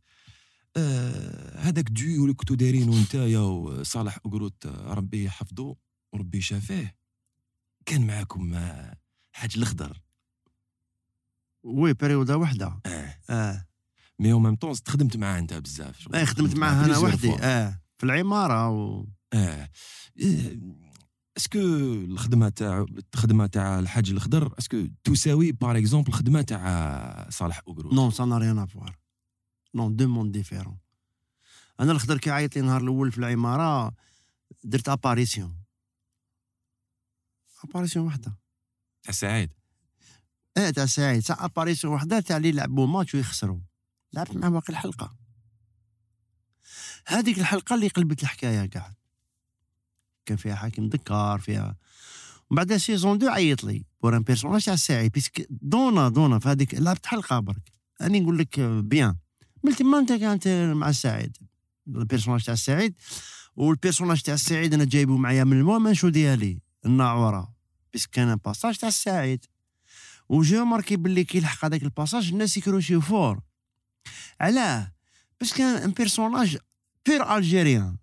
آه 0.77 1.59
هذاك 1.61 1.91
ديو 1.91 2.22
اللي 2.22 2.35
كنتو 2.35 2.55
دايرينو 2.55 2.99
نتايا 3.01 3.39
وصالح 3.41 4.16
أقروت 4.16 4.66
آه، 4.66 4.95
ربي 4.95 5.24
يحفظه 5.24 5.77
وربي 6.12 6.39
يشافيه. 6.39 6.97
كان 7.87 8.07
معاكم 8.07 8.55
آه، 8.55 8.97
حاج 9.33 9.53
الأخضر. 9.57 10.01
oui 11.66 11.93
période 11.93 12.37
وحده. 12.37 12.81
آه. 12.87 13.14
آه. 13.31 13.67
مي 14.19 14.33
أو 14.33 14.39
ميم 14.39 14.57
طون 14.57 14.73
تخدمت 14.73 15.17
معاه 15.17 15.39
انت 15.39 15.55
بزاف 15.55 16.14
إيه 16.14 16.25
خدمت 16.25 16.57
معاه 16.57 16.85
أنا 16.85 16.99
وحدي. 16.99 17.35
آه. 17.35 17.81
في 17.97 18.05
العمارة 18.05 18.71
و... 18.71 19.07
آه. 19.33 19.71
est-ce 21.37 21.51
que 21.51 21.59
الخدمة 21.59 22.49
تاع 22.49 22.87
الخدمة 23.14 23.47
تاع 23.47 23.79
الحاج 23.79 24.11
الاخضر 24.11 24.55
est-ce 24.59 24.77
que 24.77 24.87
تساوي 25.05 25.53
par 25.53 25.78
exemple 25.78 26.09
الخدمة 26.09 26.43
تاع 26.43 27.29
صالح 27.31 27.59
أقروت 27.69 27.95
non 27.95 28.11
ça 28.11 28.24
n'a 28.24 28.39
rien 28.39 28.59
à 28.59 28.66
voir 28.66 28.99
non 29.74 29.97
deux 29.97 30.09
mondes 30.09 30.32
différents 30.32 30.78
أنا 31.81 31.93
الخضر 31.93 32.19
كي 32.19 32.31
عيط 32.31 32.57
لي 32.57 32.61
النهار 32.61 32.81
الأول 32.81 33.12
في 33.12 33.19
العمارة 33.19 33.95
درت 34.64 34.89
apparition 34.89 35.62
apparition 37.64 38.07
وحدة. 38.07 38.39
تاع 39.03 39.12
سعيد 39.12 39.51
آه 40.57 40.70
تاع 40.70 40.86
سعيد 40.86 41.22
تاع 41.22 41.44
apparition 41.45 41.95
وحده 41.94 42.20
تاع 42.20 42.36
اللي 42.36 42.48
يلعبوا 42.48 42.86
ماتش 42.86 43.14
ويخسروا 43.14 43.61
لعبت 44.12 44.36
معاه 44.36 44.50
باقي 44.50 44.70
الحلقة. 44.70 45.16
هذيك 47.07 47.38
الحلقة 47.38 47.74
اللي 47.74 47.88
قلبت 47.88 48.22
الحكاية 48.22 48.66
كاع 48.66 48.92
كان 50.26 50.36
فيها 50.36 50.54
حكيم 50.55 50.89
دكار 50.88 51.40
فيها 51.40 51.76
ومن 52.50 52.57
بعد 52.57 52.76
saison 52.76 53.18
deux 53.18 53.28
عيط 53.28 53.64
لي. 53.64 53.84
pour 54.03 54.16
un 54.16 54.22
personnage 54.22 54.64
تاع 54.64 54.76
سعيد 54.76 55.12
puisque 55.12 55.47
donc 55.51 56.09
أنا 56.09 56.16
donc 56.16 56.31
أنا 56.31 56.39
في 56.38 56.48
هذيك 56.48 56.74
لعبت 56.74 57.07
حلقة 57.07 57.38
برك. 57.38 57.72
راني 58.02 58.20
نقول 58.20 58.38
لك 58.38 58.61
bien 58.61 59.16
قلت 59.64 59.82
ما 59.82 59.98
أنت 59.98 60.12
كانت 60.12 60.48
مع 60.74 60.92
سعيد. 60.92 61.36
ال 61.89 61.94
personnage 61.94 62.45
تاع 62.44 62.54
سعيد 62.54 62.94
وال 63.57 63.67
personnage 63.67 64.20
تاع 64.22 64.36
سعيد 64.36 64.74
أنا 64.74 64.84
جايبه 64.84 65.16
معايا 65.16 65.44
من 65.44 65.59
ال 65.59 65.64
one 65.64 65.79
man 65.79 65.95
show 65.95 66.09
ديالي؟ 66.09 66.61
الناعورة. 66.86 67.54
puisque 67.93 68.11
كان 68.11 68.28
un 68.28 68.37
passage 68.45 68.76
تاع 68.76 68.90
سعيد 68.90 69.44
و 70.28 70.36
j'ai 70.36 70.64
marqué 70.64 70.97
باللي 70.97 71.24
كي 71.24 71.39
يلحق 71.39 71.64
هذاك 71.64 71.83
ال 71.82 71.88
passage 71.88 72.28
الناس 72.29 72.57
يكروشيو 72.57 73.01
fort. 73.01 73.41
علاه 74.41 74.93
باش 75.41 75.53
كان 75.53 75.83
un 75.82 75.91
personnage 75.91 76.59
pur 77.07 77.37
algérien. 77.37 77.97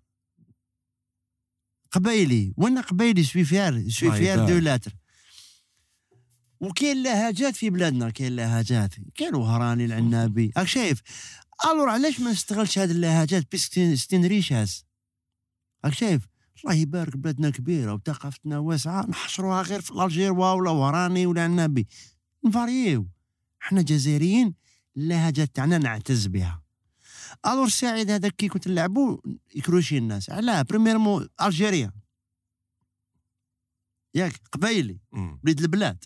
قبايلي 1.90 2.54
وأنا 2.56 2.80
قبايلي 2.80 3.24
suis 3.24 3.44
fier 3.44 3.88
suis 3.88 4.12
fier 4.12 4.46
de. 4.48 4.58
l'être. 4.58 4.92
وكاين 6.60 7.02
لهجات 7.02 7.56
في 7.56 7.70
بلادنا 7.70 8.10
كاين 8.10 8.36
لهجات 8.36 8.94
كاين 9.14 9.34
وهراني 9.34 9.84
العنابي. 9.84 10.52
راك 10.56 10.66
شايف 10.66 11.02
alors 11.64 11.88
علاش 11.88 12.20
ما 12.20 12.30
نستغلش 12.30 12.78
هذه 12.78 12.90
اللهجات 12.90 13.50
puisque 13.50 13.94
c'est 13.94 14.14
une 14.14 14.26
richesse؟ 14.26 14.84
راك 15.84 15.94
شايف 15.94 16.28
الله 16.64 16.74
يبارك 16.74 17.16
بلادنا 17.16 17.50
كبيرة 17.50 17.92
وثقافتنا 17.92 18.58
واسعة 18.58 19.06
نحشروها 19.06 19.62
غير 19.62 19.80
في 19.80 19.90
algérois 19.90 20.50
ولا 20.52 20.70
وهراني 20.70 21.26
ولا 21.26 21.44
عنابي. 21.44 21.86
نفاريو 22.44 23.06
حنا 23.60 23.82
جزائريين 23.82 24.54
اللهجات 24.96 25.56
تاعنا 25.56 25.78
نعتز 25.78 26.26
بها. 26.26 26.62
alors 27.46 27.68
سعيد 27.68 28.10
هذاك 28.10 28.36
كي 28.36 28.48
كنت 28.48 28.68
نلعبو 28.68 29.20
يكروشي 29.54 29.98
الناس. 29.98 30.30
علاه 30.30 30.62
premièrement 30.62 31.28
algérien 31.42 31.90
ياك 34.14 34.40
قبايلي. 34.52 34.98
وليد 35.44 35.60
البلاد. 35.60 36.04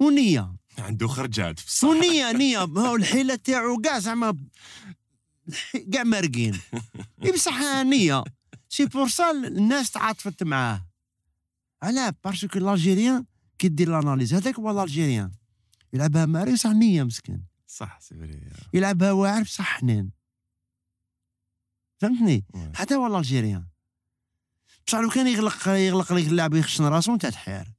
ونية. 0.00 0.56
عنده 0.78 1.08
خرجات 1.08 1.58
في 1.58 1.66
الصح 1.66 1.88
ونية 1.88 2.32
نية. 2.42 2.58
هو 2.58 2.96
الحيلة 2.96 3.34
تاعو 3.34 3.80
كاع 3.80 3.98
زعما 3.98 4.38
كاع 5.92 6.02
مارقين. 6.04 6.60
بصح 7.34 7.60
نية. 7.82 8.24
c'est 8.68 8.86
pour 8.86 9.08
ça 9.08 9.30
الناس 9.30 9.90
تعاطفت 9.90 10.42
معاه. 10.42 10.86
علاه 11.82 12.14
parce 12.24 12.45
que 12.45 12.58
ال 12.58 12.65
algérien 12.65 13.24
كي 13.58 13.68
دير 13.68 13.90
l'analyse 13.90 14.34
هذاك 14.34 14.54
هو 14.58 14.70
ال 14.70 14.76
algérien. 14.76 15.30
يلعبها 15.92 16.26
ماري 16.26 16.56
صح 16.56 16.70
نية 16.70 17.02
مسكين. 17.02 17.44
صح 17.66 18.00
c'est 18.00 18.14
vrai 18.14 18.40
يلعبها 18.74 19.12
واعر 19.12 19.42
بصح 19.42 19.64
حنين. 19.80 20.10
فهمتني؟ 22.00 22.44
حتى 22.74 22.94
هو 22.94 23.06
ال 23.06 23.12
algérien. 23.12 23.66
بصح 24.86 24.98
لو 24.98 25.08
كان 25.10 25.26
يغلق 25.26 25.68
يغلق 25.68 26.12
لك 26.12 26.26
اللاعب 26.26 26.54
يخشن 26.54 26.84
راسو 26.84 27.14
انت 27.14 27.26
تحير. 27.26 27.72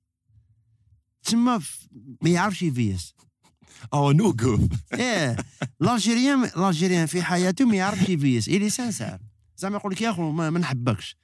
تسمى 1.23 1.59
ف- 1.59 1.87
ما 2.21 2.29
يعرفش 2.29 2.61
يفيس 2.61 3.13
أو 3.93 4.11
نوقف. 4.11 4.59
إيه. 4.93 5.35
ال 5.81 5.88
algérien 5.88 6.43
ال 6.43 6.50
algérien 6.50 7.05
في 7.05 7.23
حياته 7.23 7.65
ما 7.65 7.75
يعرفش 7.75 8.09
يفيس 8.09 8.47
il 8.47 8.69
est 8.69 8.84
sincère 8.84 9.19
زعما 9.57 9.77
يقول 9.77 9.91
لك 9.91 10.01
يا 10.01 10.09
أخو 10.09 10.31
ما, 10.31 10.49
ما 10.49 10.59
نحبكش. 10.59 11.17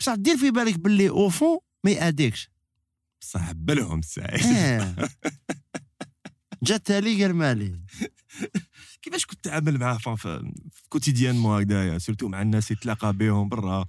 بصح 0.00 0.14
دير 0.14 0.36
في 0.36 0.50
بالك 0.50 0.78
باللي 0.78 1.08
au 1.08 1.28
fond 1.28 1.58
ما 1.84 1.90
يأديكش. 1.90 2.50
صح 3.26 3.52
بلهم 3.52 4.02
سعيد 4.02 4.46
إيه. 4.46 4.96
جات 6.62 6.90
لي 6.90 7.22
قال 7.22 7.34
مالي. 7.34 7.80
كيفاش 9.02 9.26
كنت 9.26 9.44
تعامل 9.44 9.78
معاه 9.78 9.98
quotidiennement 10.88 11.54
هكذايا؟ 11.54 11.98
surtout 11.98 12.28
مع 12.28 12.42
الناس 12.42 12.70
اللي 12.70 12.80
تلاقى 12.82 13.12
بهم 13.12 13.48
برا. 13.48 13.86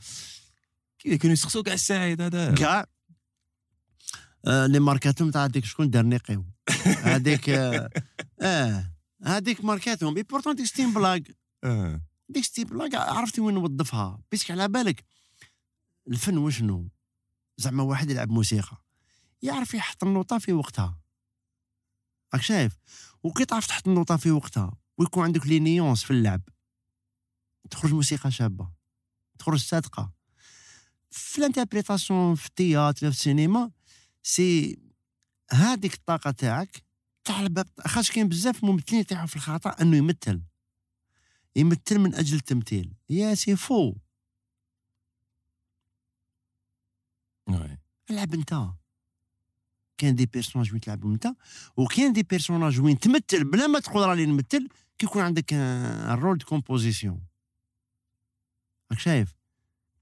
كانوا 1.00 1.34
يسقسوا 1.34 1.64
كاع 1.64 1.74
السعيد 1.74 2.22
هذا. 2.22 2.56
كاع. 2.56 2.86
آه، 4.48 4.66
لي 4.66 4.80
ماركاتهم 4.80 5.32
تاع 5.32 5.46
هذيك 5.46 5.66
شكون 5.66 5.90
دار 5.90 6.06
نقيو 6.06 6.46
هذيك 7.04 7.50
آه 7.50 7.90
آه، 8.42 8.94
هذيك 9.24 9.66
ماركاتهم. 9.66 10.14
plus 10.14 10.24
important 10.24 10.56
ديك 10.56 10.66
c'est 10.66 10.83
une 10.83 10.94
blague. 10.94 11.38
ديك 12.30 12.44
c'est 12.44 12.58
une 12.58 12.66
blague 12.66 12.96
عرفتي 12.96 13.42
وين 13.42 13.56
نوظفها. 13.56 14.22
puisque 14.32 14.52
على 14.52 14.68
بالك 14.68 15.04
الفن 16.08 16.38
وشنو؟ 16.38 16.90
زعما 17.58 17.84
واحد 17.84 18.10
يلعب 18.10 18.30
موسيقى. 18.30 18.87
يعرف 19.42 19.74
يحط 19.74 20.04
النوطة 20.04 20.38
في 20.38 20.54
وقتها. 20.54 21.00
راك 22.34 22.42
شايف؟ 22.42 22.78
وكي 23.24 23.46
تعرف 23.46 23.68
تحط 23.68 23.88
النوطة 23.88 24.18
في 24.18 24.32
وقتها 24.32 24.74
ويكون 24.98 25.24
عندك 25.24 25.48
les 25.48 25.60
nuances 25.60 26.04
في 26.04 26.12
اللعب. 26.12 26.42
تخرج 27.70 27.94
موسيقى 27.94 28.32
شابة 28.32 28.72
تخرج 29.40 29.60
صادقة. 29.60 30.14
في 31.10 31.38
ال 31.38 31.44
interprétation 31.44 32.36
في 32.36 32.48
ال 32.48 32.54
théâtre 32.54 33.00
في 33.00 33.08
السينما 33.08 33.72
c'est 34.24 34.80
هذيك 35.52 35.94
الطاقة 35.94 36.32
تاعك 36.32 36.84
تاع 37.24 37.48
خاطر 37.80 38.14
كاين 38.14 38.30
بزاف 38.30 38.64
ممثلين 38.64 39.02
يطيحوا 39.02 39.26
في 39.26 39.36
الخطا 39.36 39.70
أنه 39.82 39.98
يمثل. 39.98 40.42
يمثل 41.56 42.00
من 42.00 42.16
أجل 42.16 42.36
التمثيل. 42.36 42.94
يا 43.10 43.36
c'est 43.36 43.56
faux. 43.56 43.96
العب 48.10 48.34
انت 48.34 48.54
كاين 49.98 50.16
des 50.16 50.26
personnages 50.26 50.72
وين 50.72 50.82
تلعبهم 50.82 51.14
انت 51.14 51.28
وكاين 51.78 52.14
دي 52.14 52.24
personnages 52.24 52.80
وين 52.80 53.00
تمثل 53.00 53.44
بلا 53.44 53.68
ما 53.68 53.80
تقول 53.80 54.10
راني 54.10 54.26
نمثل 54.26 54.68
كي 54.98 55.06
يكون 55.06 55.22
عندك 55.22 55.54
ال 55.54 55.71
rôle 55.71 56.38
de 56.38 56.46
composition 56.46 57.22
راك 58.92 59.00
شايف؟ 59.00 59.36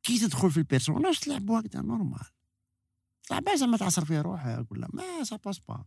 كي 0.04 0.20
تدخل 0.20 0.52
في 0.52 0.58
ال 0.58 0.63
personnage 0.63 1.20
تلعب 1.20 1.52
هكذا 1.52 1.82
normal 1.82 2.26
تلعب 3.24 3.43
زعما 3.56 3.78
تعصر 3.78 4.06
فيه 4.06 4.22
روحك 4.22 4.72
ولا 4.72 4.88
ما 4.93 5.24
سا 5.24 5.36
باس 5.36 5.60
با 5.60 5.86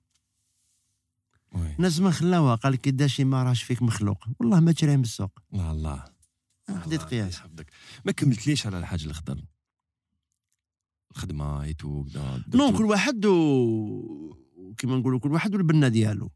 وي. 1.53 1.75
ناس 1.79 2.01
ما 2.01 2.11
خلاوها 2.11 2.55
قال 2.55 2.73
لك 2.73 2.89
داشي 2.89 3.25
ما 3.25 3.43
راهش 3.43 3.63
فيك 3.63 3.83
مخلوق. 3.83 4.25
والله 4.41 4.61
ما 4.61 4.73
تشريه 4.73 4.97
من 4.97 5.03
السوق 5.03 5.39
الله 5.53 5.71
الله 5.71 6.05
حديت 6.69 7.03
قياس 7.03 7.35
يحفظك. 7.35 7.71
ما 8.05 8.13
كملتليش 8.13 8.67
على 8.67 8.79
الحاج 8.79 9.05
الأخضر. 9.05 9.45
الخدمة 11.11 11.63
ايتو 11.63 12.05
كدا 12.05 12.45
نون 12.55 12.77
كل 12.79 12.85
واحد 12.85 13.27
و 13.27 14.75
كيما 14.79 14.97
نقولوا 14.97 15.21
كل 15.21 15.33
واحد 15.33 15.55
والبنة 15.55 15.89
ديالو. 15.89 16.31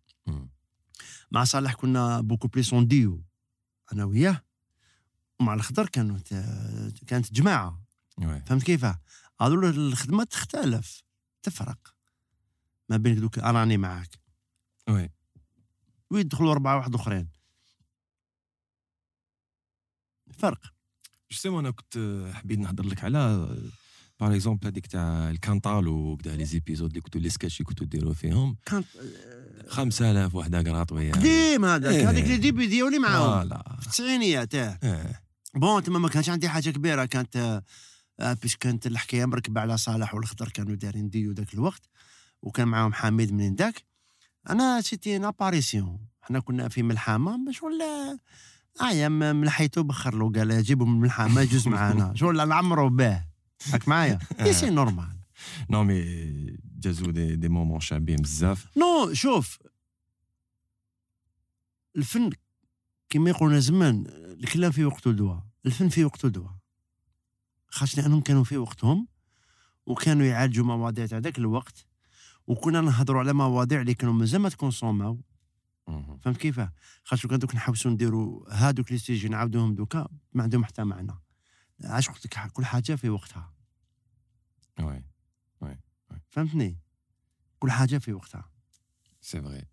مع 1.31 1.45
صالح 1.45 1.75
كنا 1.75 2.21
بوكو 2.21 2.49
بلي 2.49 2.63
سون 2.63 2.87
ديو 2.87 3.25
أنا 3.93 4.05
وياه. 4.05 4.43
ومع 5.41 5.55
الخضر 5.55 5.89
كانت 5.89 6.35
كانت 7.07 7.33
جماعة. 7.33 7.83
فهمت 8.19 8.63
كيفاه؟ 8.63 9.01
هذول 9.41 9.65
الخدمة 9.65 10.25
تختلف 10.25 11.03
تفرق. 11.43 11.95
ما 12.89 12.97
بين 12.97 13.21
دوك 13.21 13.39
راني 13.39 13.77
معاك. 13.77 14.21
oui. 14.89 15.11
ويدخلوا 16.11 16.53
أربعة 16.53 16.77
واحد 16.77 16.95
آخرين. 16.95 17.29
فرق. 20.39 20.75
justement 21.31 21.65
أنا 21.65 21.75
كنت 21.75 22.29
حبيت 22.35 22.59
نهضر 22.59 22.85
لك 22.85 23.05
على 23.05 23.57
par 24.23 24.35
exemple 24.35 24.67
هذيك 24.67 24.87
تاع 24.87 25.31
الكانطال 25.31 25.89
وكدا 25.89 26.37
les 26.37 26.45
épisodes 26.45 26.89
اللي 26.91 27.01
كنتو 27.01 27.19
les 27.19 27.29
sketchs 27.31 27.57
اللي 27.57 27.65
كنتو 27.65 27.85
ديروا 27.85 28.15
فيهم 28.15 28.57
كانت 28.67 28.87
5000 29.69 30.35
وحده 30.35 30.63
قراطويه 30.63 31.13
قديم 31.13 31.65
هذاك. 31.65 31.95
هذيك 32.05 32.25
les 32.25 32.37
débuts 32.37 32.67
ديالي 32.67 32.99
معاهم 32.99 33.49
في 33.81 33.87
التسعينيات 33.87 34.55
آه. 34.55 35.21
بون 35.55 35.83
تما 35.83 35.99
ما 35.99 36.09
كانش 36.09 36.29
عندي 36.29 36.49
حاجة 36.49 36.71
كبيره 36.71 37.05
كانت 37.05 37.63
بيش 38.43 38.57
كانت 38.57 38.87
الحكاية 38.87 39.25
مركبه 39.25 39.61
على 39.61 39.77
صالح 39.77 40.15
والخضر 40.15 40.49
كانوا 40.49 40.75
دايرين 40.75 41.09
ديو 41.11 41.33
ذاك 41.33 41.55
الوقت 41.55 41.83
وكان 42.43 42.69
معاهم 42.69 42.93
حميد 42.93 43.33
من 43.33 43.55
ذاك 43.55 43.83
أنا 44.51 44.81
سيتي 44.81 45.17
ان 45.17 45.25
اباريسيون 45.25 45.99
حنا 46.21 46.41
كنا 46.41 46.69
في 46.69 46.83
ملحمه 46.83 47.45
باش 47.47 47.63
ولا 47.63 48.19
ايا 48.83 49.09
م- 49.09 49.37
ملحيتو 49.37 49.83
بخر 49.83 50.15
له 50.15 50.33
قال 50.33 50.63
جيبوا 50.63 50.87
من 50.87 50.93
الملحمه 50.95 51.41
يجوز 51.41 51.69
معانا 51.69 52.13
شغل 52.17 52.49
نعمروا 52.49 52.89
به 52.91 53.32
راك 53.73 53.89
معايا 53.89 54.19
اي 54.41 54.53
سي 54.53 54.71
نورمال 54.71 55.19
نو 55.71 55.85
مي 55.85 56.03
جازو 56.79 57.11
دي 57.11 57.37
دي 57.37 57.49
مومون 57.49 57.81
شابين 57.81 58.17
بزاف 58.17 58.77
نو 58.77 59.13
شوف 59.13 59.59
الفن 61.97 62.31
كما 63.09 63.31
يقولون 63.31 63.61
زمان 63.61 64.05
الكلام 64.09 64.71
في 64.73 64.85
وقته 64.85 65.13
دواء 65.13 65.47
الفن 65.67 65.89
في 65.89 66.05
وقته 66.05 66.29
دواء 66.29 66.57
خاصة 67.69 68.03
لأنهم 68.03 68.21
كانوا 68.21 68.45
في 68.45 68.57
وقتهم 68.57 69.09
وكانوا 69.87 70.27
يعالجوا 70.27 70.65
مواضيع 70.65 71.07
تاع 71.07 71.19
ذاك 71.19 71.39
الوقت 71.39 71.87
وكنا 72.47 72.81
نهضروا 72.81 73.21
على 73.21 73.33
مواضيع 73.33 73.81
اللي 73.81 73.95
كانوا 73.95 74.15
مازال 74.15 74.41
ما 74.41 74.49
تكونسوماو. 74.49 75.21
فهمت 76.21 76.37
كيفاه 76.37 76.73
خاطر 77.05 77.29
كان 77.29 77.39
دوك 77.39 77.55
نحوسوا 77.55 77.91
نديروا 77.91 78.55
هادوك 78.55 78.89
اللي 78.89 78.99
تيجي 78.99 79.29
نعاودوهم 79.29 79.75
دوكا 79.75 80.09
ما 80.33 80.43
عندهم 80.43 80.65
حتى 80.65 80.85
معنى 80.85 81.13
عاش 81.85 82.09
وقتك 82.09 82.53
كل 82.53 82.65
حاجة 82.65 82.95
في 82.95 83.09
وقتها. 83.09 83.53
وي 84.81 85.05
فهمتني؟ 86.31 86.79
كل 87.59 87.71
حاجة 87.71 87.99
في 87.99 88.13
وقتها. 88.13 88.51
c'est 89.21 89.43
vrai 89.43 89.65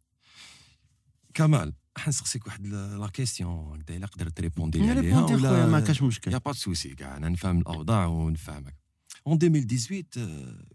كمال 1.34 1.74
حنسقسيك 1.98 2.48
واحد 2.48 2.68
la 2.68 3.08
question 3.08 3.80
هكذا 3.82 3.98
إلا 3.98 4.08
قدرت 4.08 4.38
ت 4.38 4.43
répondi 4.43 4.80
لي 4.80 4.90
عليها 4.90 5.02
répondi 5.02 5.48
خويا 5.48 5.66
ما 5.66 5.78
ولا 5.78 5.86
كاش 5.88 6.02
مشكل. 6.02 6.34
y 6.34 6.38
a 6.38 6.42
pas 6.42 6.54
souci 6.54 6.96
كاع 6.96 7.18
أنا 7.18 7.30
نفهم 7.30 7.60
الأوضاع 7.60 8.06
ونفهمك. 8.06 8.76
en 9.28 9.38
2018 9.44 10.04
آه، 10.18 10.66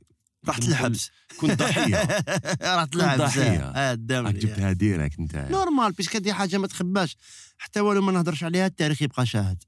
رحت 0.49 0.61
نقول 0.61 0.73
الحبس 0.73 1.11
كنت 1.41 1.59
ضحية. 1.63 1.97
رحت 2.77 2.97
الحبس. 2.97 3.39
آه 3.39 3.93
الدم. 3.93 4.27
راك 4.27 4.35
جبتها 4.35 4.73
directe 4.73 5.19
أنت. 5.19 5.37
normal 5.37 5.93
puisque 5.93 6.17
هذه 6.17 6.33
حاجة 6.33 6.59
ما 6.59 6.67
تخباش. 6.67 7.17
حتى 7.59 7.81
ولو 7.81 8.03
ما 8.03 8.13
نهضرش 8.13 8.45
عليها 8.45 8.67
التاريخ 8.67 9.03
يبقى 9.03 9.27
شاهد. 9.27 9.63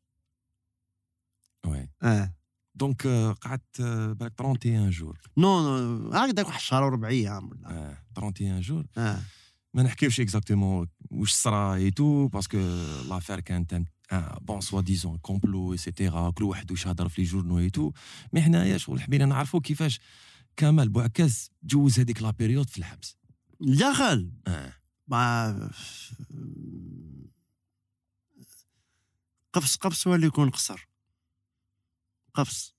oui 1.67 1.89
آه. 2.03 2.35
donc 2.75 3.07
آه، 3.07 3.33
قعدت 3.33 3.81
آه، 3.81 4.13
بالك 4.13 4.41
31 4.41 4.91
jours 4.91 5.21
non 5.37 5.79
non 5.79 6.11
هكذاك 6.13 6.47
واحد 6.47 6.59
الشهر 6.59 6.83
وربع 6.83 7.09
أيام 7.09 7.51
ولا. 7.51 7.71
آه، 7.71 7.99
31 8.17 8.61
jours 8.61 8.87
آه. 8.99 9.23
ما 9.75 9.83
نحكيوش 9.83 10.21
exactement 10.21 10.89
واش 11.11 11.33
صرا 11.33 11.75
et 11.75 11.91
tout 11.91 12.29
parce 12.29 12.48
que 12.48 12.59
l'affaire 13.09 13.41
كانت 13.41 13.83
bon 14.41 14.61
soi-disant 14.61 14.81
complot 14.81 15.19
et 15.19 15.73
cetera 15.73 16.31
كل 16.31 16.45
واحد 16.45 16.71
واش 16.71 16.87
هضر 16.87 17.09
في 17.09 17.23
les 17.23 17.29
journaux 17.29 17.59
et 17.59 17.71
tout 17.71 17.93
mais 18.33 18.43
حنايا 18.43 18.79
شغل 18.79 19.01
حبينا 19.01 19.27
نعرفوا 19.27 19.61
كيفاش 19.61 20.01
كمال 20.57 20.89
بوعكاز 20.89 21.51
جوز 21.63 22.01
هذيك 22.01 22.23
la 22.23 22.31
période 22.31 22.71
في 22.71 22.79
الحبس. 22.79 23.17
دخل 23.61 24.31
آه. 24.47 24.73
ما 25.09 25.71
قفص 29.53 29.77
قفص 29.77 30.07
ولا 30.07 30.27
يكون 30.27 30.51
قصر. 30.51 30.89
قفص. 32.37 32.77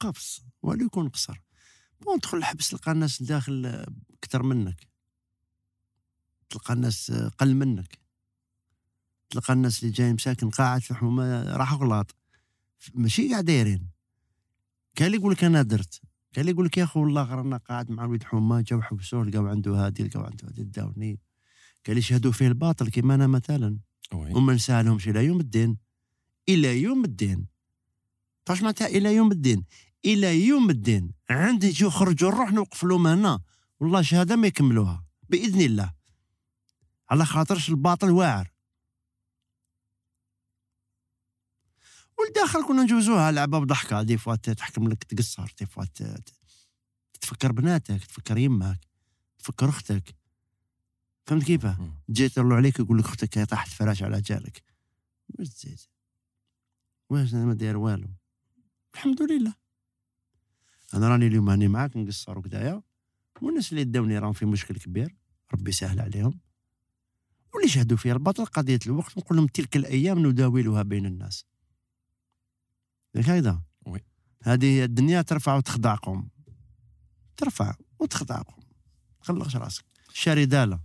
قفص. 0.00 0.44
ولا 0.62 0.84
يكون 0.84 1.08
قصر. 1.08 1.40
بون 2.00 2.20
تدخل 2.20 2.38
الحبس 2.38 2.68
تلقى 2.68 2.92
الناس 2.92 3.22
داخل 3.22 3.86
أكثر 4.22 4.42
منك. 4.42 4.88
تلقى 6.50 6.74
الناس 6.74 7.12
قل 7.12 7.54
منك. 7.54 7.98
تلقى 9.30 9.52
الناس 9.52 9.82
اللي 9.82 9.92
جاي 9.92 10.12
مساكن 10.12 10.50
قاعد 10.50 10.80
في 10.80 10.94
حومه 10.94 11.56
راح 11.56 11.74
غلاط 11.74 12.16
ماشي 12.94 13.30
قاعد 13.30 13.44
دايرين. 13.44 13.90
كان 14.94 15.06
اللي 15.06 15.18
يقول 15.18 15.32
لك 15.32 15.44
أنا 15.44 15.62
درت. 15.62 16.00
كان 16.32 16.40
اللي 16.40 16.52
يقول 16.52 16.66
لك 16.66 16.78
يا 16.78 16.84
اخو 16.84 17.00
والله 17.00 17.22
غرنا 17.22 17.56
قاعد 17.56 17.90
مع 17.90 18.04
وليد 18.04 18.22
حومه 18.22 18.60
جاو 18.60 18.82
حبسوه 18.82 19.24
لقاو 19.24 19.46
عنده 19.46 19.86
هادي 19.86 20.04
لقاو 20.04 20.22
عنده 20.24 20.48
هادي 20.48 20.64
داوني. 20.64 21.20
قال 21.86 21.98
يشهدوا 21.98 22.32
فيه 22.32 22.48
الباطل؟ 22.48 22.90
كما 22.90 23.14
أنا 23.14 23.26
مثلا. 23.26 23.78
وما 24.12 24.54
نسالهمش 24.54 25.08
إلى 25.08 25.24
يوم 25.24 25.40
الدين. 25.40 25.78
إلى 26.48 26.82
يوم 26.82 27.04
الدين. 27.04 27.46
واش 28.50 28.62
معناتها 28.62 28.86
إلى 28.86 29.14
يوم 29.14 29.32
الدين. 29.32 29.64
إلى 30.04 30.46
يوم 30.46 30.70
الدين. 30.70 31.12
عندي 31.30 31.66
يجوا 31.66 31.88
يخرجوا 31.88 32.30
نروح 32.30 32.52
نوقف 32.52 32.84
لهم 32.84 33.06
هنا 33.06 33.40
والله 33.80 34.02
شهادة 34.02 34.36
ما 34.36 34.46
يكملوها. 34.46 35.04
بإذن 35.28 35.60
الله. 35.60 35.92
على 37.10 37.24
خاطرش 37.26 37.68
الباطل 37.68 38.10
واعر. 38.10 38.50
والداخل 42.18 42.66
كنا 42.68 42.82
نجوزوها. 42.82 43.32
لعبة 43.32 43.58
وضحكه 43.58 44.02
دي 44.02 44.18
فوا 44.18 44.34
تحكم 44.34 44.88
لك 44.88 45.04
تقصر. 45.04 45.54
دي 45.58 45.66
فوا 45.66 45.84
تفكر 47.20 47.52
بناتك. 47.52 48.04
تفكر 48.04 48.38
يمك. 48.38 48.80
تفكر 49.38 49.68
أختك. 49.68 50.14
فهمت 51.26 51.44
كيفاه؟ 51.44 51.80
مم. 51.80 51.94
جيت 52.10 52.32
يطلعوا 52.32 52.56
عليك 52.56 52.78
يقول 52.78 52.98
لك 52.98 53.04
أختك 53.04 53.38
هي 53.38 53.46
طاحت 53.46 53.68
فراش 53.68 54.02
على 54.02 54.20
جالك 54.20 54.62
واش 55.28 55.48
تزيد 55.48 55.80
واش 57.10 57.34
أنا 57.34 57.44
ما 57.44 57.54
داير 57.54 57.76
والو؟ 57.76 58.08
الحمد 58.94 59.22
لله. 59.22 59.54
أنا 60.94 61.08
راني 61.08 61.26
اليوم 61.26 61.50
هاني 61.50 61.68
معاك 61.68 61.96
نقصر 61.96 62.38
وكدايا 62.38 62.82
والناس 63.42 63.72
اللي 63.72 63.84
داوني 63.84 64.18
راهم 64.18 64.32
في 64.32 64.46
مشكل 64.46 64.76
كبير 64.78 65.16
ربي 65.54 65.70
يسهل 65.70 66.00
عليهم. 66.00 66.40
واللي 67.54 67.68
شهدوا 67.68 67.96
فيها 67.96 68.12
الباطل 68.12 68.44
قضية 68.44 68.78
الوقت 68.86 69.18
نقول 69.18 69.38
لهم 69.38 69.46
تلك 69.46 69.76
الأيام 69.76 70.26
نداولها 70.26 70.82
بين 70.82 71.06
الناس. 71.06 71.44
هكذا 73.16 73.62
وي. 73.86 74.00
هذه 74.42 74.84
الدنيا 74.84 75.22
ترفع 75.22 75.54
وتخضعكم. 75.56 76.28
ترفع 77.36 77.74
وتخضعكم. 77.98 78.62
تخلقش 79.22 79.56
راسك. 79.56 79.84
شارداله 80.12 80.80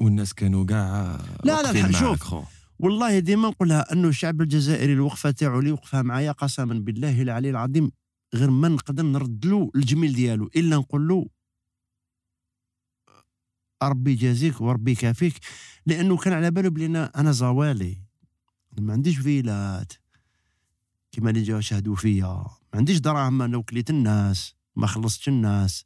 والناس 0.00 0.34
كانوا 0.34 0.66
كاع 0.66 1.20
لا، 1.44 1.62
لا، 1.62 1.92
شوف. 1.92 2.55
والله 2.78 3.18
ديما 3.18 3.48
نقولها 3.48 3.92
أنه 3.92 4.08
الشعب 4.08 4.40
الجزائري 4.40 4.92
الوقفة 4.92 5.30
تاعو 5.30 5.58
اللي 5.58 5.72
وقفها 5.72 6.02
معايا 6.02 6.32
قسما 6.32 6.74
بالله 6.74 7.22
العلي 7.22 7.50
العظيم 7.50 7.90
غير 8.34 8.50
ما 8.50 8.68
نقدر 8.68 9.02
نرد 9.02 9.46
له 9.46 9.70
الجميل 9.76 10.12
ديالو 10.14 10.50
إلا 10.56 10.76
نقول 10.76 11.08
له 11.08 11.26
ربي 13.82 14.12
يجازيك 14.12 14.60
وربي 14.60 14.92
يكافيك. 14.92 15.34
لأنه 15.86 16.16
كان 16.16 16.32
على 16.32 16.50
باله 16.50 16.68
بلي 16.68 16.86
أنا 17.16 17.32
زوالي. 17.32 18.00
ما 18.78 18.92
عنديش 18.92 19.18
فيلات. 19.18 19.92
كيما 21.12 21.30
اللي 21.30 21.42
جاو 21.42 21.60
شهدوا 21.60 21.96
فيا. 21.96 22.26
ما 22.26 22.74
عنديش 22.74 22.98
دراهم 22.98 23.42
أنا 23.42 23.56
وكليت 23.56 23.90
الناس. 23.90 24.54
ما 24.76 24.86
خلصتش 24.86 25.28
الناس. 25.28 25.84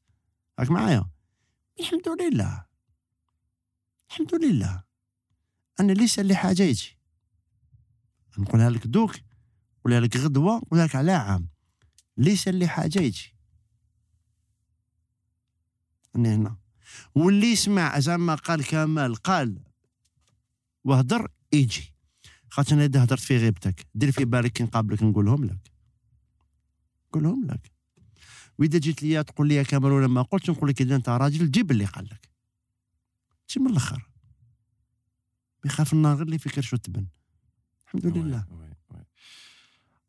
راك 0.59 0.71
معايا؟ 0.71 1.11
الحمد 1.81 2.09
لله. 2.09 2.65
الحمد 4.11 4.35
لله. 4.35 4.90
أنا 5.81 5.93
ليس 5.93 6.19
لي 6.19 6.37
حاجة 6.37 6.63
يجي؟ 6.63 6.99
نقولها 8.39 8.71
لك 8.71 8.87
دوك 8.87 9.17
نقولها 9.79 10.01
لك 10.01 10.17
غدوة 10.17 10.57
نقولها 10.57 10.87
لك 10.87 10.97
على 10.97 11.13
عام. 11.13 11.49
ليس 12.17 12.49
لي 12.49 12.69
حاجة 12.69 12.99
يجي؟ 12.99 13.35
أنا 16.17 16.35
هنا. 16.35 16.57
واللي 17.15 17.53
يسمع 17.53 17.99
زعما 17.99 18.35
قال 18.35 18.65
كمال 18.65 19.15
قال 19.15 19.63
وهدر 20.85 21.29
يجي. 21.53 21.95
خاطر 22.49 22.75
أنا 22.75 22.85
إذا 22.85 23.05
هدرت 23.05 23.21
في 23.21 23.37
غيبتك 23.37 23.87
دير 23.95 24.13
في 24.13 24.25
بالك 24.25 24.53
كي 24.53 24.63
نقابلك 24.63 25.03
نقولهم 25.03 25.45
لك. 25.45 25.73
نقولهم 27.09 27.47
لك. 27.47 27.73
وإذا 28.59 28.79
جيت 28.79 29.03
ليا 29.03 29.23
تقول 29.23 29.49
لي 29.49 29.55
يا 29.55 29.63
كمال 29.63 29.93
ولا 29.93 30.07
ما 30.07 30.23
قلتش 30.23 30.51
نقول 30.51 30.69
لك 30.69 30.81
إذا 30.81 30.97
أنت 30.97 31.09
راجل 31.09 31.51
جيب 31.51 31.71
اللي 31.71 31.85
قال 31.85 32.05
لك. 32.05 32.31
تجي 33.49 33.61
من 33.61 33.71
الأخر. 33.71 34.10
بيخاف 35.63 35.93
النار 35.93 36.15
غير 36.17 36.27
اللي 36.27 36.39
في 36.39 36.49
كرشو 36.49 36.77
تبن 36.77 37.07
الحمد 37.87 38.07
لله. 38.07 38.45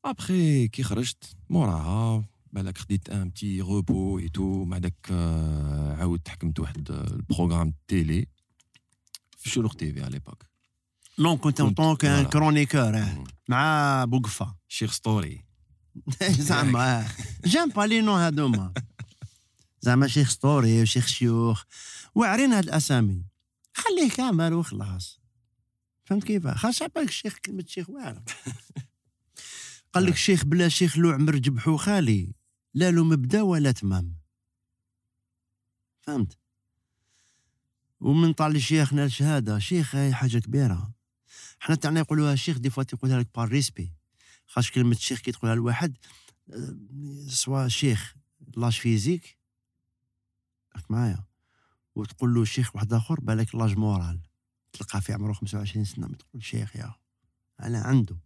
ابخي 0.05 0.67
كي 0.67 0.83
خرجت 0.83 1.35
موراها 1.49 2.25
بالك 2.53 2.77
خديت 2.77 3.09
un 3.09 3.29
petit 3.29 3.61
repos 3.61 4.19
et 4.19 4.29
tout 4.29 4.65
مع 4.65 4.77
داك 4.77 5.07
آه، 5.11 5.95
عاود 5.95 6.19
تحكمت 6.19 6.59
واحد 6.59 6.91
ال 6.91 6.99
programme 6.99 7.73
télé 7.87 8.27
في 9.37 9.49
شروق 9.49 9.73
تي 9.75 9.93
في 9.93 10.01
على 10.01 10.11
l'époque 10.11 10.45
non 11.19 11.37
كنت 11.37 11.61
en 11.61 11.95
tant 11.95 12.15
que 12.15 12.20
voilà. 12.20 12.29
chroniqueur 12.29 13.05
مع 13.49 14.05
بوقفه 14.05 14.55
شيخ 14.67 14.91
ستوري 14.91 15.45
زعما. 16.29 17.07
j'aime 17.45 17.69
pas 17.69 17.81
les 17.81 18.01
noms 18.01 18.11
هادوما 18.15 18.73
زعما 19.81 20.07
شيخ 20.07 20.29
ستوري 20.29 20.81
وشيخ 20.81 21.07
شيوخ 21.07 21.63
واعرين 22.15 22.53
هاد 22.53 22.63
الاسامي 22.63 23.25
خليه 23.73 24.09
كامل 24.09 24.53
وخلاص 24.53 25.20
فهمت 26.11 26.23
كيف 26.23 26.47
خاص 26.47 26.83
بالك 26.83 27.09
الشيخ 27.09 27.37
كلمة 27.37 27.63
شيخ 27.67 27.89
واعرة. 27.89 28.23
قال 29.93 30.05
لك 30.05 30.15
شيخ 30.15 30.45
بلا 30.45 30.69
شيخ 30.69 30.97
لو 30.97 31.09
عمر 31.09 31.35
جبحو 31.35 31.77
خالي 31.77 32.33
لا 32.73 32.91
له 32.91 33.03
مبدأ 33.03 33.41
ولا 33.41 33.71
تمام. 33.71 34.15
فهمت؟ 36.01 36.37
ومن 37.99 38.33
طال 38.33 38.61
شيخنا 38.61 39.05
الشهادة 39.05 39.59
شيخ 39.59 39.95
هاي 39.95 40.13
حاجة 40.13 40.37
كبيرة. 40.37 40.93
حنا 41.59 41.75
تاعنا 41.75 41.99
يقولوها 41.99 42.35
شيخ 42.35 42.57
دي 42.57 42.69
فوا 42.69 42.83
تقولها 42.83 43.19
لك 43.19 43.27
بار 43.35 43.47
ريسبي. 43.47 43.93
خاطش 44.47 44.71
كلمة 44.71 44.95
شيخ 44.95 45.19
كي 45.19 45.31
تقولها 45.31 45.55
لواحد 45.55 45.97
آه، 46.53 46.77
سوا 47.27 47.67
شيخ 47.67 48.15
لاج 48.57 48.73
فيزيك 48.73 49.37
راك 50.75 50.91
معايا. 50.91 51.23
وتقول 51.95 52.33
له 52.33 52.45
شيخ 52.45 52.75
واحد 52.75 52.93
آخر 52.93 53.19
بالك 53.19 53.55
لاج 53.55 53.77
مورال. 53.77 54.30
تلقى 54.73 55.01
في 55.01 55.13
عمره 55.13 55.33
25 55.33 55.85
سنة 55.85 56.07
ما 56.07 56.15
تقول 56.15 56.43
شيخ 56.43 56.75
يا 56.75 56.93
أنا 57.63 57.79
عنده. 57.79 58.17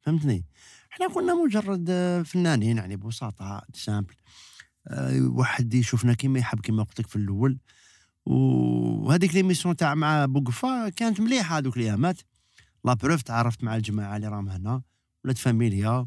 فهمتني؟ 0.00 0.44
إحنا 0.92 1.08
كنا 1.08 1.34
مجرد 1.34 1.90
فنانين 2.26 2.76
يعني 2.76 2.96
ببساطة 2.96 3.62
simple 3.74 4.14
آه، 4.88 5.20
واحد 5.20 5.74
يشوفنا 5.74 6.14
كيما 6.14 6.38
يحب 6.38 6.60
كيما 6.60 6.82
قلت 6.82 7.00
لك 7.00 7.06
في 7.06 7.16
الأول. 7.16 7.58
وهذيك 8.26 9.34
l'émission 9.34 9.76
تاع 9.76 9.94
مع 9.94 10.24
بوقفا 10.26 10.88
كانت 10.88 11.20
مليحة 11.20 11.58
هذوك 11.58 11.76
الأيامات. 11.76 12.20
la 12.84 12.94
preuve 12.94 13.22
تعرفت 13.22 13.64
مع 13.64 13.76
الجماعة 13.76 14.16
اللي 14.16 14.28
راهم 14.28 14.48
هنا. 14.48 14.82
ولاد 15.24 15.38
فاميليا. 15.38 16.06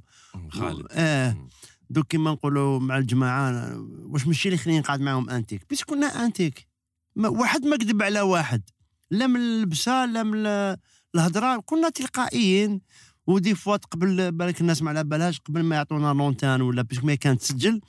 خالد. 0.50 0.86
آه. 0.92 1.48
دوك 1.90 2.08
كيما 2.08 2.32
نقولوا 2.32 2.80
مع 2.80 2.98
الجماعة 2.98 3.78
واش 4.06 4.28
ماشي 4.28 4.50
اللي 4.50 4.58
خليني 4.58 4.80
نقعد 4.80 5.00
معاهم 5.02 5.30
انتيك 5.30 5.66
بس 5.72 5.84
كنا 5.84 6.26
انتيك 6.26 6.68
ما 7.16 7.30
واحد 7.30 7.66
ما 7.66 7.78
كذب 7.78 8.04
على 8.04 8.22
واحد. 8.22 8.70
لا 9.12 9.28
من 9.28 9.36
اللبسه 9.36 10.06
لا 10.06 10.24
من 10.24 10.34
ال- 10.46 10.78
الهضرة 11.16 11.58
كنا 11.66 11.90
تلقائيين. 11.90 12.82
ودي 13.28 13.56
فوا 13.56 13.76
قبل 13.76 14.32
بالك 14.32 14.62
الناس 14.62 14.82
ما 14.82 14.90
على 14.90 15.04
بالهاش 15.04 15.40
قبل 15.40 15.64
ما 15.64 15.76
يعطونا 15.76 16.14
لونتان 16.14 16.62
ولا 16.62 16.82
بيسك 16.82 17.04
ما 17.04 17.16
كانت 17.16 17.42
تسجل 17.42 17.82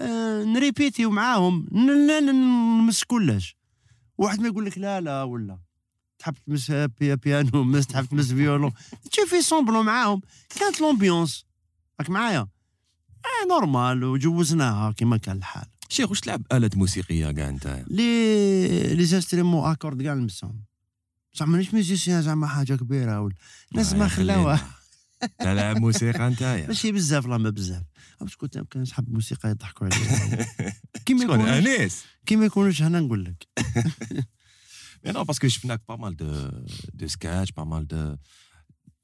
آه 0.00 0.44
نريبيتيو 0.44 1.10
معاهم. 1.10 1.66
نمس 1.72 3.04
كلش. 3.04 3.56
واحد 4.18 4.40
ما 4.40 4.46
يقول 4.48 4.66
لك 4.66 4.78
لا 4.78 5.00
لا 5.00 5.22
ولا. 5.22 5.58
تحب 6.18 6.34
تمس 6.46 6.70
بي- 6.70 7.16
بيانو 7.16 7.64
مس 7.64 7.86
تحب 7.86 8.04
تمس 8.06 8.32
فيولون 8.32 8.72
تشوف 9.10 9.30
في 9.30 9.42
سومبلون 9.42 9.86
معاهم. 9.86 10.20
كانت 10.60 10.80
l'ambiance 10.80 11.44
راك 12.00 12.10
معايا؟ 12.10 12.38
آه 13.24 13.46
normal 13.48 14.04
وجوزناها 14.04 14.92
كما 14.92 15.16
كان 15.16 15.36
الحال. 15.36 15.66
شيخ 15.88 16.10
واش 16.10 16.20
تلعب 16.20 16.42
آلة 16.52 16.70
موسيقية 16.74 17.30
كاع 17.30 17.48
أنت؟ 17.48 17.84
les 17.90 19.04
les 19.04 19.18
instruments 19.18 19.70
à 19.70 19.75
cordes 19.75 20.02
كاع 20.02 20.14
نلمسهم 20.14 20.64
بصح 21.34 21.46
مانيش 21.46 21.74
musicien 21.74 22.22
زعما 22.22 22.46
حاجة 22.46 22.74
كبيرة 22.74 23.20
ولا 23.20 23.34
الناس 23.72 23.92
ما 23.92 24.08
خلاوها. 24.08 24.68
تلعب 25.38 25.76
موسيقى 25.78 26.26
أنت 26.26 26.42
ماشي 26.68 26.92
بزاف 26.92 27.26
لا 27.26 27.38
ما 27.38 27.50
بزاف. 27.50 27.82
باش 28.20 28.36
كنت 28.36 28.58
كان 28.58 28.82
نسحب 28.82 29.08
الموسيقى 29.08 29.50
يضحكوا 29.50 29.86
عليا. 29.86 30.46
كيما 31.06 31.24
يكونوش. 31.24 31.48
أنيس. 31.48 32.04
كيما 32.26 32.44
يكونوش 32.44 32.82
هنا 32.82 33.00
نقول 33.00 33.24
لك. 33.24 33.48
Non, 35.06 35.24
parce 35.24 35.38
que 35.38 35.46
شفناك 35.46 35.80
pas 35.88 35.96
mal 35.96 36.16
de 36.16 36.50
de 36.94 37.06
sketchs 37.06 37.52
pas 37.52 37.64
mal 37.64 37.86
de 37.86 38.16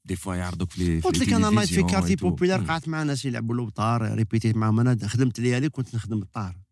des 0.05 0.15
fois 0.15 0.35
يعرضوك 0.35 0.71
في 0.71 1.01
قلت 1.01 1.17
لك 1.17 1.33
أنا 1.33 1.49
نايت 1.49 1.69
في 1.69 1.83
quartier 1.83 2.15
populaire 2.15 2.63
قعدت 2.63 2.87
مع 2.87 3.03
ناس 3.03 3.25
يلعبوا 3.25 3.55
لوطار 3.55 4.13
répéti 4.15 4.49
ت 4.49 4.55
معاهم 4.55 4.79
أنا 4.79 5.07
خدمت 5.07 5.39
ليالي 5.39 5.69
كنت 5.69 5.95
نخدم 5.95 6.21
الطار. 6.21 6.64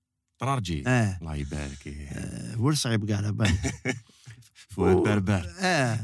طرارجي 0.43 0.83
آه 0.87 1.17
الله 1.21 1.35
يبارك. 1.35 1.87
آه، 1.87 2.55
هو 2.55 2.73
صعيب 2.73 3.05
كاع 3.07 3.17
على 3.17 3.31
بالك 3.31 3.75
فؤاد 4.75 4.95
بربر. 4.97 5.53
آه 5.59 5.99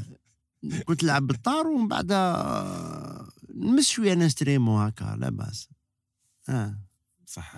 كنت 0.86 1.04
نلعب 1.04 1.26
بالطار 1.26 1.66
ومن 1.66 1.88
بعد 1.88 2.12
آه، 2.12 3.28
نمس 3.54 3.88
شوية 3.88 4.14
instruments 4.14 4.78
هكا 4.78 5.16
لا 5.18 5.30
بأس. 5.30 5.68
آه 6.48 6.78
صح. 7.26 7.56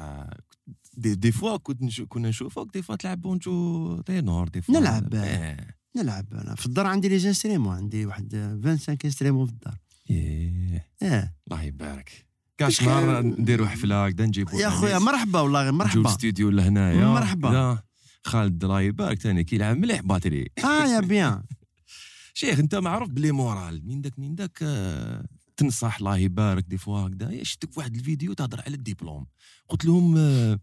دي, 0.97 1.15
des 1.15 1.33
fois 1.33 1.57
كنت 1.57 2.01
كنا 2.01 2.29
نشوفوك 2.29 2.73
دي 2.73 2.83
فوا 2.83 2.97
تلعب 2.97 3.21
banjo 3.23 4.01
ténor 4.01 4.49
des 4.49 4.63
fois. 4.63 4.81
نلعب. 4.81 5.15
إيه. 5.15 5.77
نلعب. 5.97 6.35
أنا 6.35 6.55
في 6.55 6.67
الدار 6.67 6.87
عندي 6.87 7.09
les 7.09 7.19
instruments 7.19 7.71
عندي 7.71 8.07
واحد 8.07 8.33
25 8.65 8.99
instruments 9.05 9.47
في 9.47 9.53
الدار. 9.53 9.79
إيه. 10.11 10.89
آه 11.03 11.33
الله 11.49 11.63
يبارك. 11.63 12.27
كاش 12.59 12.83
نهار 12.83 13.23
نديروا 13.23 13.67
حفله 13.67 14.07
هكذا 14.07 14.27
نجيبوا 14.27 14.61
يا 14.61 14.71
خويا. 14.71 14.99
مرحبا 14.99 15.41
والله 15.41 15.63
غير 15.63 15.73
مرحبا. 15.73 16.01
الاستوديو 16.01 16.51
لهنايا. 16.51 17.07
مرحبا. 17.07 17.49
لا. 17.49 17.83
خالد 18.25 18.65
الله 18.65 18.81
يبارك 18.81 19.19
ثاني 19.19 19.45
كيلعب 19.45 19.77
مليح 19.77 20.01
batterie. 20.01 20.51
آه 20.65 20.85
يا 20.85 21.01
bien. 21.01 21.43
شيخ 22.35 22.59
أنت 22.59 22.75
معروف 22.75 23.09
بلي 23.09 23.33
moral 23.33 23.87
من 23.87 24.01
داك 24.01 24.19
من 24.19 24.35
داك 24.35 24.59
آه، 24.63 25.25
تنصح 25.57 25.97
الله 25.97 26.17
يبارك 26.17 26.65
des 26.65 26.79
fois 26.79 26.99
هكذا؟ 27.01 27.31
يا 27.31 27.45
شفتك 27.45 27.73
في 27.73 27.79
واحد 27.79 27.97
الفيديو 27.97 28.33
تهضر 28.33 28.61
على 28.61 28.75
الدبلوم. 28.75 29.27
قلت 29.69 29.85
لهم 29.85 30.15
آه، 30.17 30.59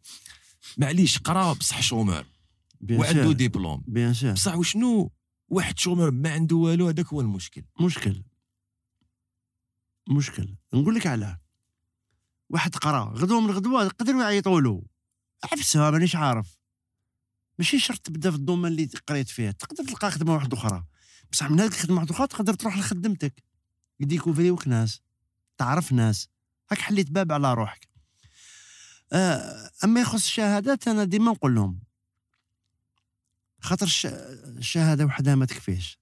معليش 0.77 1.17
قرا 1.19 1.53
بصح 1.53 1.81
chômeur 1.81 2.23
bien 2.81 2.99
وعنده 2.99 3.31
دبلوم. 3.31 3.83
bien 3.87 4.13
sûr 4.13 4.31
بصح 4.31 4.55
وشنو؟ 4.55 5.11
واحد 5.47 5.79
chômeur 5.79 6.11
ما 6.11 6.31
عنده 6.31 6.55
والو 6.55 6.87
هذاك 6.87 7.07
هو 7.07 7.21
المشكل. 7.21 7.63
مشكل. 7.81 8.23
مشكل. 10.09 10.55
نقول 10.73 10.95
لك 10.95 11.07
علاه. 11.07 11.39
واحد 12.49 12.75
قرا 12.75 13.13
غدوة 13.15 13.39
من 13.39 13.49
الغدوه 13.49 13.83
يقدروا 13.83 14.21
يعيطوا 14.23 14.61
له 14.61 14.83
عفسها 15.51 15.91
مانيش 15.91 16.15
عارف. 16.15 16.57
ماشي 17.59 17.79
شرط 17.79 17.99
تبدا 17.99 18.31
في 18.31 18.37
ال 18.37 18.41
domaine 18.41 18.65
اللي 18.71 18.89
قريت 19.07 19.29
فيه 19.29 19.51
تقدر 19.51 19.83
تلقى 19.83 20.11
خدمة 20.11 20.33
واحدة 20.33 20.57
أخرى. 20.57 20.83
بصح 21.31 21.49
من 21.49 21.59
هذيك 21.59 21.73
الخدمة 21.73 21.95
واحدة 21.95 22.11
أخرى 22.15 22.27
تقدر 22.27 22.53
تروح 22.53 22.77
لخدمتك. 22.77 23.43
ي 23.99 24.06
découvri 24.06 24.55
وك 24.55 24.67
ناس 24.67 25.01
تعرف 25.57 25.91
ناس. 25.91 26.29
هاك 26.71 26.79
حليت 26.79 27.11
باب 27.11 27.31
على 27.31 27.53
روحك. 27.53 27.87
آه 29.13 29.71
أما 29.83 30.01
يخص 30.01 30.13
الشهادات 30.23 30.87
أنا 30.87 31.03
ديما 31.03 31.31
نقول 31.31 31.55
لهم 31.55 31.79
خاطر 33.61 33.85
الش- 33.85 34.05
الشهادة 34.57 35.05
وحدها 35.05 35.35
ما 35.35 35.45
تكفيش 35.45 35.99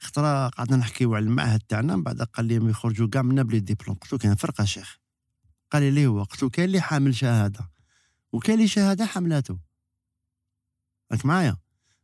خطرة 0.00 0.48
قعدنا 0.48 0.76
نحكيو 0.76 1.14
على 1.14 1.24
المعهد 1.24 1.60
تاعنا 1.60 1.96
من 1.96 2.02
بعد 2.02 2.22
قال 2.22 2.46
لي 2.46 2.70
يخرجوا 2.70 3.08
كاع 3.08 3.22
منا 3.22 3.42
بلي 3.42 3.60
ديبلوم. 3.60 3.96
قلت 3.96 4.12
له 4.12 4.18
كاين 4.18 4.34
فرق 4.34 4.60
يا 4.60 4.64
شيخ. 4.64 4.98
قال 5.72 5.82
لي 5.82 5.90
ليه 5.90 6.06
هو؟ 6.06 6.22
قلت 6.22 6.42
له 6.42 6.50
كاين 6.50 6.66
اللي 6.66 6.80
حامل 6.80 7.14
شهادة. 7.14 7.70
وكاين 8.32 8.58
اللي 8.58 8.68
شهادة 8.68 9.06
حملاته 9.06 9.58
راك 11.12 11.26
معايا؟ 11.26 11.56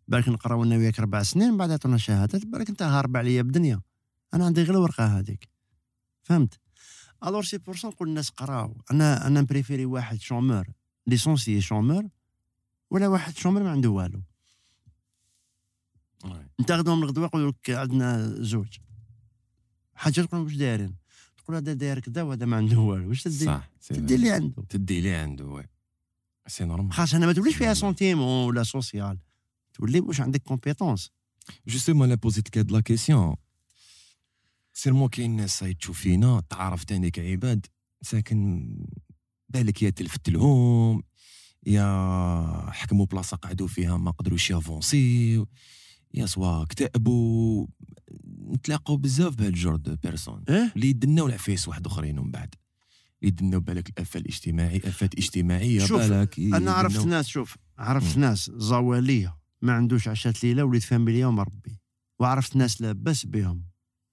بالك 0.09 0.29
نقراو 0.29 0.65
أنا 0.65 0.77
وياك 0.77 0.99
أربع 0.99 1.23
سنين 1.23 1.51
من 1.51 1.57
بعد 1.57 1.71
عطونا 1.71 1.97
شهادة. 1.97 2.41
بالك 2.45 2.69
انت 2.69 2.83
هارب 2.83 3.17
عليا 3.17 3.43
بدنيا 3.43 3.81
أنا 4.35 4.47
عندي 4.47 4.63
غير 4.63 4.75
الورقة 4.75 5.19
هذيك. 5.19 5.49
فهمت؟ 6.23 6.61
alors 7.27 7.45
c'est 7.45 7.59
pour 7.59 7.77
نقول 7.85 8.09
الناس 8.09 8.31
قراو. 8.31 8.83
أنا 8.91 9.27
أنا 9.27 9.43
préfère 9.43 9.87
واحد 9.87 10.21
chômeur 10.21 10.67
licencié 11.07 11.61
chômeur 11.61 12.09
ولا 12.91 13.09
واحد 13.09 13.37
chômeur 13.37 13.63
ما 13.63 13.71
عنده 13.71 13.91
والو. 13.91 14.23
من 16.27 17.03
الغدوة 17.03 17.25
يقول 17.25 17.49
لك 17.49 17.71
عندنا 17.71 18.35
زوج. 18.43 18.77
حاجة 19.95 20.21
تقول 20.21 20.41
واش 20.41 20.55
دايرين؟ 20.55 20.97
تقول 21.39 21.57
هذا 21.57 21.73
داير 21.73 22.01
كذا 22.01 22.23
وهذا 22.23 22.47
ما 22.47 22.57
عنده 22.57 22.79
والو. 22.79 23.09
واش 23.09 23.23
تدي؟ 23.23 23.45
صح 23.45 23.71
تدي 23.89 24.15
اللي 24.15 24.31
عنده. 24.31 24.63
تدي 24.69 24.99
اللي 24.99 25.15
عنده 25.15 25.45
oui. 25.45 25.65
c'est 26.49 26.65
normal 26.65 26.93
خاص 26.93 27.15
أنا 27.15 27.27
ما 27.27 27.33
توليش 27.33 27.57
فيها 27.57 27.75
sentiment 27.75 28.47
ولا 28.47 28.63
social 28.63 29.19
تولي 29.75 30.01
واش 30.01 30.21
عندك 30.21 30.43
كومبيتونس 30.43 31.11
جوستومون 31.67 32.09
لا 32.09 32.15
بوزيتك 32.15 32.59
هاد 32.59 32.73
لا 32.73 32.81
كيسيون 32.81 33.37
سيرمون 34.73 35.09
كاين 35.09 35.37
ناس 35.37 35.65
تشوف 35.81 36.01
فينا 36.01 36.43
تعرف 36.49 36.85
تاني 36.85 37.11
كعباد 37.11 37.67
ساكن 38.03 38.71
بالك 39.49 39.83
يا 39.83 39.91
تلفت 39.91 40.31
لهم 40.31 41.03
يا 41.67 42.71
حكموا 42.71 43.07
بلاصه 43.07 43.37
قعدوا 43.37 43.69
فيها 43.69 43.97
ما 43.97 44.11
قدروش 44.11 44.51
يافونسي 44.51 45.47
يا 46.15 46.27
سوا 46.27 46.63
اكتئبوا 46.63 47.67
نتلاقوا 48.55 48.97
بزاف 48.97 49.35
بهاد 49.35 49.49
الجور 49.49 49.77
دو 49.77 49.97
بيرسون. 49.97 50.45
إيه؟ 50.49 50.73
اللي 50.77 50.89
يدناو 50.89 51.27
العفايس 51.27 51.69
واحد 51.69 51.87
اخرين 51.87 52.19
ومن 52.19 52.31
بعد. 52.31 52.55
يدناو 53.23 53.61
بالك 53.61 53.89
الافه 53.89 54.21
الاجتماعي 54.21 54.77
افات 54.77 55.15
اجتماعية 55.15 55.87
شوف، 55.87 56.01
بالك 56.01 56.39
أنا 56.39 56.73
عرفت 56.73 57.07
ناس 57.07 57.27
شوف 57.27 57.57
عرفت 57.79 58.17
مم. 58.17 58.23
ناس 58.23 58.51
زوالية 58.55 59.39
ما 59.63 59.73
عندوش 59.73 60.09
عشات 60.09 60.45
ليلة 60.45 60.65
وليد 60.65 60.83
فاميليا 60.83 61.27
ومربي 61.27 61.81
وعرفت 62.19 62.57
ناس 62.57 62.81
لاباس 62.81 63.27
بهم. 63.27 63.65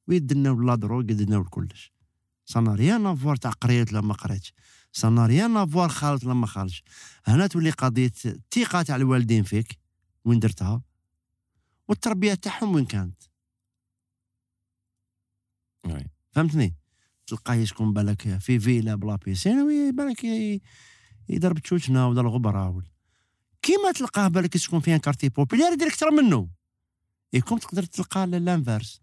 ويدناو 0.08 0.62
la 0.62 0.76
drogue 0.76 1.02
يدناو 1.02 1.44
كلش 1.44 1.94
ça 2.46 2.58
n'a 2.58 2.76
rien 2.76 3.06
à 3.06 3.12
voir 3.12 3.36
تاع 3.36 3.52
قريت 3.52 3.92
ولا 3.92 4.02
ما 4.02 4.14
قريتش. 4.14 4.54
ça 4.92 5.05
n'a 5.05 5.26
rien 5.26 5.58
à 5.58 5.64
voir 5.64 5.90
خالط 5.90 6.24
ولا 6.24 6.34
ما 6.34 6.48
خالطش 6.48 6.84
هنا 7.26 7.48
تولي 7.48 7.70
قضية 7.70 8.12
الثقه 8.26 8.82
تاع 8.82 8.96
الوالدين 8.96 9.44
فيك 9.44 9.80
وين 10.26 10.40
درتها؟ 10.40 10.82
والتربية 11.88 12.34
تاعهم 12.34 12.76
وين 12.76 12.86
كانت. 12.86 13.24
فهمتني؟ 16.32 16.76
تلقاه 17.28 17.54
يسكن 17.54 17.94
بالك 17.94 18.38
في 18.38 18.60
فيلا 18.60 18.96
ب 18.96 19.02
la 19.02 19.16
piscine 19.16 19.62
ويبالك 19.62 20.24
ي- 20.24 20.62
يضرب 21.30 21.60
تشوشنا 21.60 22.06
ولا 22.06 22.22
الغبره 22.22 22.84
كيما 23.62 23.92
تلقاه 23.92 24.28
بالك 24.28 24.56
يسكن 24.56 24.80
فيها 24.80 24.98
quartier 24.98 25.30
populaire 25.30 25.74
يدير 25.74 25.88
أكثر 25.88 26.12
منه. 26.12 26.50
يكون 27.34 27.60
تقدر 27.60 27.84
تلقى 27.84 28.28
l'inverse. 28.28 29.02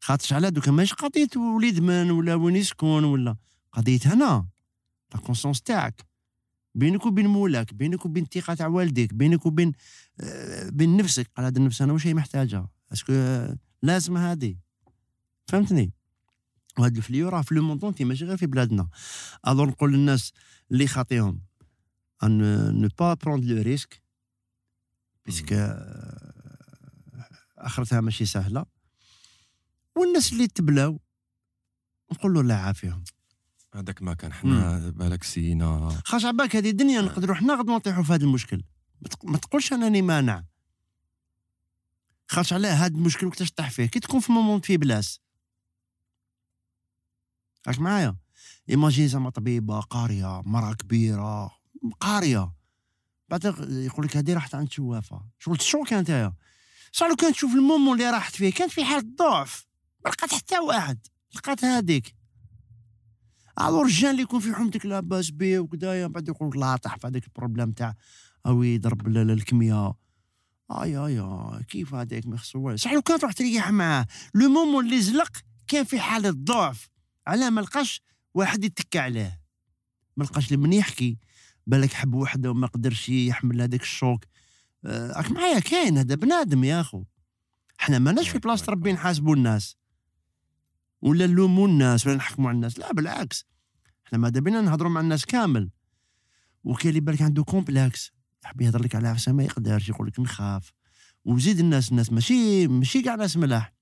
خاطرش 0.00 0.32
على 0.32 0.50
دوكا 0.50 0.70
ماشي 0.70 0.94
قضية 0.94 1.28
وليد 1.36 1.80
من 1.80 2.10
ولا 2.10 2.34
وين 2.34 2.56
يسكن 2.56 2.86
ولا. 3.04 3.36
قضية 3.72 4.00
هنا. 4.04 4.48
la 5.14 5.20
conscience 5.20 5.62
تاعك. 5.62 6.06
بينك 6.74 7.06
وبين 7.06 7.26
مولاك 7.26 7.74
بينك 7.74 8.04
وبين 8.06 8.22
الثقه 8.24 8.54
تاع 8.54 8.66
والديك 8.66 9.14
بينك 9.14 9.46
وبين 9.46 9.72
آه، 10.20 10.70
بين 10.70 10.96
نفسك. 10.96 11.30
قال 11.36 11.46
هذا 11.46 11.58
النفس 11.58 11.82
أنا 11.82 11.92
واش 11.92 12.06
هي 12.06 12.14
محتاجة. 12.14 12.66
est-ce 12.92 13.05
que 13.05 13.12
آه، 13.12 13.56
لازم 13.82 14.16
هذه 14.16 14.56
فهمتني؟ 15.46 15.92
وهاد 16.78 16.96
ال 16.96 17.01
fléau 17.01 17.28
راه 17.28 17.42
في 17.42 17.54
le 17.54 17.62
monde 17.62 17.84
entier 17.84 18.04
ماشي 18.04 18.24
غير 18.24 18.36
في 18.36 18.46
بلادنا. 18.46 18.88
alors 19.48 19.68
نقول 19.68 19.92
للناس 19.92 20.32
اللي 20.72 20.86
خاطيهم 20.86 21.40
on 22.22 22.38
ne 22.80 22.88
va 22.98 23.04
pas 23.04 23.14
prendre 23.14 23.62
le 23.62 23.72
risque 23.72 24.02
puisque 25.26 25.52
آخرتها 27.58 28.00
ماشي 28.00 28.26
سهلة. 28.26 28.66
والناس 29.96 30.32
اللي 30.32 30.46
تبلاو 30.46 31.00
نقول 32.12 32.34
له 32.34 32.40
الله 32.40 32.54
يعافيهم. 32.54 33.04
هذاك 33.74 34.02
ما 34.02 34.14
كان 34.14 34.32
حنا 34.32 34.78
بالك 34.90 35.24
سينا. 35.24 36.00
خاش 36.04 36.24
عباك 36.24 36.56
هذه 36.56 36.70
الدنيا 36.70 37.00
نقدروا 37.00 37.36
حنا 37.36 37.54
غد 37.54 37.66
نطيحوا 37.70 38.02
في 38.02 38.12
هذا 38.12 38.24
المشكل. 38.24 38.62
ما 39.02 39.08
تق- 39.08 39.24
ما 39.24 39.38
تقولش 39.38 39.72
أنني 39.72 40.02
مانع. 40.02 40.44
خاطش 42.28 42.52
علاه 42.52 42.72
هذا 42.72 42.94
المشكل 42.94 43.26
وقتاش 43.26 43.52
طيح 43.52 43.70
فيه؟ 43.70 43.86
كي 43.86 44.00
تكون 44.00 44.20
في 44.20 44.32
moment 44.32 44.60
faiblesse. 44.60 45.20
راك 47.68 47.78
معايا؟ 47.78 48.16
imagine 48.70 49.08
زعما 49.08 49.30
طبيبة 49.30 49.80
قارية 49.80 50.42
مرأة 50.44 50.72
كبيرة 50.72 51.50
قارية. 52.00 52.52
بعد 53.28 53.44
يقول 53.68 54.06
لك 54.06 54.16
هذه 54.16 54.34
راحت 54.34 54.54
عند 54.54 54.70
شوافة. 54.72 55.22
شغل 55.38 55.54
ال 55.54 55.62
choc 55.62 55.92
أنت 55.92 56.32
صح 56.92 57.06
لو 57.06 57.16
كانت 57.16 57.34
تشوف 57.34 57.54
ال 57.54 57.61
moment 57.61 58.00
اللي 58.00 58.10
راحت 58.10 58.34
فيه 58.36 58.52
كانت 58.52 58.72
في 58.72 58.84
حالة 58.84 59.08
ضعف. 59.18 59.66
ما 60.04 60.10
لقات 60.10 60.34
حتى 60.34 60.58
واحد. 60.58 61.06
لقات 61.36 61.64
هذيك. 61.64 62.14
alors 63.60 63.80
الرجال 63.80 64.10
اللي 64.10 64.22
يكون 64.22 64.40
في 64.40 64.54
حومتك 64.54 64.86
لاباس 64.86 65.30
بيه 65.30 65.58
وكدايا 65.58 66.06
بعد 66.06 66.28
يقول 66.28 66.48
لك 66.48 66.56
لا 66.56 66.76
طاح 66.76 66.96
في 66.96 67.06
هذاك 67.06 67.24
ال 67.26 67.31
problème 67.31 67.72
تاع 67.72 67.94
أو 68.46 68.62
يضرب 68.62 69.06
ال- 69.06 69.18
ال- 69.18 69.30
الكمية. 69.30 69.92
آي 70.70 70.96
آي 70.96 71.18
آي 71.18 71.62
كيف 71.68 71.94
هذاك 71.94 72.26
ما 72.26 72.36
خصو 72.36 72.58
والو 72.58 72.76
صح 72.76 72.92
لو 72.92 73.02
كان 73.02 73.18
تروح 73.18 73.32
تريح 73.32 73.70
معاه 73.70 74.06
le 74.34 74.48
moment 74.48 74.84
اللي 74.84 75.00
زلق 75.00 75.32
كان 75.66 75.84
في 75.84 76.00
حالة 76.00 76.30
ضعف 76.30 76.88
علاه 77.26 77.50
ما 77.50 77.60
لقاش 77.60 78.02
واحد 78.34 78.64
يتكى 78.64 78.98
عليه. 78.98 79.40
ما 80.16 80.24
لقاش 80.24 80.52
لمن 80.52 80.72
يحكي 80.72 81.18
بالك 81.66 81.92
حب 81.92 82.14
وحده 82.14 82.50
وما 82.50 82.66
قدرش 82.66 83.08
يحمل 83.08 83.60
هذاك 83.60 83.82
ال 83.82 83.89
choc. 83.89 84.24
آه، 84.84 85.12
راك 85.16 85.30
معايا 85.30 85.58
كاين 85.58 85.98
هذا 85.98 86.14
بنادم 86.14 86.64
يا 86.64 86.80
أخو. 86.80 87.04
إحنا 87.80 87.98
ماناش 87.98 88.28
في 88.28 88.38
بلاصة 88.38 88.72
ربي 88.72 88.92
نحاسبوا 88.92 89.36
الناس. 89.36 89.76
ولا 91.04 91.26
نلوموا 91.26 91.68
الناس 91.68 92.06
ولا 92.06 92.16
نحكموا 92.16 92.48
على 92.48 92.56
الناس. 92.56 92.78
لا 92.78 92.92
بالعكس. 92.92 93.46
إحنا 94.06 94.18
ماذا 94.18 94.40
بينا 94.40 94.60
نهضروا 94.60 94.90
مع 94.90 95.00
الناس 95.00 95.24
كامل. 95.24 95.70
وكاين 96.64 96.88
اللي 96.88 97.00
بالك 97.00 97.22
عنده 97.22 97.44
complexe 97.44 98.12
يحب 98.44 98.60
يهضر 98.60 98.82
لك 98.82 98.94
على 98.94 99.08
عفسه 99.08 99.32
ما 99.32 99.44
يقدرش 99.44 99.88
يقول 99.88 100.06
لك 100.06 100.20
نخاف. 100.20 100.72
وزيد 101.24 101.58
الناس 101.58 101.90
الناس 101.90 102.12
ماشي 102.12 102.68
ماشي 102.68 103.02
كاع 103.02 103.14
ناس 103.14 103.36
ملاح. 103.36 103.74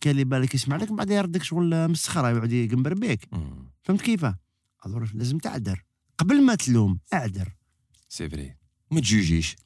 كاين 0.00 0.12
اللي 0.12 0.24
بالك 0.24 0.54
يسمع 0.54 0.76
لك 0.76 0.92
بعد 0.92 1.10
يردك 1.10 1.42
شغل 1.42 1.90
مسخرة 1.90 2.30
يقعد 2.30 2.52
يقنبر 2.52 2.94
بيك. 2.94 3.28
فهمت 3.82 4.00
كيفاه 4.00 4.38
alors 4.86 5.10
لازم 5.14 5.38
تعذر. 5.38 5.84
قبل 6.18 6.42
ما 6.42 6.54
تلوم 6.54 7.00
اعذر. 7.12 7.56
c'est 8.08 8.28
vrai. 8.28 8.56
ما 8.90 9.00
تجوجيش. 9.00 9.56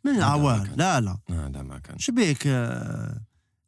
لا 0.76 1.00
لا. 1.00 1.18
هذا 1.30 1.62
ما 1.62 1.78
كان. 1.78 1.98
شبيك 1.98 2.46
آه، 2.46 3.20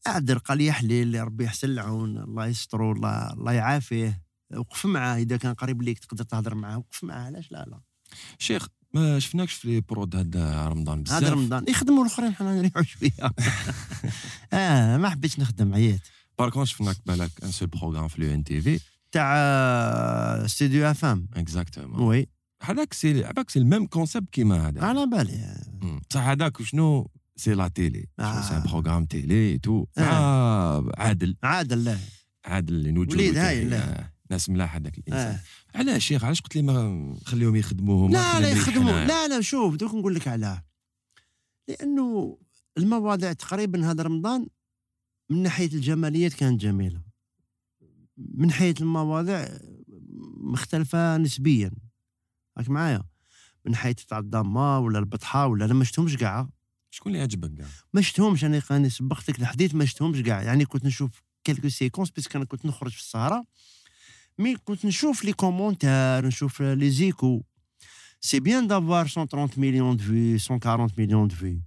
اعذر 0.08 0.38
قال 0.38 0.60
يا 0.60 0.72
حليل 0.72 1.20
ربي 1.20 1.44
يحسن 1.44 1.68
العون 1.68 2.18
الله 2.18 2.46
يسترو 2.46 2.92
الله, 2.92 3.32
الله 3.32 3.52
يعافيه. 3.52 4.22
وقف 4.56 4.86
معاه 4.86 5.16
إذا 5.16 5.36
كان 5.36 5.54
قريب 5.54 5.82
ليك 5.82 5.98
تقدر 5.98 6.24
تهضر 6.24 6.54
معاه 6.54 6.78
وقف 6.78 7.04
معاه 7.04 7.26
علاش 7.26 7.52
لا 7.52 7.64
لا. 7.68 7.80
شيخ 8.38 8.68
ما 8.94 9.18
شفناكش 9.18 9.52
في 9.52 9.68
les 9.68 9.80
prods 9.80 10.16
هذا 10.16 10.68
رمضان 10.68 11.02
بزاف؟ 11.02 11.22
هذا 11.22 11.32
رمضان 11.32 11.64
يخدموا 11.68 12.04
الأخرين 12.04 12.34
حنا 12.34 12.54
نريحوا 12.54 12.82
شوية. 12.82 13.10
آه 14.52 14.96
ما 14.96 15.10
حبيتش 15.10 15.38
نخدم 15.38 15.74
عييت. 15.74 16.00
par 16.38 16.50
contre 16.50 16.64
شفناك 16.64 16.96
بالك 17.06 17.30
un 17.42 17.50
seul 17.50 17.68
programme 17.68 18.08
في 18.08 18.22
l'ENTV 18.22 18.80
تاع 19.12 19.34
آه، 19.36 20.46
Studio 20.46 20.90
FM 20.90 21.28
exactement 21.36 22.02
oui. 22.02 22.26
هذاك 22.62 22.92
c'est 22.92 23.24
هذاك 23.24 23.50
c'est 23.50 23.58
ال 23.58 23.64
même 23.64 23.86
concept 23.86 24.30
كيما 24.30 24.68
هذا. 24.68 24.84
على 24.84 25.06
بالي. 25.06 25.56
بصح 26.10 26.20
هذاك 26.20 26.62
شنو؟ 26.62 27.10
c'est 27.38 27.54
la 27.54 27.68
télé 27.68 28.06
آه. 28.18 28.42
c'est 28.42 28.56
un 28.56 28.62
programme 28.62 29.04
télé 29.04 29.58
tout 29.58 29.86
آه. 29.98 30.92
عادل 30.98 31.36
عادل 31.42 31.84
لا 31.84 31.98
عادل 32.44 32.74
اللي 32.74 32.90
نوجه 32.90 33.14
وليد 33.14 33.36
هاي، 33.36 33.64
لا. 33.64 34.10
ناس 34.30 34.50
ملاح 34.50 34.76
هذاك 34.76 34.98
الإنسان. 34.98 35.34
آه. 35.74 35.78
علاش 35.78 36.06
شيخ 36.06 36.24
علاش 36.24 36.40
قلت 36.40 36.56
لي 36.56 36.62
ما 36.62 37.16
خليهم 37.24 37.56
يخدموهم؟ 37.56 38.12
لا 38.12 38.40
لا 38.40 38.50
يخدموا. 38.50 39.04
لا 39.04 39.28
لا 39.28 39.40
شوف 39.40 39.76
دوك 39.76 39.94
نقول 39.94 40.14
لك 40.14 40.28
علاه. 40.28 40.64
لأنه 41.68 42.38
المواضيع 42.78 43.32
تقريبا 43.32 43.90
هذا 43.90 44.02
رمضان 44.02 44.46
من 45.30 45.42
ناحية 45.42 45.66
الجماليات 45.72 46.34
كانت 46.34 46.60
جميلة. 46.60 47.02
من 48.16 48.46
ناحية 48.46 48.74
المواضيع 48.80 49.48
مختلفة 50.36 51.16
نسبيا. 51.16 51.70
راك 52.58 52.70
معايا؟ 52.70 53.02
من 53.64 53.72
ناحية 53.72 53.92
تاع 53.92 54.18
الضامه 54.18 54.78
ولا 54.78 54.98
البطحة 54.98 55.46
ولا 55.46 55.64
أنا 55.64 55.74
ما 55.74 55.84
شفتهمش 55.84 56.16
كاع 56.16 56.48
شكون 56.90 57.12
اللي 57.12 57.22
عجبك 57.22 57.54
كاع؟ 57.54 57.66
ما 57.92 58.00
شفتهمش 58.00 58.44
أنا 58.44 58.62
راني 58.70 58.90
سبقتك 58.90 59.40
الحديث 59.40 59.74
ما 59.74 59.84
شفتهمش 59.84 60.20
كاع. 60.20 60.42
يعني 60.42 60.64
كنت 60.64 60.84
نشوف 60.84 61.22
quelques 61.44 61.68
séquences 61.68 62.10
puisque 62.10 62.36
أنا 62.36 62.44
كنت 62.44 62.66
نخرج 62.66 62.90
في 62.92 63.00
السهره 63.00 63.44
mais 64.38 64.56
كنت 64.56 64.86
نشوف 64.86 65.24
les 65.24 65.32
commentaires 65.32 66.26
نشوف 66.26 66.62
les 66.62 66.90
échos. 66.90 67.42
c'est 68.20 68.40
bien 68.40 68.66
d'avoir 68.66 69.12
130 69.16 69.50
مليون 69.56 69.96
de 69.96 70.02
vues 70.04 70.38
140 70.50 70.90
مليون 70.98 71.28
de 71.28 71.34
vues 71.34 71.60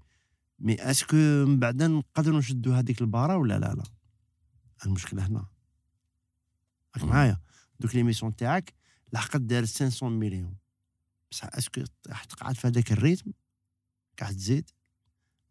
mais 0.59 0.75
est-ce 0.75 1.02
que 1.02 1.15
من 1.15 1.59
بعد 1.59 1.83
نقدروا 1.83 2.39
نشدوا 2.39 2.75
هذيك 2.75 3.01
ال 3.01 3.07
barre 3.07 3.37
ولا 3.37 3.59
لا 3.59 3.73
لا؟ 3.73 3.83
المشكلة 4.85 5.27
هنا. 5.27 5.45
راك. 6.97 7.05
معايا؟ 7.05 7.39
donc 7.79 7.95
l'émission 7.95 8.35
تاعك 8.35 8.73
لحقت 9.13 9.41
دارت 9.41 9.77
500 9.77 10.19
مليون 10.19 10.55
بصح 11.31 11.49
est-ce 11.53 11.73
que 11.73 11.83
راح 12.09 12.23
تقعد 12.23 12.55
في 12.55 12.67
هذاك 12.67 12.91
ال 12.91 12.97
rythme 12.97 13.31
قاعد 14.19 14.35
تزيد. 14.35 14.69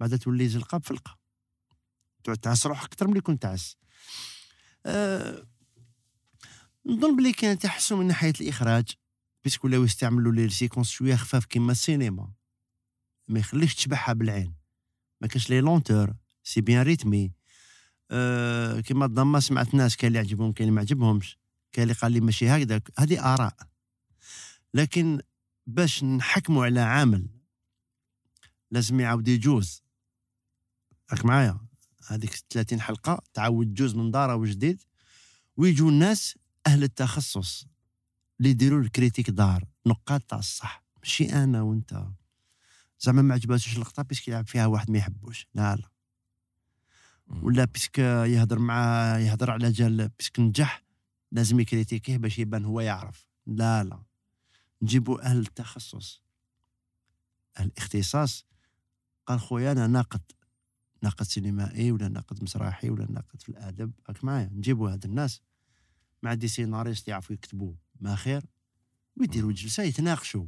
بعد 0.00 0.18
تولي 0.18 0.48
زلقه 0.48 0.78
بفلقه 0.78 1.18
تعس 2.42 2.66
روحك 2.66 2.84
أكثر 2.84 3.06
من 3.06 3.12
اللي 3.12 3.22
كنت 3.22 3.42
تعس. 3.42 3.76
أه 4.86 5.46
نظن 6.86 7.16
بلي 7.16 7.32
كان 7.32 7.58
تحسن 7.58 7.98
من 7.98 8.06
ناحية 8.06 8.32
الإخراج 8.40 8.88
puisque 9.44 9.66
ولاو 9.66 9.84
يستعملوا 9.84 10.32
les 10.32 10.48
séquences 10.48 10.90
شوية 10.90 11.16
خفاف 11.16 11.44
كيما 11.44 11.72
السينما. 11.72 12.32
ما 13.28 13.40
يخليش 13.40 13.74
تشبعها 13.74 14.12
بالعين. 14.12 14.54
ما 15.20 15.28
كاش 15.28 15.50
les 15.50 15.60
lenteurs 15.60 16.14
c'est 16.42 16.60
bien 16.60 16.82
rythmé. 16.82 17.32
أه 18.10 18.80
كيما 18.80 19.04
الضمة 19.06 19.40
سمعت 19.40 19.74
ناس 19.74 19.96
كاين 19.96 20.08
اللي 20.08 20.18
عجبهم 20.18 20.52
كاين 20.52 20.68
اللي 20.68 20.76
ما 20.76 20.80
عجبهمش. 20.80 21.38
كاين 21.72 21.82
اللي 21.82 21.94
قال 21.94 22.12
لي 22.12 22.20
ماشي 22.20 22.48
هكذا 22.48 22.80
هذه 22.98 23.34
آراء. 23.34 23.56
لكن 24.74 25.20
باش 25.66 26.04
نحكموا 26.04 26.64
على 26.64 26.80
عامل 26.80 27.28
لازم 28.70 29.00
يعاود 29.00 29.28
يجوز. 29.28 29.82
راك 31.10 31.24
معايا 31.24 31.60
هذيك 32.06 32.34
30 32.50 32.80
حلقة 32.80 33.22
تعاود 33.34 33.74
جوز 33.74 33.94
من 33.94 34.10
دارة 34.10 34.34
وجديد 34.34 34.82
ويجوا 35.56 35.90
الناس 35.90 36.38
أهل 36.66 36.82
التخصص 36.82 37.66
اللي 38.38 38.50
يديروا 38.50 38.80
ال 38.80 38.86
critique 38.86 39.30
دار 39.30 39.64
نقاط 39.86 40.22
تاع 40.22 40.38
الصح. 40.38 40.84
ماشي 40.98 41.32
أنا 41.32 41.62
وأنت. 41.62 42.06
زعما 43.00 43.22
ما 43.22 43.34
عجباتوش 43.34 43.74
اللقطة 43.74 44.02
puisque 44.02 44.28
يلعب 44.28 44.46
فيها 44.46 44.66
واحد 44.66 44.90
ما 44.90 44.98
يحبوش. 44.98 45.46
لا 45.54 45.76
لا. 45.76 45.90
ولا 47.42 47.64
puisque 47.64 47.98
يهضر 47.98 48.58
مع 48.58 49.18
يهضر 49.18 49.50
على 49.50 49.72
جال 49.72 50.08
puisque 50.08 50.40
نجح 50.40 50.84
لازم 51.32 51.60
يكريتيكيه 51.60 52.16
باش 52.16 52.38
يبان 52.38 52.64
هو 52.64 52.80
يعرف. 52.80 53.26
لا 53.46 53.84
لا. 53.84 54.02
نجيبوا 54.82 55.22
أهل 55.22 55.38
التخصص. 55.38 56.22
أهل 57.58 57.66
الاختصاص. 57.66 58.46
قال 59.26 59.40
خويا 59.40 59.72
أنا 59.72 59.86
ناقد. 59.86 60.22
ناقد 61.02 61.26
سينمائي 61.26 61.92
ولا 61.92 62.08
ناقد 62.08 62.42
مسرحي 62.42 62.90
ولا 62.90 63.06
ناقد 63.10 63.42
في 63.42 63.48
الأدب. 63.48 63.92
راك 64.08 64.24
معايا 64.24 64.50
نجيبوا 64.52 64.92
هاد 64.92 65.04
الناس. 65.04 65.40
مع 66.22 66.34
des 66.34 66.48
scénaristes 66.48 67.08
يعرفوا 67.08 67.34
يكتبوا 67.34 67.74
ما 68.00 68.16
خير. 68.16 68.44
ويديروا 69.16 69.52
جلسة 69.52 69.82
يتناقشوا 69.82 70.46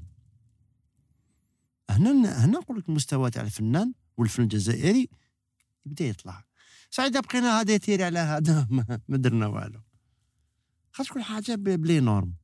هنا 1.90 2.44
هنا 2.44 2.46
نقول 2.46 2.78
لك 2.78 2.88
المستوى 2.88 3.30
تاع 3.30 3.42
الفنان 3.42 3.94
والفن 4.16 4.42
الجزائري 4.42 5.08
يبدا 5.86 6.04
يطلع. 6.04 6.44
سعيد 6.90 7.18
بقينا 7.18 7.60
هذا 7.60 7.74
يتيري 7.74 8.04
على 8.04 8.18
هذا. 8.18 8.66
ما 9.08 9.16
درنا 9.16 9.46
والو. 9.46 9.80
خاطر 10.92 11.14
كل 11.14 11.22
حاجة 11.22 11.54
ب 11.54 11.66
les 11.66 12.00
normes. 12.00 12.34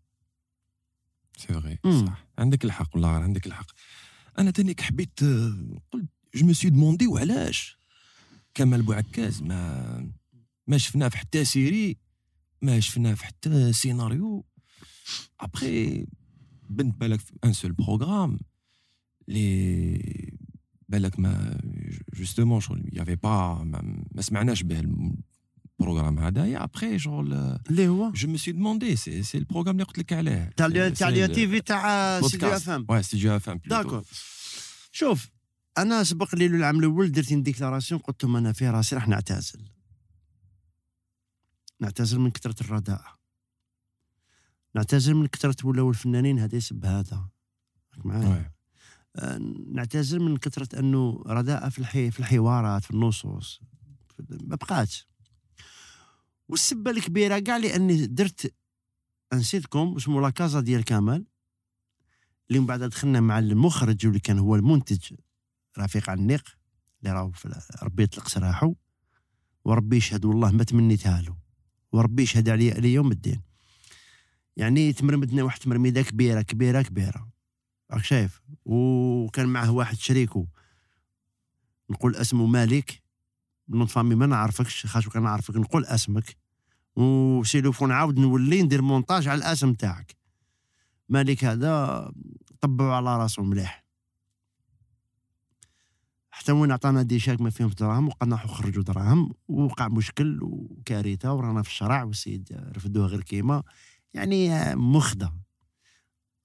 c'est 1.36 1.46
vrai. 1.46 1.78
صح 2.06 2.26
عندك 2.38 2.64
الحق 2.64 2.88
والله 2.94 3.08
عندك 3.08 3.46
الحق. 3.46 3.70
أنا 4.38 4.50
تانيك 4.50 4.80
حبيت 4.80 5.20
قلت 5.92 6.10
je 6.34 6.46
me 6.46 6.52
suis 6.52 6.70
demandé 6.70 7.06
وعلاش؟ 7.06 7.77
كمال 8.58 8.82
بوعكاز 8.82 9.42
ما 9.42 10.10
ما 10.66 10.78
شفناه 10.78 11.08
في 11.08 11.18
حتى 11.18 11.44
série 11.44 11.96
ما 12.62 12.80
شفناه 12.80 13.14
في 13.14 13.24
حتى 13.24 13.72
سيناريو. 13.72 14.44
ابخي 15.40 16.06
بنت 16.70 17.00
بالك 17.00 17.20
في 17.20 17.32
un 17.44 17.52
seul 17.52 17.72
programme 17.72 18.38
لي 19.28 20.32
بالك 20.88 21.18
ما 21.20 21.60
justement 22.14 22.60
شغل 22.60 22.90
يافي 22.92 23.14
با 23.16 23.62
ما, 23.64 24.04
ما 24.14 24.22
سمعناش 24.22 24.62
به 24.62 24.80
ال 25.80 25.84
programme 25.84 26.18
هذايا 26.18 26.64
après 26.64 26.98
شغل 26.98 27.32
اللي 27.70 27.88
هو؟ 27.88 28.10
je 28.12 28.28
me 28.28 28.38
suis 28.38 28.52
demandé 28.52 28.96
c'est 28.96 29.22
c'est 29.22 29.38
ال 29.38 29.42
programme 29.42 29.74
اللي 29.74 29.84
قلت 29.84 29.98
لك 29.98 30.12
عليه. 30.12 30.50
تاع 30.56 30.66
ال- 30.66 30.72
تاع 30.72 30.92
سي 30.94 31.08
اليا 31.08 31.26
ال- 31.26 31.32
TV 31.34 31.60
تاع 31.60 32.20
c'est 32.20 32.26
des 32.26 32.36
podcasts. 32.38 32.68
FM 32.68 32.86
Ouais, 32.86 33.04
c'est 33.04 33.18
du 33.18 33.44
FM 33.44 33.58
plutôt. 33.58 33.68
d'accord 33.68 34.04
شوف 34.92 35.28
أنا 35.82 36.04
سبق 36.04 36.34
لي 36.34 36.46
العام 36.46 36.78
الأول 36.78 37.12
درت 37.12 37.32
déclaration 37.32 38.00
قلت 38.00 38.24
لهم 38.24 38.36
أنا 38.36 38.52
في 38.52 38.68
راسي 38.68 38.94
راح 38.94 39.08
نعتزل. 39.08 39.68
نعتزل 41.80 42.18
من 42.18 42.30
كثرة 42.30 42.54
الرداء. 42.60 43.04
نعتزل 44.74 45.14
من 45.14 45.26
كثرة 45.26 45.66
ولاو 45.66 45.90
الفنانين 45.90 46.38
هذا 46.38 46.56
يسب 46.56 46.84
هذا. 46.84 47.28
معايا. 48.04 48.52
آه، 49.16 49.38
نعتزل 49.72 50.20
من 50.20 50.36
كثرة 50.36 50.78
أنه 50.78 51.22
رداء 51.26 51.68
في 51.68 51.78
الحي 51.78 52.10
في 52.10 52.20
الحوارات 52.20 52.84
في 52.84 52.90
النصوص. 52.90 53.60
ما 54.30 54.56
بقاتش. 54.56 55.08
والسبة 56.48 56.90
الكبيرة 56.90 57.38
كاع 57.38 57.56
لاني 57.56 58.06
درت 58.06 58.54
نسيتكم 59.34 59.94
اسمه 59.96 60.20
لا 60.20 60.30
كازا 60.30 60.60
ديال 60.60 60.84
كمال 60.84 61.26
اللي 62.48 62.60
من 62.60 62.66
بعد 62.66 62.82
دخلنا 62.82 63.20
مع 63.20 63.38
المخرج 63.38 64.06
واللي 64.06 64.20
كان 64.20 64.38
هو 64.38 64.56
المنتج. 64.56 65.12
رفيق 65.78 66.10
عنيق 66.10 66.44
اللي 67.02 67.14
راهو 67.14 67.32
ربي 67.82 68.02
يطلق 68.02 68.28
سراحه 68.28 68.74
وربي 69.64 69.96
يشهد 69.96 70.24
والله 70.24 70.50
ما 70.50 70.64
تمنيتها 70.64 71.22
له 71.22 71.36
وربي 71.92 72.22
يشهد 72.22 72.48
علي 72.48 72.72
إلى 72.72 72.92
يوم 72.92 73.12
الدين. 73.12 73.42
يعني 74.56 74.92
تمرمدنا 74.92 75.42
واحد 75.42 75.58
تمرميدة 75.58 76.02
كبيرة 76.02 76.42
كبيرة 76.42 76.82
كبيرة. 76.82 77.28
راك 77.90 78.04
شايف؟ 78.04 78.40
وكان 78.64 79.48
معه 79.48 79.70
واحد 79.70 79.96
شريكه 79.96 80.46
نقول 81.90 82.16
اسمه 82.16 82.46
مالك. 82.46 83.02
من 83.68 83.86
فامي 83.86 84.14
ما 84.14 84.26
نعرفكش 84.26 84.86
خاطر 84.86 85.08
كان 85.08 85.22
نعرفك 85.22 85.56
نقول 85.56 85.84
اسمك. 85.84 86.36
وسيلوفو 86.96 87.86
نعاود 87.86 88.18
نولي 88.18 88.62
ندير 88.62 88.82
مونتاج 88.82 89.28
على 89.28 89.38
الاسم 89.38 89.72
تاعك. 89.72 90.16
مالك 91.08 91.44
هذا 91.44 92.12
طبعوا 92.60 92.94
على 92.94 93.18
راسه 93.18 93.42
مليح. 93.42 93.87
حتى 96.38 96.52
وين 96.52 96.72
عطانا 96.72 97.02
دي 97.02 97.18
شاك 97.20 97.40
ما 97.40 97.50
فيهمش 97.50 97.74
دراهم 97.74 98.08
وقعدنا 98.08 98.34
نخرجوا 98.34 98.82
دراهم 98.82 99.34
ووقع 99.48 99.88
مشكل 99.88 100.38
وكارثة 100.42 101.32
ورانا 101.32 101.62
في 101.62 101.68
الشرع 101.68 102.02
والسيد 102.02 102.72
رفدوه 102.76 103.06
غير 103.06 103.22
كيما. 103.22 103.62
يعني 104.14 104.74
مخدة. 104.76 105.34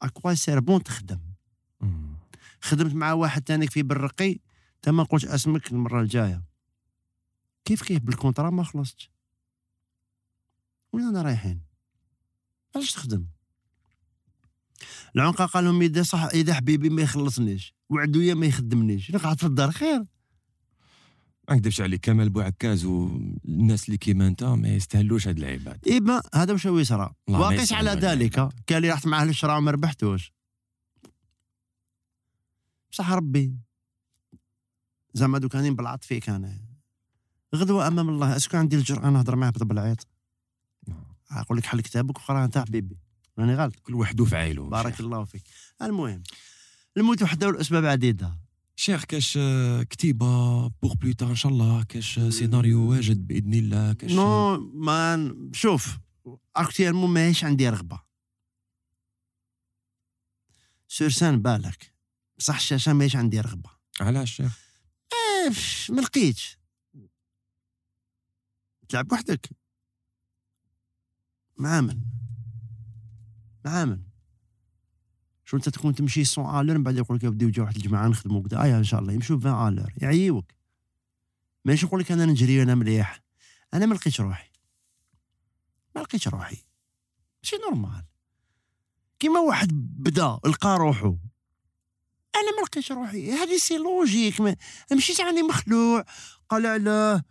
أكوا 0.02 0.34
سير 0.34 0.60
بون 0.60 0.84
تخدم. 0.84 1.20
خدمت 2.62 2.94
مع 2.94 3.14
واحد 3.14 3.42
تاني 3.42 3.68
في 3.68 3.84
بالرقي 3.84 4.40
تا 4.82 4.92
ما 4.92 5.04
قلتش 5.04 5.26
اسمك 5.26 5.72
المرة 5.72 6.02
الجاية. 6.02 6.44
كيف 7.66 7.84
كيف 7.84 8.02
بالكونترا 8.02 8.50
ما 8.50 8.64
خلصتش. 8.64 9.12
وين 10.94 11.04
أنا 11.04 11.22
رايحين؟ 11.22 11.62
علاش 12.76 12.92
تخدم؟ 12.92 13.26
العنقة 15.16 15.46
قال 15.46 15.66
لهم 15.66 15.82
اذا 15.82 16.04
صح 16.04 16.24
اذا 16.24 16.54
حبيبي 16.54 16.90
ما 16.90 17.02
يخلصنيش 17.02 17.76
وعدويا 17.90 18.34
ما 18.34 18.46
يخدمنيش. 18.46 19.10
أنا 19.10 19.20
قعدت 19.20 19.40
في 19.40 19.46
الدار 19.46 19.72
خير. 19.72 20.06
ما 21.50 21.56
نكذبش 21.56 21.82
عليك 21.82 22.06
كمال 22.06 22.30
بوعكاز 22.30 22.86
والناس 22.86 23.86
اللي 23.86 23.98
كيما 23.98 24.28
أنت 24.28 24.44
ما 24.44 24.70
يستاهلوش 24.70 25.28
هاد 25.28 25.38
العباد. 25.38 25.88
إيبا 25.88 26.22
هذا 26.36 26.54
واش 26.54 26.68
هو 26.68 26.80
يصرى 26.80 27.14
وقيس 27.30 27.74
على. 27.74 27.92
ذلك. 27.92 28.50
كان 28.68 28.78
اللي 28.78 28.90
رحت 28.90 29.08
معاه 29.08 29.26
للشراء 29.26 29.58
وما 29.58 29.72
ربحتوش. 29.72 30.34
بصح 32.92 33.12
ربي 33.12 33.58
زعما 35.14 35.38
دوك 35.38 35.56
راني 35.56 35.70
نبلعط 35.70 36.04
فيك 36.04 36.30
أنا. 36.30 36.62
غدوة 37.56 37.88
أمام 37.88 38.10
الله. 38.10 38.36
أسكو 38.36 38.58
عندي 38.58 38.76
الجرأة 38.76 39.10
نهضر 39.10 39.36
معاه 39.36 39.52
بالعيط 39.52 40.08
أقول 41.32 41.58
لك 41.58 41.66
حل 41.66 41.82
كتابك 41.82 42.18
وقرا 42.18 42.46
أنت 42.46 42.58
حبيبي. 42.58 42.98
راني 43.40 43.56
غلط. 43.56 43.76
كل 43.80 43.96
واحد 43.96 44.24
في 44.24 44.36
عائله 44.36 44.70
بارك 44.70 45.00
الله 45.00 45.26
فيك. 45.26 45.44
المهم 45.82 46.24
الموت 46.98 47.22
وحده 47.22 47.48
والأسباب 47.48 47.86
عديدة. 47.86 48.40
شيخ 48.76 49.04
كاش 49.04 49.40
كتيبة 49.90 50.68
بوغ 50.68 50.94
بلوتا 50.94 51.26
ان 51.26 51.36
شاء 51.36 51.52
الله 51.52 51.84
كاش 51.84 52.20
سيناريو 52.20 52.90
واجد 52.90 53.28
بإذن 53.28 53.54
الله. 53.54 53.94
كاش 53.94 54.12
نو 54.12 54.58
ما 54.58 55.36
شوف 55.54 55.98
اكتيرمون 56.56 57.10
ماهيش 57.10 57.44
عندي 57.44 57.70
رغبة. 57.70 58.04
سورسان 60.88 61.42
بالك. 61.42 61.94
بصح 62.38 62.56
الشاشة 62.56 62.94
ماهيش 62.94 63.16
عندي 63.16 63.42
رغبة. 63.42 63.70
علاش 64.00 64.36
شيخ؟ 64.36 64.60
إيه، 65.14 65.54
ما 65.90 66.02
لقيتش. 66.02 66.58
تلعب 68.90 69.12
وحدك. 69.12 69.50
مع 71.58 71.82
من 71.82 72.00
من 73.66 74.00
شو 75.46 75.58
أنت 75.58 75.70
تكون 75.70 75.96
تمشي 75.96 76.24
100 76.38 76.62
الر 76.62 76.78
من 76.78 76.84
بعد 76.84 76.98
يقول 76.98 77.18
لك 77.18 77.26
بدي 77.26 77.62
واحد 77.62 77.76
الجماعة 77.76 78.08
نخدموا 78.08 78.44
كذا 78.44 78.58
آه 78.58 78.78
إن 78.78 78.84
شاء 78.84 79.00
الله 79.00 79.14
يمشوا 79.14 79.38
20 79.38 79.68
الر 79.68 79.94
يعيوك. 79.98 80.52
ماشي 81.66 81.86
نقول 81.86 82.00
لك 82.00 82.12
أنا 82.12 82.26
نجري 82.26 82.64
أنا 82.64 82.76
مليح. 82.76 83.24
أنا 83.74 83.86
ما 83.86 83.94
لقيتش 83.94 84.22
روحي. 84.22 84.50
ما 85.96 86.02
لقيتش 86.02 86.28
روحي. 86.28 86.58
ماشي 87.44 87.56
normal. 87.58 88.04
كيما 89.20 89.40
واحد 89.40 89.68
بدا 89.74 90.40
لقى 90.46 90.78
روحو. 90.78 91.18
أنا 92.36 92.52
ما 92.58 92.62
لقيتش 92.66 92.92
روحي. 92.92 93.32
هذه 93.32 93.58
c'est 93.58 93.78
logique. 93.78 94.42
ما 94.42 94.56
مشيت 94.92 95.22
عندي 95.22 95.44
مخلوع. 95.44 96.06
قال 96.50 96.66
علاه. 96.66 97.24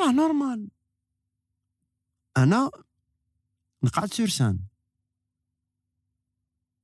راه 0.00 0.12
normal. 0.12 0.68
أنا 2.36 2.70
نقعد 3.82 4.12
sur 4.12 4.33
scène 4.33 4.67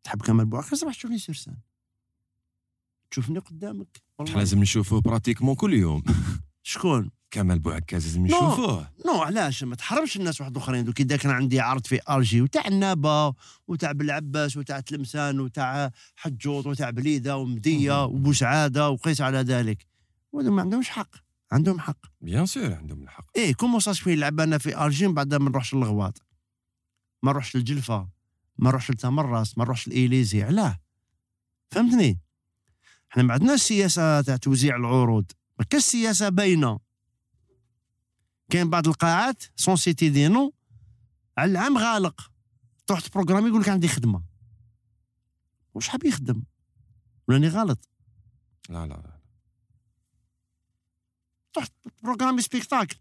تحب 0.05 0.22
كمال 0.22 0.46
بوعكاز 0.46 0.84
راح 0.84 0.94
تشوفني 0.94 1.18
sur 1.18 1.33
scène 1.33 1.57
تشوفني 3.11 3.38
قدامك. 3.38 4.02
والله 4.18 4.36
لازم 4.36 4.61
نشوفوه 4.61 5.00
pratiquement 5.00 5.55
كل 5.55 5.72
يوم. 5.72 6.02
شكون؟ 6.62 7.11
كمال 7.30 7.59
بوعكاز 7.59 8.07
لازم. 8.07 8.26
نشوفوه 8.26 8.90
non 9.07 9.22
علاش؟ 9.22 9.64
ما 9.64 9.76
تحرمش 9.76 10.16
الناس 10.16 10.40
واحد 10.40 10.57
آخرين. 10.57 10.84
دوك 10.84 11.00
إذا 11.00 11.16
كان 11.16 11.32
عندي 11.32 11.61
عرض 11.61 11.86
في 11.86 12.00
Alger 12.11 12.40
وتاع 12.40 12.66
عنابة 12.66 13.34
وتاع 13.68 13.92
بلعباس 13.92 14.57
وتاع 14.57 14.80
تلمسان 14.80 15.40
وتاع 15.40 15.90
حجوط 16.16 16.66
وتاع 16.66 16.90
بليدة 16.90 17.36
ومدية. 17.36 18.05
وبوسعاده 18.05 18.90
وقيس 18.90 19.20
على 19.20 19.38
ذلك. 19.38 19.86
وهذو 20.32 20.52
ما 20.52 20.62
عندهمش 20.62 20.88
حق. 20.88 21.11
عندهم 21.52 21.80
حق. 21.80 21.98
bien 22.20 22.46
sûr 22.46 22.74
عندهم 22.74 23.02
الحق. 23.02 23.26
إيه 23.36 23.55
comment 23.55 23.80
ça 23.80 23.92
في 23.92 24.16
لعب 24.16 24.40
أنا 24.40 24.59
في 24.59 24.84
الجي 24.86 25.09
من 25.09 25.14
بعد 25.14 25.34
ما 25.34 25.50
نروحش 25.50 25.74
للغواط. 25.74 26.22
ما 27.22 27.32
نروحش 27.32 27.57
للجلفة. 27.57 28.09
ما 28.59 28.70
نروحش 28.70 28.90
لتمنراست 28.90 29.59
ما 29.59 29.64
نروحش 29.64 29.88
لإليزي 29.88 30.42
علاه 30.42 30.80
فهمتني؟ 31.70 32.20
إحنا 33.12 33.22
ما 33.22 33.32
عندناش 33.34 33.62
سياسة 33.62 34.20
تاع 34.20 34.36
توزيع 34.36 34.76
العروض. 34.76 35.32
ما 35.59 35.64
كاش 35.64 35.82
سياسة 35.82 36.28
باينة. 36.28 36.80
كاين 38.50 38.70
بعض 38.70 38.88
القاعات 38.88 39.42
سون 39.57 39.76
سيتي 39.76 40.09
دي 40.09 40.28
نو 40.28 40.55
على 41.38 41.50
العام 41.50 41.78
غالق. 41.78 42.32
تروح 42.86 43.00
ت 43.00 43.05
programmer 43.05 43.48
يقول 43.48 43.61
لك 43.61 43.68
عندي 43.68 43.88
خدمة. 43.88 44.24
واش 45.74 45.88
حاب 45.88 46.05
يخدم؟ 46.05 46.42
ولاني 47.28 47.48
غلط؟ 47.48 47.88
لا 48.68 48.86
لا 48.86 48.94
لا 48.94 49.20
تروح 51.52 51.66
programmer 52.02 52.42
spectacle. 52.42 52.96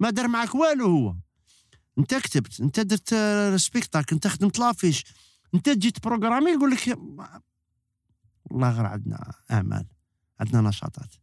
ما 0.00 0.10
دار 0.10 0.28
معك 0.28 0.54
والو 0.54 0.86
هو. 0.86 1.16
انت 1.98 2.14
كتبت 2.14 2.60
انت 2.60 2.80
درت 2.80 3.14
سبيكتاكل 3.60 4.14
انت 4.14 4.26
خدمت 4.26 4.58
لافيش 4.58 5.04
انت 5.54 5.68
جيت 5.68 6.04
بروغرامي 6.04 6.50
يقول 6.50 6.70
لك 6.70 6.98
والله 8.44 8.70
غير 8.70 8.86
عندنا 8.86 9.34
أعمال 9.50 9.86
عندنا 10.40 10.68
نشاطات. 10.68 11.14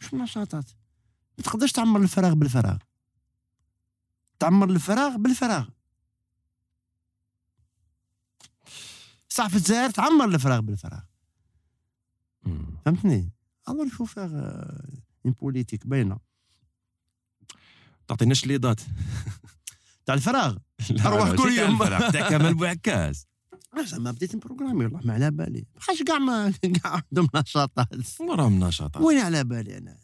شو 0.00 0.16
نشاطات 0.16 0.64
ما 1.38 1.44
تقدرش 1.44 1.72
تعمر 1.72 2.00
الفراغ 2.00 2.34
بالفراغ. 2.34 2.78
تعمر 4.38 4.70
الفراغ 4.70 5.16
بالفراغ. 5.16 5.68
صح 9.28 9.48
في 9.48 9.56
الجزائر 9.56 9.90
تعمر 9.90 10.24
الفراغ 10.24 10.60
بالفراغ. 10.60 11.02
فهمتني؟ 12.84 13.30
faire 14.06 14.32
euh, 14.32 15.28
une 15.28 15.34
politique 15.34 15.86
باينه 15.86 16.20
تعطيناش 18.08 18.46
les 18.46 18.58
dates 18.58 18.80
تاع 20.06 20.14
الفراغ. 20.14 20.56
لا، 20.90 21.36
كل 21.36 21.52
يوم. 21.52 21.78
تاع 21.84 22.28
كمال 22.28 22.54
بوعكاز. 22.54 23.26
زعما 23.90 24.10
بديت 24.10 24.34
ن 24.34 24.39
programmer 24.39 24.84
والله 24.84 25.00
ما 25.04 25.14
على 25.14 25.30
بالي. 25.30 25.66
بقاش 25.74 26.02
كاع 26.02 26.18
ما 26.18 26.52
كاع 26.82 27.02
عندهم 27.10 27.28
نشاطات. 27.34 27.88
وراهم 28.20 28.64
نشاطات. 28.64 29.02
وين 29.02 29.18
على 29.18 29.44
بالي 29.44 29.78
أنا؟ 29.78 29.96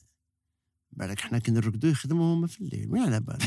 بالك 0.92 1.20
حنا 1.20 1.38
كي 1.38 1.50
نرقدوا 1.50 1.90
يخدموا 1.90 2.34
هما 2.34 2.46
في 2.46 2.60
الليل 2.60 2.88
وين 2.90 3.02
على 3.02 3.20
بالي؟ 3.20 3.38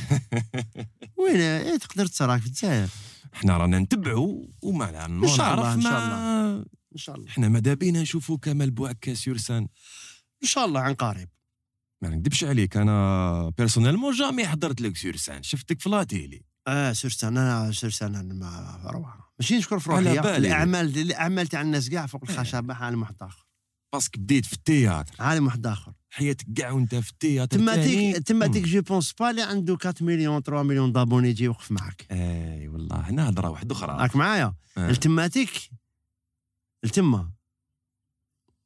وين؟ 1.17 1.35
إيه 1.35 1.77
تقدر 1.77 2.05
تراك 2.05 2.41
في 2.41 2.47
الجزائر. 2.47 2.89
إحنا 3.33 3.57
رانا 3.57 3.79
نتبعوا 3.79 4.45
وما 4.61 5.05
إن 5.05 5.27
شاء 5.27 5.53
الله، 5.53 5.73
إن 5.73 5.81
شاء 5.81 5.91
ما 5.91 6.65
إن 6.93 6.97
شاء 6.97 7.15
الله. 7.15 7.27
إحنا 7.29 7.49
ماذا 7.49 7.73
بينا 7.73 8.01
نشوفوا 8.01 8.37
كمال 8.37 8.71
بوعكا 8.71 9.13
sur 9.13 9.34
scène 9.34 9.67
إن 10.43 10.47
شاء 10.47 10.65
الله 10.65 10.79
عن 10.79 10.93
قريب. 10.93 11.29
ما 12.03 12.09
نكذبش 12.09 12.43
عليك 12.43 12.77
أنا 12.77 13.49
personnellement 13.57 14.13
jamais 14.13 14.47
حضرت 14.47 14.81
لك 14.81 14.97
sur 14.97 15.15
scène 15.15 15.43
شفتك 15.43 15.81
في 15.81 15.89
la 15.89 16.03
télé 16.03 16.41
آه 16.67 16.93
sur 16.93 17.10
scène 17.10 17.37
أنا 17.37 17.71
sur 17.71 17.88
scène 17.88 18.15
أنا 18.15 18.33
ما 18.33 18.81
روعه 18.85 19.33
ماشي 19.39 19.57
نشكر 19.57 19.79
في 19.79 19.89
روحي. 19.89 20.19
الأعمال 20.37 20.97
الأعمال 20.97 21.47
تاع 21.47 21.61
الناس 21.61 21.89
كاع 21.89 22.05
فوق 22.05 22.21
إيه. 22.29 22.33
الخشبه 22.33 22.73
عالم 22.73 23.01
واحد 23.01 23.15
اخر 23.21 23.45
parce 23.93 24.10
que 24.10 24.19
بديت 24.19 24.45
في 24.45 24.53
ال 24.53 24.60
théâtre. 24.60 25.13
عالم 25.19 25.45
واحد 25.45 25.67
اخر 25.67 25.93
حياتك 26.09 26.45
كاع 26.55 26.71
وأنت 26.71 26.95
في 26.95 27.11
ال 27.11 27.17
théâtre 27.17 27.59
thématique 27.59 27.93
تاني. 27.93 28.19
thématique 28.19 28.63
je 28.63 28.81
pense 28.81 29.13
pas 29.13 29.29
اللي 29.29 29.41
عنده 29.41 29.77
4 29.85 29.93
مليون 30.01 30.41
3 30.41 30.63
مليون 30.63 30.91
d'abonnés 30.91 31.29
يجي 31.29 31.43
يوقف 31.43 31.71
معك. 31.71 32.07
إي 32.11 32.67
والله 32.67 33.09
هنا 33.09 33.29
هضرة 33.29 33.49
واحدة 33.49 33.75
أخرى. 33.75 33.97
راك 34.01 34.15
معايا؟ 34.15 34.53
آه. 34.77 34.89
ال 34.89 34.96
thématique؟ 34.96 35.69
ال 36.83 36.91
thème 36.91 37.31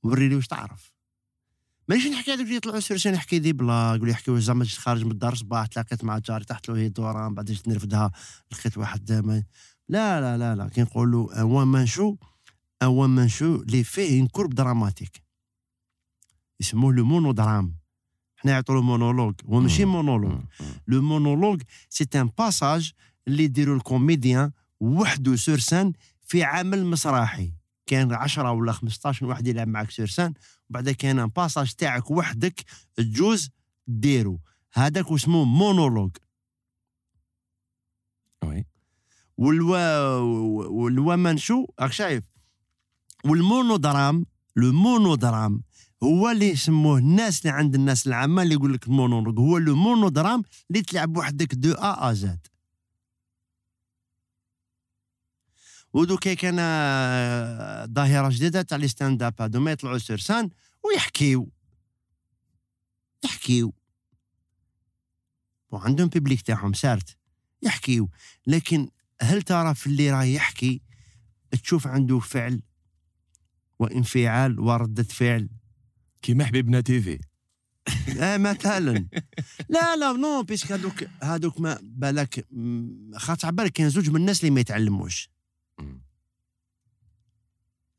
وري 0.04 0.30
لي 0.30 0.36
واش 0.36 0.48
تعرف. 0.48 0.97
ماشي 1.90 2.10
نحكي 2.10 2.32
هذوك 2.34 2.46
اللي 2.46 2.56
يطلعوا 2.56 2.80
sur 2.80 2.92
scène 2.93 3.14
يحكي 3.14 3.40
des 3.40 3.54
blagues 3.54 4.02
ولا 4.02 4.12
يحكيو 4.12 4.40
زعما 4.40 4.64
جيت 4.64 4.78
خارج 4.78 5.06
من 5.06 5.12
الدار 5.12 5.36
صباح 5.36 5.66
تلاقيت 5.66 6.04
مع 6.04 6.18
جاري 6.18 6.46
تحت 6.46 6.70
له 6.70 6.76
هي 6.78 6.90
دوران 6.90 7.34
بعد 7.34 7.46
جيت 7.46 7.68
نرفدها 7.68 8.12
لقيت 8.52 8.78
واحد 8.78 9.12
ما 9.12 9.44
لا 9.90 10.22
لا 10.22 10.38
لا 10.38 10.56
لا 10.56 10.70
كي 10.70 10.82
نقولوا 10.82 11.40
un 11.40 11.44
one 11.44 11.68
man 11.68 11.86
show 11.86 12.16
un 12.82 12.88
one 12.88 13.10
man 13.10 13.30
show 13.30 13.56
اللي 13.56 13.84
فيه 13.84 14.20
un 14.20 14.28
corps 14.28 14.54
dramatique 14.56 15.22
يسموه 16.60 16.94
le 16.94 17.06
monodrame 17.06 17.76
حنا 18.36 18.52
يعطوا 18.52 18.76
له 18.76 18.82
مونولوج 18.82 19.34
هو 19.46 19.60
ماشي. 19.60 19.86
monologue. 19.86 20.42
le 20.88 21.02
monologue 21.02 21.62
c'est 21.90 22.06
un 22.16 22.30
passage 22.38 22.92
اللي 23.28 23.44
يديروا 23.44 23.76
ال 23.76 23.84
comédien 23.84 24.52
وحده 24.80 25.36
sur 25.36 25.60
scène 25.60 25.94
في 26.22 26.44
عمل 26.44 26.86
مسرحي. 26.86 27.54
كان 27.86 28.14
10 28.14 28.52
ولا 28.52 28.72
15 28.72 29.26
واحد 29.26 29.48
يلعب 29.48 29.68
معك 29.68 29.92
sur 29.92 30.08
scène 30.08 30.34
وبعد 30.70 30.90
كان 30.90 31.20
un 31.20 31.28
passage 31.28 31.74
تاعك 31.74 32.12
وحدك 32.12 32.64
تجوز 32.96 33.50
ديرو. 33.88 34.40
هذاك 34.74 35.12
اسمه 35.12 35.44
monologue 35.44 36.12
oui 38.44 38.66
وال 39.38 40.18
one 40.68 40.97
وال 40.97 41.16
one 41.16 41.31
man 41.31 41.46
show 41.46 41.66
راك 41.80 41.92
شايف؟ 41.92 42.24
وال 43.26 43.44
monodrame 43.44 44.26
le 44.56 44.72
monodrame 44.72 45.64
هو 46.04 46.30
اللي 46.30 46.50
يسموه 46.50 46.98
الناس 46.98 47.40
اللي 47.40 47.50
عند 47.50 47.76
الناس 47.76 48.08
العامة 48.08 48.42
اللي 48.42 48.54
يقول 48.54 48.74
لك 48.74 48.88
المونولوج. 48.88 49.40
هو 49.40 49.58
le 49.58 49.76
monodrame 49.76 50.44
اللي 50.72 50.82
تلعب 50.82 51.18
وحدك 51.18 51.56
de 51.56 51.72
A 51.74 52.12
à 52.12 52.38
Z 55.98 56.04
ودوكا 56.04 56.34
كان 56.34 56.56
آه، 56.60 57.86
ظاهرة 57.86 58.30
جديدة 58.30 58.62
تاع 58.62 58.78
les 58.78 58.88
stand 58.88 59.24
up 59.24 59.42
هادو 59.42 59.60
ما 59.60 59.72
يطلعوا 59.72 59.98
sur 59.98 60.18
scène 60.18 60.50
ويحكيو. 60.84 61.52
يحكيو. 63.26 63.74
وعندهم 65.70 66.08
public 66.08 66.42
تاعهم 66.42 66.74
certes. 66.74 67.18
يحكيو. 67.62 68.10
لكن 68.48 68.90
هل 69.22 69.42
ترى 69.42 69.76
في 69.76 69.88
اللي 69.88 70.12
راه 70.12 70.24
يحكي 70.24 70.82
تشوف 71.64 71.88
عنده 71.88 72.20
فعل 72.20 72.62
وانفعال 73.80 74.60
وردة 74.60 75.04
فعل؟ 75.04 75.50
كيما 76.22 76.46
حبيبنا 76.46 76.82
تيفي 76.82 77.20
آه 78.22 78.38
مثلا. 78.38 79.08
لا 79.70 79.96
لا 79.96 80.12
non 80.12 80.44
puisque 80.44 80.72
هذوك 80.72 81.04
هذوك 81.24 81.60
ما 81.60 81.80
بالك 81.82 82.48
خاطر 83.16 83.52
بالك 83.52 83.72
كاين 83.72 83.90
زوج 83.90 84.10
من 84.10 84.16
الناس 84.16 84.40
اللي 84.40 84.52
ما 84.52 84.60
يتعلموش. 84.60 85.37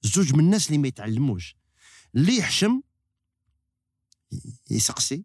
زوج 0.03 0.35
من 0.35 0.41
الناس 0.41 0.67
اللي 0.67 0.79
ما 0.79 0.89
يتعلموش 0.89 1.57
اللي 2.15 2.37
يحشم 2.37 2.83
يسقسي 4.71 5.25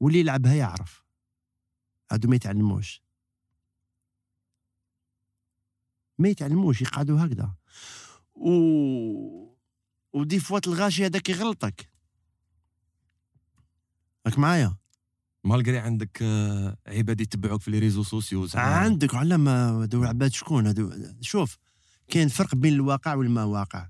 واللي 0.00 0.20
يلعبها 0.20 0.54
يعرف. 0.54 1.04
هادو 2.12 2.28
ما 2.28 2.36
يتعلموش. 2.36 3.02
ما 6.18 6.28
يتعلموش 6.28 6.82
يقعدوا 6.82 7.26
هكذا. 7.26 7.54
و 8.34 8.50
ودي 10.12 10.40
فوات 10.40 10.66
الغاشي 10.68 11.06
هذاك 11.06 11.28
يغلطك. 11.28 11.90
راك 14.26 14.38
معايا؟ 14.38 14.76
malgré 15.48 15.78
عندك 15.78 16.18
آه، 16.22 16.76
عباد 16.86 17.20
يتبعوك 17.20 17.62
في 17.62 17.70
les 17.70 17.78
réseaux 17.78 18.02
sociaux. 18.02 18.48
عندك 18.54 19.14
على 19.14 19.34
هذو 19.34 20.02
العباد 20.02 20.32
شكون 20.32 20.66
هذو 20.66 20.92
شوف 21.20 21.56
كاين 22.08 22.28
فرق 22.28 22.54
بين 22.54 22.72
الواقع 22.72 23.14
والمواقع. 23.14 23.88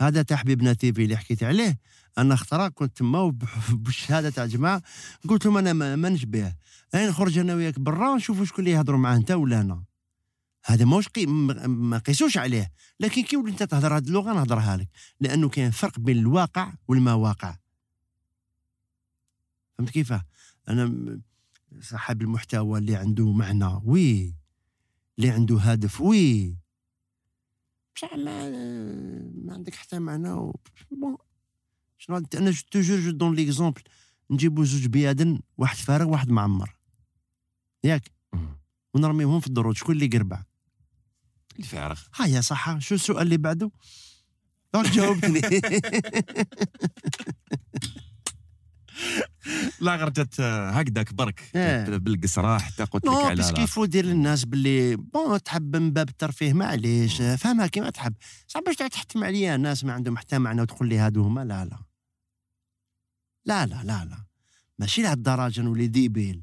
هذا 0.00 0.22
تاع 0.22 0.36
حبيبنا 0.36 0.72
تيفي 0.72 1.04
اللي 1.04 1.16
حكيت 1.16 1.42
عليه. 1.42 1.78
أنا 2.18 2.34
اخطرة 2.34 2.68
كنت 2.68 2.96
تما 2.98 3.38
بالشهاده 3.70 4.30
تاع 4.36 4.46
جماعة 4.46 4.82
قلت 5.28 5.46
لهم 5.46 5.58
أنا 5.58 5.72
ما, 5.72 6.08
نشبه 6.08 6.54
أنا 6.94 7.08
نخرج 7.08 7.38
أنا 7.38 7.54
وياك 7.54 7.78
برا 7.78 8.16
نشوفوا 8.16 8.44
شكون 8.44 8.64
اللي 8.64 8.76
يهضروا 8.76 8.98
معاه 8.98 9.16
أنت 9.16 9.30
ولا 9.30 9.60
أنا. 9.60 9.84
هذا 10.64 10.84
موش 10.84 11.08
قي... 11.08 11.26
ما 11.26 11.98
قيسوش 11.98 12.38
عليه. 12.38 12.72
لكن 13.00 13.22
كي 13.22 13.36
ولي 13.36 13.50
أنت 13.50 13.62
تهضر 13.62 13.96
هذه 13.96 14.08
اللغة 14.08 14.32
نهضرها 14.32 14.76
لك. 14.76 14.88
لأنه 15.20 15.48
كاين 15.48 15.70
فرق 15.70 15.98
بين 16.00 16.18
الواقع 16.18 16.72
والمواقع. 16.88 17.56
فهمت 19.78 19.90
كيفاه؟ 19.90 20.24
أنا 20.68 21.20
صاحب 21.80 22.22
المحتوى 22.22 22.78
اللي 22.78 22.96
عنده 22.96 23.32
معنى 23.32 23.80
oui 23.84 24.34
اللي 25.18 25.30
عنده 25.30 25.58
هدف 25.58 26.00
oui. 26.00 26.56
بصح 27.96 28.14
ما, 28.14 28.50
ما 29.44 29.54
عندك 29.54 29.74
حتى 29.74 29.98
معنى 29.98 30.30
و... 30.30 30.60
bon 30.90 31.16
شنو 31.98 32.16
أنا 32.34 32.54
toujours 32.70 33.00
je 33.00 33.10
donne 33.10 33.34
l'exemple 33.34 33.82
نجيبو 34.30 34.64
زوج 34.64 34.86
بيادن 34.86 35.40
واحد 35.58 35.76
فارغ 35.76 36.08
واحد 36.08 36.30
معمر. 36.30 36.76
ياك. 37.84 38.10
ونرميهم 38.94 39.40
في 39.40 39.46
الدروج 39.46 39.76
شكون 39.76 39.94
اللي 39.94 40.06
قربع. 40.06 40.42
الفارغ 41.58 42.00
ها 42.14 42.26
يا 42.26 42.40
صح 42.40 42.78
شو 42.78 42.94
السؤال 42.94 43.22
اللي 43.22 43.36
بعده؟ 43.36 43.70
راك 44.74 44.90
جاوبتني. 44.90 45.40
لا 49.80 49.96
غير 49.96 50.08
جات 50.10 50.40
آه، 50.40 50.70
هكذاك 50.70 51.14
برك. 51.14 51.50
جات 51.54 51.90
بالقصرة 51.90 52.58
حتى 52.58 52.84
قلت 52.84 53.04
لك 53.06 53.12
على 53.14 53.34
parce 53.42 53.52
qu'il 53.52 53.70
faut 53.70 53.84
دير 53.84 54.04
للناس 54.04 54.44
باللي 54.44 54.96
bon 54.96 55.42
تحب 55.42 55.76
من 55.76 55.90
باب 55.90 56.08
الترفيه 56.08 56.52
معليش. 56.52 57.22
فهمها 57.22 57.66
كيما 57.66 57.90
تحب. 57.90 58.14
صعب 58.48 58.64
باش 58.64 58.76
تحتم 58.76 59.24
عليا 59.24 59.56
ناس 59.56 59.84
ما 59.84 59.92
عندهم 59.92 60.16
حتى 60.18 60.38
معنى 60.38 60.62
وتقول 60.62 60.88
لي 60.88 60.98
هادو 60.98 61.22
هما. 61.22 61.44
لا 61.44 61.64
لا. 61.64 61.78
لا 63.44 63.66
لا 63.66 63.82
لا 63.84 64.04
لا. 64.04 64.24
ماشي 64.78 65.02
لهاد 65.02 65.16
الدرجه 65.16 65.60
نولي 65.60 65.86
ديبيل 65.86 66.42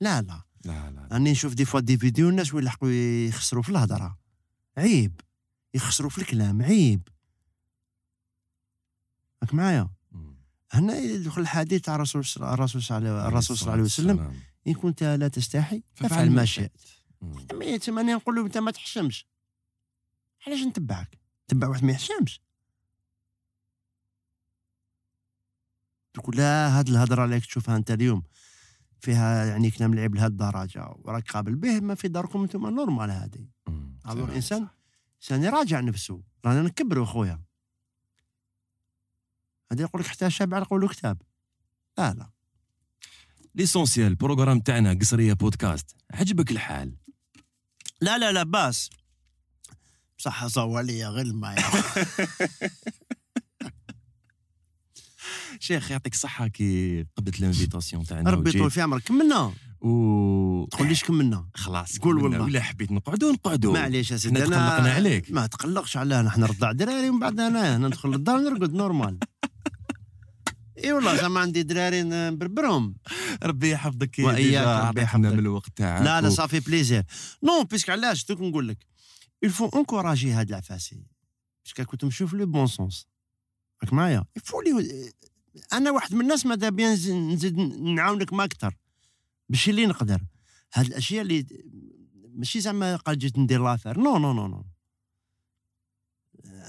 لا. 0.00 0.20
لا 0.20 0.42
لا 0.64 0.90
لا. 0.90 1.08
راني 1.12 1.30
نشوف 1.32 1.54
دي 1.54 1.64
فوا 1.64 1.80
دي 1.80 1.96
فيديو 1.98 2.28
الناس 2.28 2.54
وين 2.54 2.62
يلحقوا 2.64 2.88
يخسروا 3.28 3.62
في 3.62 3.68
الهضرة. 3.70 4.18
عيب. 4.78 5.20
يخسروا 5.74 6.10
في 6.10 6.18
الكلام 6.18 6.62
عيب. 6.62 7.08
راك 9.42 9.54
معايا. 9.54 9.90
هنا 10.72 10.98
يدخل 10.98 11.40
الحديث 11.40 11.80
تاع 11.80 11.94
الرسول 11.94 12.24
صلى- 12.24 12.42
الرسول 12.42 12.82
صلى 12.82 12.98
الله 12.98 13.28
الرسول 13.28 13.56
صلى 13.56 13.62
الله 13.62 13.72
عليه 13.72 13.82
وسلم. 13.82 14.40
إن 14.66 14.74
كنت 14.74 15.02
لا 15.02 15.28
تستحي 15.28 15.82
فافعل 15.94 16.30
ما 16.30 16.36
ما 16.36 16.44
شئت. 16.44 16.80
تما 17.48 18.00
أنا 18.00 18.14
نقول 18.14 18.34
له 18.34 18.46
أنت 18.46 18.58
ما 18.58 18.70
تحشمش. 18.70 19.26
علاش 20.46 20.60
نتبعك؟ 20.60 21.18
تبع 21.48 21.68
واحد 21.68 21.84
ما 21.84 21.92
يحشمش. 21.92 22.40
تقول 26.14 26.36
لا 26.36 26.78
هاد 26.78 26.88
الهضرة 26.88 27.24
اللي 27.24 27.40
تشوفها 27.40 27.76
أنت 27.76 27.90
اليوم 27.90 28.22
فيها 29.00 29.44
يعني 29.44 29.70
كلام 29.70 29.94
لعب 29.94 30.14
لهاد 30.14 30.30
الدرجة 30.30 30.94
وراك 30.98 31.30
قابل 31.30 31.54
به 31.54 31.80
ما 31.80 31.94
في 31.94 32.08
داركم 32.08 32.42
أنتم 32.42 32.66
نورمال 32.66 33.10
هذه. 33.10 33.46
الإنسان 34.06 34.68
انسان 35.22 35.42
يراجع 35.42 35.80
نفسه. 35.80 36.22
رانا 36.44 36.62
نكبروا 36.62 37.06
خويا 37.06 37.42
هذا 39.72 39.82
يقول 39.82 40.02
لك 40.02 40.08
حتى 40.08 40.30
شاب 40.30 40.54
على 40.54 40.64
قولوا 40.64 40.88
كتاب 40.88 41.22
لا 41.98 42.14
لا 42.14 42.30
ليسونسيال 43.54 44.14
بروغرام 44.14 44.60
تاعنا 44.60 44.98
قصريه 45.00 45.32
بودكاست 45.32 45.96
عجبك 46.10 46.50
الحال 46.50 46.94
لا 48.00 48.18
لا 48.18 48.32
لا 48.32 48.42
باس 48.42 48.90
بصح 50.18 50.46
صوالية 50.46 51.08
غير 51.08 51.26
الماء. 51.26 51.58
شيخ 55.60 55.90
يعطيك 55.90 56.12
الصحة 56.12 56.48
كي 56.48 57.02
قبلت 57.16 57.38
ال 57.38 57.44
invitation 57.44 58.04
تاعنا 58.04 58.30
ربي. 58.30 58.50
يطول 58.50 58.70
في 58.70 58.80
عمرك 58.80 59.02
كملنا 59.02 59.52
و 59.80 60.66
تقوليش 60.70 61.04
كملنا 61.04 61.48
خلاص 61.54 61.98
قول. 61.98 62.22
والله. 62.22 62.42
ولا 62.42 62.60
حبيت 62.62 62.92
نقعدوا 62.92 63.32
نقعدوا 63.32 63.72
معليش 63.74 64.10
يا 64.10 64.16
سيدي 64.16 64.36
حنا 64.36 64.44
تقلقنا 64.46 64.92
عليك. 64.92 65.30
ما 65.30 65.46
تقلقش 65.46 65.96
علينا 65.96 66.22
نحن 66.22 66.40
نرضع 66.40 66.72
دراري 66.72 67.10
ومن 67.10 67.20
بعد 67.20 67.40
أنا 67.40 67.78
ندخل 67.78 68.08
للدار 68.08 68.38
نرقد 68.40 68.72
normal 68.72 69.18
إي 70.84 70.92
والله 70.92 71.16
زعما 71.16 71.40
عندي 71.40 71.62
دراري 71.62 72.02
نبربرهم 72.02 72.96
ربي 73.42 73.70
يحفظك 73.70 74.20
déjà 74.20 74.88
ربي 74.88 75.00
يحفظك. 75.02 75.20
من 75.20 75.38
الوقت 75.38 75.70
تاعك 75.76 76.02
لا 76.02 76.20
لا 76.20 76.28
ça 76.28 76.39
fait 76.39 76.60
plaisir 76.60 77.04
non 77.42 77.64
parce 77.64 77.80
que 77.80 77.90
علاش؟ 77.90 78.24
دوك 78.24 78.40
نقول 78.40 78.68
لك 78.68 78.86
il 79.44 79.52
faut 79.52 79.68
encourager 79.76 80.30
هاد 80.32 80.48
العفايس 80.48 81.02
parce 81.64 81.76
que 81.76 81.84
كنت 81.84 82.04
نشوف 82.04 82.34
le 82.34 82.46
bon 82.46 82.66
sens 82.66 83.06
راك 83.82 83.92
معايا؟ 83.92 84.24
لي 84.66 85.12
أنا 85.72 85.90
واحد 85.90 86.14
من 86.14 86.20
الناس 86.20 86.46
ماذا 86.46 86.68
بيا 86.68 86.96
نز- 86.96 87.08
نزيد 87.10 87.58
نعاونك 87.58 88.32
ما 88.32 88.44
أكثر. 88.44 88.76
باش 89.48 89.68
اللي 89.68 89.86
نقدر. 89.86 90.20
هاد 90.74 90.86
الأشياء 90.86 91.22
اللي 91.22 91.46
ماشي 92.34 92.60
زعما 92.60 92.96
قال 92.96 93.18
جيت 93.18 93.38
ندير 93.38 93.64
l'affaire 93.64 93.98
non 93.98 94.18
non 94.18 94.32
non 94.32 94.46
non 94.46 94.64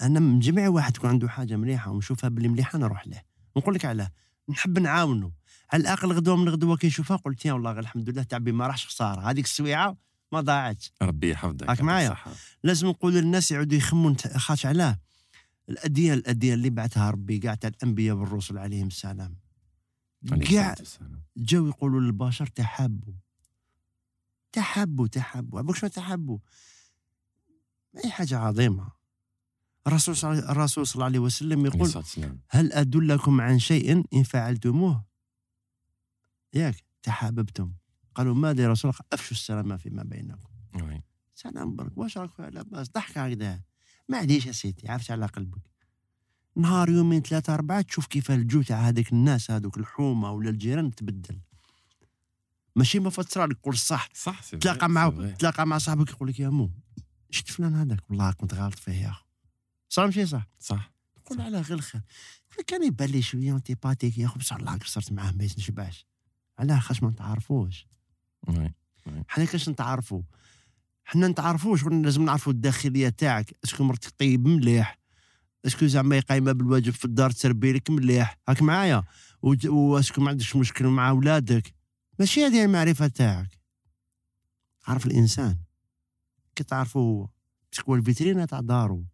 أنا 0.02 0.20
من 0.20 0.40
جميع 0.40 0.68
واحد 0.70 0.96
يكون 0.98 1.10
عنده 1.10 1.30
حاجة 1.30 1.56
مليحة 1.56 1.92
ونشوفها 1.92 2.30
باللي 2.30 2.48
مليحة 2.50 2.80
نروح 2.80 3.08
له. 3.08 3.22
نقول 3.58 3.76
لك 3.76 3.86
علاه 3.86 4.12
نحب 4.50 4.80
نعاونه 4.80 5.32
على 5.74 5.82
الاقل 5.82 6.14
غدوة 6.14 6.36
من 6.36 6.48
الغدوه 6.48 6.78
كي 6.78 6.88
نشوفها 6.88 7.18
قلت 7.18 7.46
يا 7.46 7.54
والله 7.54 7.80
الحمد 7.80 8.10
لله 8.10 8.24
تعبي 8.24 8.52
ما 8.52 8.68
راحش 8.68 8.88
خسارة. 8.88 9.22
هذيك 9.22 9.46
السويعة 9.46 9.98
ما 10.32 10.42
ضاعتش. 10.42 10.92
ربي 11.02 11.30
يحفظك 11.32 11.64
راك 11.64 11.82
معايا؟ 11.82 12.18
لازم 12.64 12.88
نقول 12.88 13.14
للناس 13.14 13.52
يعودوا 13.52 13.78
يخموا 13.78 14.14
خاش 14.36 14.66
علاه. 14.66 15.00
الاديان 15.70 16.18
الاديان 16.18 16.54
اللي 16.54 16.70
بعثها 16.70 17.10
ربي 17.10 17.38
كاع 17.38 17.56
تاع 17.56 17.70
الأنبياء 17.70 18.16
والرسل 18.16 18.58
عليهم 18.58 18.88
السلام. 18.88 19.36
كاع. 20.50 20.76
جاو 21.38 21.68
يقولوا 21.68 22.02
للبشر 22.02 22.48
تحابوا. 22.48 23.14
تحابوا 24.52 25.08
تحابوا. 25.08 25.60
عبوك 25.60 25.76
شنو 25.76 25.90
تحابوا؟ 25.90 26.38
اي 28.06 28.12
حاجة 28.12 28.38
عظيمة. 28.38 28.92
الرسول 29.88 30.16
صلى 30.16 30.40
الرسول 30.40 30.88
صلى 30.88 30.96
الله 30.96 31.06
عليه 31.06 31.20
وسلم 31.20 31.66
يقول. 31.66 32.04
هل 32.50 32.74
أدلكم 32.74 33.42
عن 33.42 33.60
شيء 33.60 34.06
إن 34.14 34.24
فعلتموه؟ 34.24 35.06
ياك 36.54 36.84
تحاببتم. 37.04 37.74
قالوا 38.16 38.36
ماذا 38.36 38.64
يا 38.64 38.70
رسول 38.70 38.92
الله؟ 38.92 39.02
أفشوا 39.14 39.38
السلام 39.38 39.78
فيما 39.78 40.04
بينكم. 40.04 40.50
سلام 41.36 41.76
برك 41.76 41.98
واش 41.98 42.18
راك 42.18 42.40
لاباس 42.40 42.90
ضحك 42.90 43.18
هكذا. 43.18 43.62
معليش 44.10 44.46
يا 44.46 44.52
سيدي 44.52 44.90
عرفت 44.90 45.12
على 45.12 45.26
قلبك. 45.26 45.62
نهار 46.56 46.90
يومين 46.90 47.22
ثلاثة 47.22 47.54
أربعة 47.54 47.82
تشوف 47.82 48.08
كيف 48.08 48.32
الجو 48.32 48.62
تاع 48.62 48.78
هذيك 48.90 49.14
الناس 49.14 49.52
هذوك 49.52 49.78
الحومة 49.78 50.32
ولا 50.32 50.50
الجيران 50.50 50.96
تبدل. 50.96 51.40
ماشي 52.76 53.00
ما 53.00 53.10
فتصرى 53.10 53.46
لك 53.46 53.58
قول 53.64 53.78
صح 53.78 54.10
سي 54.14 54.58
تلاقى 54.58 54.90
مع. 54.90 55.10
تلاقى 55.40 55.68
مع 55.68 55.78
صاحبك 55.78 56.10
يقول 56.10 56.30
لك 56.30 56.40
يا 56.40 56.50
مو 56.50 56.72
شفت 57.30 57.52
فلان 57.52 57.76
هذاك؟ 57.76 58.10
والله 58.10 58.32
كنت 58.32 58.54
غلط 58.54 58.80
فيه 58.80 58.92
يا 58.92 59.10
اخو 59.10 59.26
صار 59.94 60.06
ماشي 60.06 60.26
صح؟ 60.26 60.48
صح. 60.60 60.92
تقول 61.26 61.42
على 61.42 61.62
غير 61.62 61.78
الخير. 61.78 62.02
كان 62.68 62.84
يبان 62.84 63.10
لي 63.10 63.22
شوية 63.22 63.52
antipathique 63.52 64.18
يا 64.18 64.26
اخو 64.26 64.40
بصح 64.40 64.56
الله 64.56 64.78
قصرت 64.78 65.12
معاه 65.12 65.32
ما 65.32 65.46
نشبعش 65.46 66.06
علاه 66.60 66.80
خاش 66.80 67.04
ما 67.04 67.10
نتعرفوش. 67.10 67.88
حنا 69.28 69.46
كاش 69.46 69.70
نتعرفوا. 69.70 70.22
حنا 71.06 71.28
نتعرفوش 71.28 71.84
ولا 71.84 72.02
لازم 72.02 72.26
نعرفوا 72.26 72.54
الداخلية 72.54 73.10
تاعك. 73.10 73.58
est-ce 73.64 73.77
que 73.77 73.84
مرتك 73.84 74.14
طيب 74.20 74.48
مليح. 74.48 75.00
est-ce 75.66 75.81
que 75.81 75.88
زعما 75.88 76.20
قايمه 76.20 76.52
بالواجب 76.52 76.94
في 76.94 77.06
الدار 77.06 77.32
تربي 77.32 77.74
لك 77.74 77.90
مليح. 77.90 78.38
هاك 78.50 78.62
معايا. 78.62 79.04
و 79.42 79.50
est-ce 79.50 79.98
que 79.98 80.22
ما 80.22 80.30
عندكش 80.30 80.56
مشكل 80.56 80.86
مع 80.86 81.10
اولادك 81.10 81.74
ماشي 82.20 82.46
هذه 82.46 82.66
المعرفة 82.66 83.08
تاعك. 83.08 83.60
عرف 84.88 85.06
الإنسان؟ 85.06 85.58
كي 86.56 86.64
تعرفه 86.64 87.00
هو. 87.00 87.30
parce 87.72 87.87
que 87.87 87.96
الفيترينا 87.96 88.46
تاع 88.46 88.60
دارو. 88.60 89.06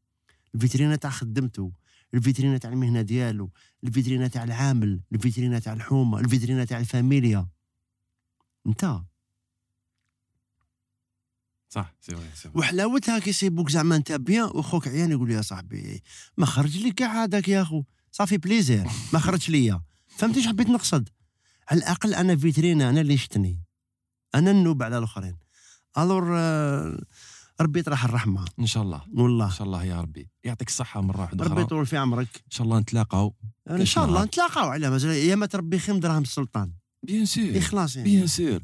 الفيترينا 0.56 0.96
تاع 0.96 1.10
خدمته 1.10 1.72
الفيترينا 2.14 2.58
تاع 2.58 2.70
المهنة 2.70 3.02
ديالو 3.02 3.52
الفيترينا 3.84 4.28
تاع 4.28 4.44
العامل 4.44 5.02
الفيترينا 5.14 5.60
تاع 5.60 5.74
الحومة 5.74 6.20
الفيترينا 6.20 6.66
تاع 6.66 6.80
الفاميليا. 6.80 7.48
انت. 8.68 9.02
صح 11.70 11.96
c'est 12.02 12.16
vrai،. 12.16 12.52
وحلاوتها 12.56 13.20
كي 13.20 13.30
يسيبوك 13.30 13.70
زعما 13.70 13.96
انت 13.96 14.12
bien 14.12 14.50
وخوك 14.56 14.88
عيان 14.88 15.12
يقول 15.12 15.32
يا 15.32 15.42
صاحبي 15.42 16.04
ما 16.38 16.46
خرج 16.46 16.78
لي 16.78 16.92
كاع 16.92 17.24
هذاك 17.24 17.48
يا 17.48 17.62
أخو 17.62 17.84
ça 18.12 18.20
fait 18.20 18.38
plaisir 18.38 18.88
ما 19.14 19.20
خرج 19.20 19.52
ليا 19.52 19.82
فهمتي 20.08 20.48
حبيت 20.48 20.70
نقصد؟ 20.70 21.10
على 21.70 21.78
الأقل 21.78 22.14
أنا 22.14 22.36
فيترينا 22.36 22.90
أنا 22.90 23.02
اللي 23.02 23.18
شتني. 23.18 23.64
أنا 24.36 24.52
النوب 24.52 24.84
على 24.84 24.98
الآخرين. 24.98 25.38
alors 25.98 26.38
آه، 26.38 27.04
ربي 27.62 27.80
يطرح 27.80 28.06
الرحمة. 28.06 28.46
إن 28.60 28.66
شاء 28.66 28.84
الله. 28.84 29.02
والله. 29.16 29.46
إن 29.46 29.52
شاء 29.52 29.68
الله 29.68 29.84
يا 29.84 30.02
ربي. 30.02 30.30
يعطيك 30.44 30.68
الصحة 30.68 31.02
مرة 31.02 31.22
واحدة 31.22 31.46
ربي 31.46 31.62
يطول 31.62 31.86
في 31.86 31.98
عمرك. 31.98 32.28
إن 32.36 32.52
شاء 32.52 32.66
الله 32.66 32.80
نتلاقاو. 32.80 33.36
إن 33.70 33.86
شاء. 33.86 34.06
الله 34.06 34.24
نتلاقاو 34.24 34.70
على 34.70 34.90
مازال 34.90 35.12
يا 35.12 35.36
ما 35.36 35.46
تربي 35.46 35.80
خيم 35.80 36.00
دراهم 36.00 36.22
السلطان. 36.22 36.72
bien 37.04 37.26
sûr 37.26 37.58
خلاص 37.58 37.96
يعني. 37.96 38.10
bien 38.10 38.28
sûr 38.28 38.60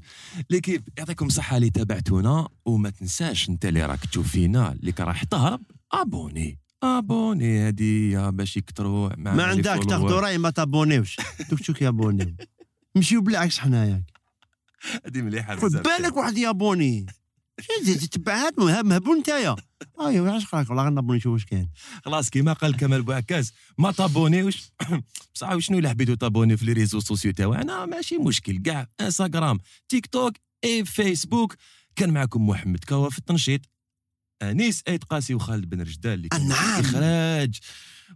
l'équipe 0.50 0.90
يعطيكم 0.98 1.26
الصحة 1.26 1.58
اللي 1.58 1.70
تابعتونا 1.70 2.48
وما 2.66 2.90
تنساش 2.90 3.50
أنت 3.50 3.66
اللي 3.66 3.86
راك 3.86 4.06
تشوف 4.06 4.28
فينا 4.28 4.72
اللي 4.72 4.94
راح 5.00 5.24
تهرب 5.24 5.62
abonné. 5.92 6.60
abonné 6.84 7.68
هذه 7.68 8.30
باش 8.30 8.58
يكثروا 8.58 9.10
ما 9.18 9.36
لي 9.36 9.44
عندك. 9.44 9.64
تاخذوا 9.64 10.20
رأي 10.20 10.38
ما 10.38 10.50
تابونيوش. 10.50 11.18
دوك 11.50 11.64
شوك 11.64 11.82
يابونيو 11.82 12.36
مشيو 12.96 13.22
بالعكس 13.22 13.60
حنايا 13.60 14.04
هذه 15.06 15.22
مليحة 15.22 15.56
خذ 15.56 15.68
بزاف. 15.68 15.84
بالك 15.84 16.18
واحد 16.18 16.38
يابوني 16.38 17.06
هاد 18.28 18.60
مهاب 18.60 18.86
مهبول 18.86 19.20
نتايا. 19.20 19.56
ايوا 20.02 20.32
علاش 20.32 20.54
راك 20.54 20.70
والله 20.70 20.84
غير 20.84 20.92
نابوني 20.92 21.18
نشوف 21.18 21.34
واش 21.34 21.46
كاين 21.46 21.70
خلاص 22.06 22.30
كيما 22.30 22.54
قال 22.54 22.78
كمال 22.78 23.04
بوعكاز 23.04 23.54
ما 23.78 23.92
تابونيوش 23.92 24.72
بصح 25.36 25.58
شنو 25.58 25.90
حبيتو 25.90 26.14
تابوني 26.14 26.58
في 26.58 26.66
les 26.66 26.74
réseaux 26.74 27.00
sociaux 27.00 27.32
تاعنا 27.32 27.86
ماشي 27.86 28.18
مشكل. 28.18 28.62
كاع 28.62 28.88
انستغرام 29.02 29.60
تيك 29.90 30.06
توك 30.06 30.34
اي 30.64 30.86
فيسبوك 30.86 31.56
كان 31.96 32.10
معكم 32.10 32.48
محمد 32.48 32.84
كوا 32.84 33.10
في 33.10 33.18
التنشيط. 33.18 33.62
أنيس 34.42 34.84
ايت 34.88 35.04
قاسي 35.04 35.34
وخالد 35.34 35.70
بن 35.70 35.82
رجدال 35.82 36.14
اللي 36.14 36.28
كان 36.28 36.48
نعم. 36.48 36.80
الإخراج. 36.80 37.60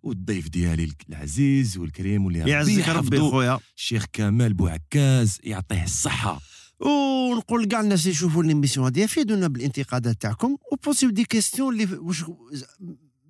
والضيف 0.03 0.49
ديالي 0.49 0.91
العزيز 1.09 1.77
والكريم 1.77 2.25
واللي 2.25 2.39
يعزك 2.39 2.89
ربي 2.89 3.19
خويا. 3.19 3.59
الشيخ 3.77 4.05
كمال 4.13 4.53
بوعكاز 4.53 5.39
يعطيه 5.43 5.83
الصحة. 5.83 6.41
ونقول 6.79 7.65
كاع 7.65 7.79
الناس 7.79 7.99
اللي 7.99 8.11
يشوفوا 8.11 8.43
l'émission 8.43 8.85
هذه 8.85 8.99
يفيدونا 8.99 9.47
بالانتقادات 9.47 10.21
تاعكم. 10.21 10.57
وبوسيو 10.71 11.09
دي 11.09 11.25
كيستيون 11.25 11.73
اللي 11.73 11.97
واش 11.97 12.23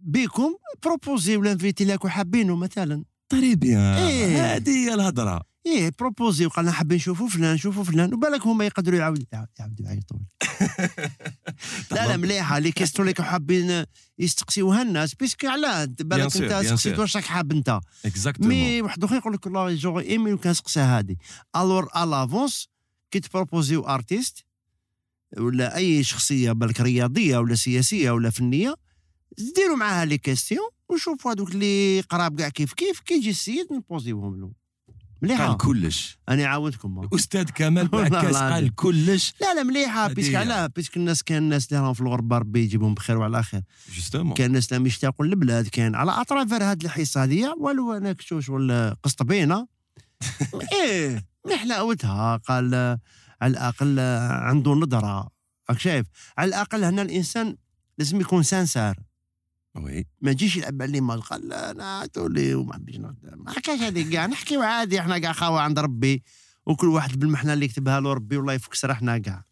بيكم 0.02 0.56
proposez 0.84 1.38
ولا 1.38 1.52
invité 1.52 1.86
اللي 1.86 2.06
حابينه 2.06 2.56
مثلا. 2.56 3.04
très 3.30 3.56
bien. 3.56 3.80
إيه. 3.80 4.56
هذه 4.56 4.70
هي 4.70 4.93
الهضرة. 4.93 5.50
إيه 5.66 5.91
proposez 6.00 6.46
وقالنا 6.45 6.72
حابين 6.72 6.95
نشوفوا 6.95 7.28
فلان 7.28 7.54
نشوفوا 7.54 7.84
فلان 7.84 8.14
وبالك 8.14 8.47
هما 8.47 8.66
يقدروا 8.66 9.00
يعاودوا 9.00 9.26
يعاودوا 9.34 9.86
يعيطوا 9.86 10.18
لا 11.91 12.08
لا 12.08 12.18
مليحة 12.18 12.60
les 12.60 12.72
questions 12.72 13.10
اللي 13.10 13.24
حابين 13.24 13.84
يستقسيوها 14.20 14.82
الناس 14.82 15.16
parce 15.16 15.36
que 15.36 15.48
علاه 15.47 15.86
بالك 15.86 16.22
انت 16.22 16.66
سقسيت. 16.66 17.00
واش 17.00 17.16
راك 17.16 17.26
حاب 17.26 17.52
انت. 17.52 17.80
exactement 18.06 18.49
mais 18.49 18.82
واحد 18.82 19.03
آخر 19.03 19.15
يقول 19.15 19.34
لك 19.34 19.45
والله 19.45 19.76
جوغ 19.76 19.99
إيمي 19.99 20.38
كان 20.38 20.53
سقسى 20.53 20.80
هادي. 20.80 21.18
alors 21.56 21.90
à 21.95 22.06
l'avance 22.06 22.70
كي 23.11 23.19
تبروبوزيو 23.19 23.81
artiste 23.82 24.45
ولا 25.38 25.76
أي 25.76 26.03
شخصية 26.03 26.52
بالك 26.52 26.81
رياضية 26.81 27.38
ولا 27.38 27.56
سياسية 27.56 28.11
ولا 28.11 28.30
فنية 28.30 28.76
ديروا 29.56 29.77
معاها 29.77 30.06
les 30.06 30.18
questions 30.18 30.70
وشوفوا 30.90 31.31
هذوك 31.31 31.52
اللي 31.52 32.02
قراب 32.02 32.40
كاع 32.40 32.49
كيف 32.49 32.73
كيف 32.73 32.99
كي 32.99 33.14
يجي 33.14 33.30
السيد 33.30 33.73
نبوزيوهم 33.73 34.40
له 34.40 34.52
مليحة. 35.22 35.48
قال 35.48 35.57
كلش. 35.57 36.19
أنا 36.30 36.45
عاودتكم 36.45 36.99
الاستاذ 37.03 37.44
كمال 37.56 37.95
العظيم. 37.95 38.53
قال 38.53 38.76
كلش. 38.76 39.34
لا 39.41 39.53
لا 39.53 39.64
مليحة 39.64 40.06
هذه 40.06 40.14
بيسك. 40.14 40.36
علاه 40.36 40.68
بيسك 40.68 40.98
الناس 40.98 41.23
كان 41.23 41.44
الناس 41.44 41.68
اللي 41.72 41.84
راهم 41.84 41.94
في 41.94 42.02
الغربه 42.02 42.38
ربي 42.38 42.64
يجيبهم 42.64 42.94
بخير 42.94 43.18
وعلى 43.18 43.44
خير. 43.44 43.61
جوستومون 43.95 44.34
كان 44.34 44.48
الناس 44.48 44.73
اللي 44.73 44.88
يشتاقوا 44.88 45.26
للبلاد 45.26 45.68
كان 45.68 45.95
على 45.95 46.11
أطرافر 46.11 46.64
هاد 46.64 46.84
الحصة 46.84 47.23
هذه 47.23 47.56
والو 47.57 47.94
أنا 47.94 48.14
كشوش 48.14 48.49
ولا 48.49 48.98
قسطبينة. 49.03 49.68
إيه. 50.84 51.28
من 51.50 51.56
حلاوتها 51.58 52.38
قال 52.38 52.74
آه، 52.74 53.00
على 53.42 53.52
الأقل 53.52 54.00
آه، 54.00 54.32
عنده 54.32 54.72
نظرة. 54.72 55.30
راك 55.70 55.80
شايف؟ 55.80 56.08
على 56.38 56.48
الأقل 56.50 56.84
هنا 56.84 57.02
الإنسان 57.02 57.56
لازم 57.98 58.22
يكون 58.22 58.44
سانسار 58.44 58.96
وي. 59.76 60.06
ما 60.22 60.32
يجيش 60.32 60.56
يلعب 60.56 60.82
على 60.82 61.02
ما 61.02 61.16
قال 61.16 61.54
أنا 61.54 62.06
تولي 62.06 62.54
وما 62.56 62.74
حبيتش 62.74 63.00
نخدم 63.00 63.44
ما 63.44 63.54
كاش 63.54 63.80
هذيك 63.80 64.10
كاع. 64.10 64.26
نحكيو 64.26 64.62
عادي 64.62 65.00
إحنا 65.00 65.18
كاع 65.18 65.32
خاوة 65.32 65.62
عند 65.62 65.80
ربي 65.80 66.24
وكل 66.66 66.88
واحد 66.88 67.20
بالمحنة 67.20 67.54
اللي 67.54 67.66
يكتبها 67.66 68.00
له 68.00 68.14
ربي 68.14 68.38
والله 68.38 68.54
يفك 68.54 68.74
سرحنا 68.74 69.18
كاع. 69.18 69.44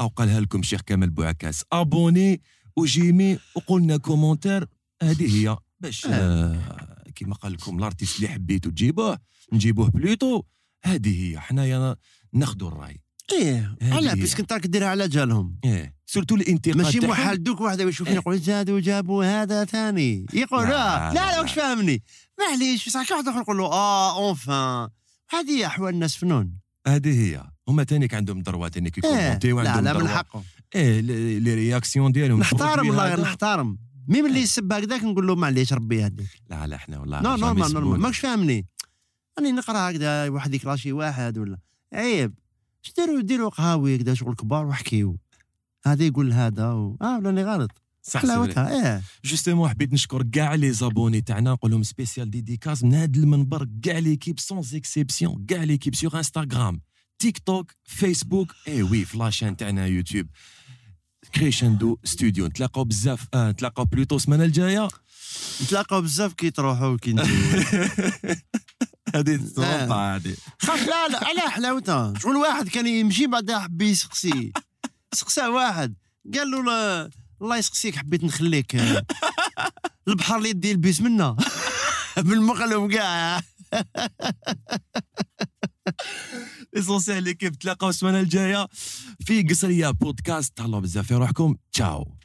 أو 0.00 0.06
قالها 0.08 0.40
لكم 0.40 0.62
شيخ 0.62 0.80
كمال 0.80 1.10
بوعكاز 1.10 1.62
abonnez 1.72 2.42
و 2.76 2.85
j'aime 2.85 3.38
وقلنا 3.56 3.96
commentaire 3.96 4.66
هذه 5.02 5.36
هي. 5.48 5.56
باش 5.80 6.06
آه 6.06 7.02
كيما 7.14 7.34
قال 7.34 7.52
لكم 7.52 7.78
ال 7.78 7.83
artiste 7.83 8.16
اللي 8.16 8.28
حبيتو 8.28 8.70
تجيبوه 8.70 9.18
نجيبوه 9.52 9.90
bientôt. 9.90 10.42
هذه 10.86 11.30
هي 11.32 11.40
حنايا 11.40 11.96
ناخذوا 12.32 12.68
الراي. 12.68 13.00
إيه 13.32 13.76
هي. 13.82 14.14
parce 14.14 14.30
que 14.30 14.40
انت 14.40 14.52
راك 14.52 14.66
ديرها 14.66 14.88
على 14.88 15.08
جالهم. 15.08 15.58
إيه 15.64 15.96
surtout 16.06 16.34
الانتقاد 16.34 16.76
ماشي. 16.76 17.00
محال 17.00 17.42
دوك 17.42 17.60
واحد 17.60 17.80
يشوفني 17.80 18.14
يقول 18.14 18.38
زادوا 18.38 18.80
جابوا 18.80 19.42
هذا 19.42 19.64
ثاني. 19.64 20.26
يقول 20.32 20.64
لا، 20.64 21.12
لا. 21.12 21.40
واش 21.40 21.52
فاهمني؟ 21.52 22.02
معليش 22.40 22.88
بصح 22.88 23.06
كي 23.08 23.14
واحد 23.14 23.28
آخر 23.28 23.40
يقول 23.40 23.58
له 23.58 23.64
آه 23.64 24.16
أونفان. 24.28 24.88
هذه 25.30 25.50
هي 25.50 25.66
أحوال 25.66 25.94
الناس 25.94 26.16
فنون 26.16 26.58
هذه 26.86 27.20
هي. 27.20 27.44
هما 27.68 27.84
تانيك 27.84 28.14
عندهم 28.14 28.42
دروا 28.42 28.68
تانيك 28.68 29.04
إيه 29.04 29.10
يكومونتيو 29.10 29.60
لا 29.60 29.80
لا 29.80 29.92
من 29.92 30.08
حقهم. 30.08 30.42
إيه 30.74 31.00
لي 31.38 31.54
رياكسيون 31.54 32.12
ديالهم. 32.12 32.40
نحترم 32.40 32.88
والله. 32.88 33.16
نحترم. 33.16 33.78
ميم 34.08 34.26
اللي 34.26 34.40
يسب 34.40 34.72
هكذاك 34.72 35.04
نقول 35.04 35.26
له 35.26 35.34
معليش 35.34 35.72
ربي 35.72 35.96
يهديك. 35.96 36.28
لا 36.50 36.66
لا 36.66 36.76
إحنا 36.76 36.98
والله 36.98 37.20
نو 37.20 37.36
نورمال. 37.36 37.72
نورمال 37.72 38.00
ماكش 38.00 38.18
فاهمني. 38.18 38.66
راني 39.38 39.52
نقرا 39.52 39.90
هكذا 39.90 40.28
واحد 40.28 40.54
يكراشي 40.54 40.92
واحد 40.92 41.38
ولا. 41.38 41.58
عيب. 41.92 42.34
اش 42.84 42.92
ديروا 42.96 43.20
ديروا 43.20 43.50
قهاوي 43.50 43.96
هكذا 43.96 44.14
شغل 44.14 44.34
كبار 44.34 44.66
وحكيو. 44.66 45.18
هذا 45.86 46.04
يقول 46.04 46.32
هذا 46.32 46.72
و... 46.72 46.96
آه 47.02 47.18
راني 47.18 47.44
غلط. 47.44 47.70
صح. 48.02 48.22
حلاوتها 48.22 48.94
إيه. 48.94 49.02
justement 49.24 49.68
حبيت 49.68 49.92
نشكر 49.92 50.22
كاع 50.22 50.54
les 50.54 50.72
abonnés 50.72 51.20
تاعنا 51.20 51.52
نقول 51.52 51.70
لهم 51.70 51.82
spéciale 51.82 52.30
dédicace 52.30 52.84
من 52.84 52.94
هذا 52.94 53.18
المنبر 53.20 53.68
كاع 53.82 53.98
l'équipe 53.98 54.40
sans 54.40 54.62
exception 54.74 55.44
كاع 55.48 55.62
l'équipe 55.62 55.94
sur 55.94 56.18
Instagram 56.18 56.80
TikTok 57.18 57.72
فيسبوك 57.84 58.54
اي 58.68 58.82
وي 58.82 59.04
في 59.04 59.18
la 59.18 59.27
chaîne 59.27 59.56
تاعنا 59.56 59.86
يوتيوب 59.86 60.26
Crescendo 61.34 61.98
Studio 62.04 62.46
نتلاقاو 62.46 62.84
بزاف 62.84 63.26
آه 63.34 63.50
نتلاقاو 63.50 63.84
bientôt 63.84 64.16
السمانة 64.16 64.44
الجاية. 64.44 64.88
نتلاقاو 65.62 66.02
بزاف 66.02 66.32
كي 66.32 66.50
تروحوا 66.50 66.86
وكي 66.86 67.12
نجيو. 67.12 67.36
هذه 69.14 69.40
آه. 69.58 70.16
هذه 70.16 70.36
خاف 70.58 70.88
لا 70.88 71.08
لا 71.08 71.24
على 71.24 71.40
حلاوتها 71.40 72.14
شغل 72.18 72.36
واحد 72.36 72.68
كان 72.68 72.86
يمشي 72.86 73.26
بعدها 73.26 73.58
حب 73.58 73.82
يسقسي. 73.82 74.52
سقساه 75.14 75.50
واحد. 75.50 75.94
قال 76.34 76.50
له 76.50 77.10
الله 77.42 77.56
يسقسيك 77.56 77.96
حبيت 77.96 78.24
نخليك. 78.24 78.76
البحر 80.08 80.36
اللي 80.36 80.50
يدي 80.50 80.70
يلبس 80.70 81.00
منا. 81.00 81.36
بالمقلب 82.26 82.92
كاع 82.92 83.40
ليسونسيال 86.74 87.22
ليكيب 87.24 87.58
تلاقاو 87.58 87.90
السمانة 87.90 88.20
الجاية 88.20 88.68
في 89.26 89.42
قصرية 89.42 89.90
بودكاست. 89.90 90.56
تهلاو 90.56 90.80
بزاف 90.80 91.06
في 91.06 91.14
روحكم 91.14 91.56
تشاو. 91.72 92.16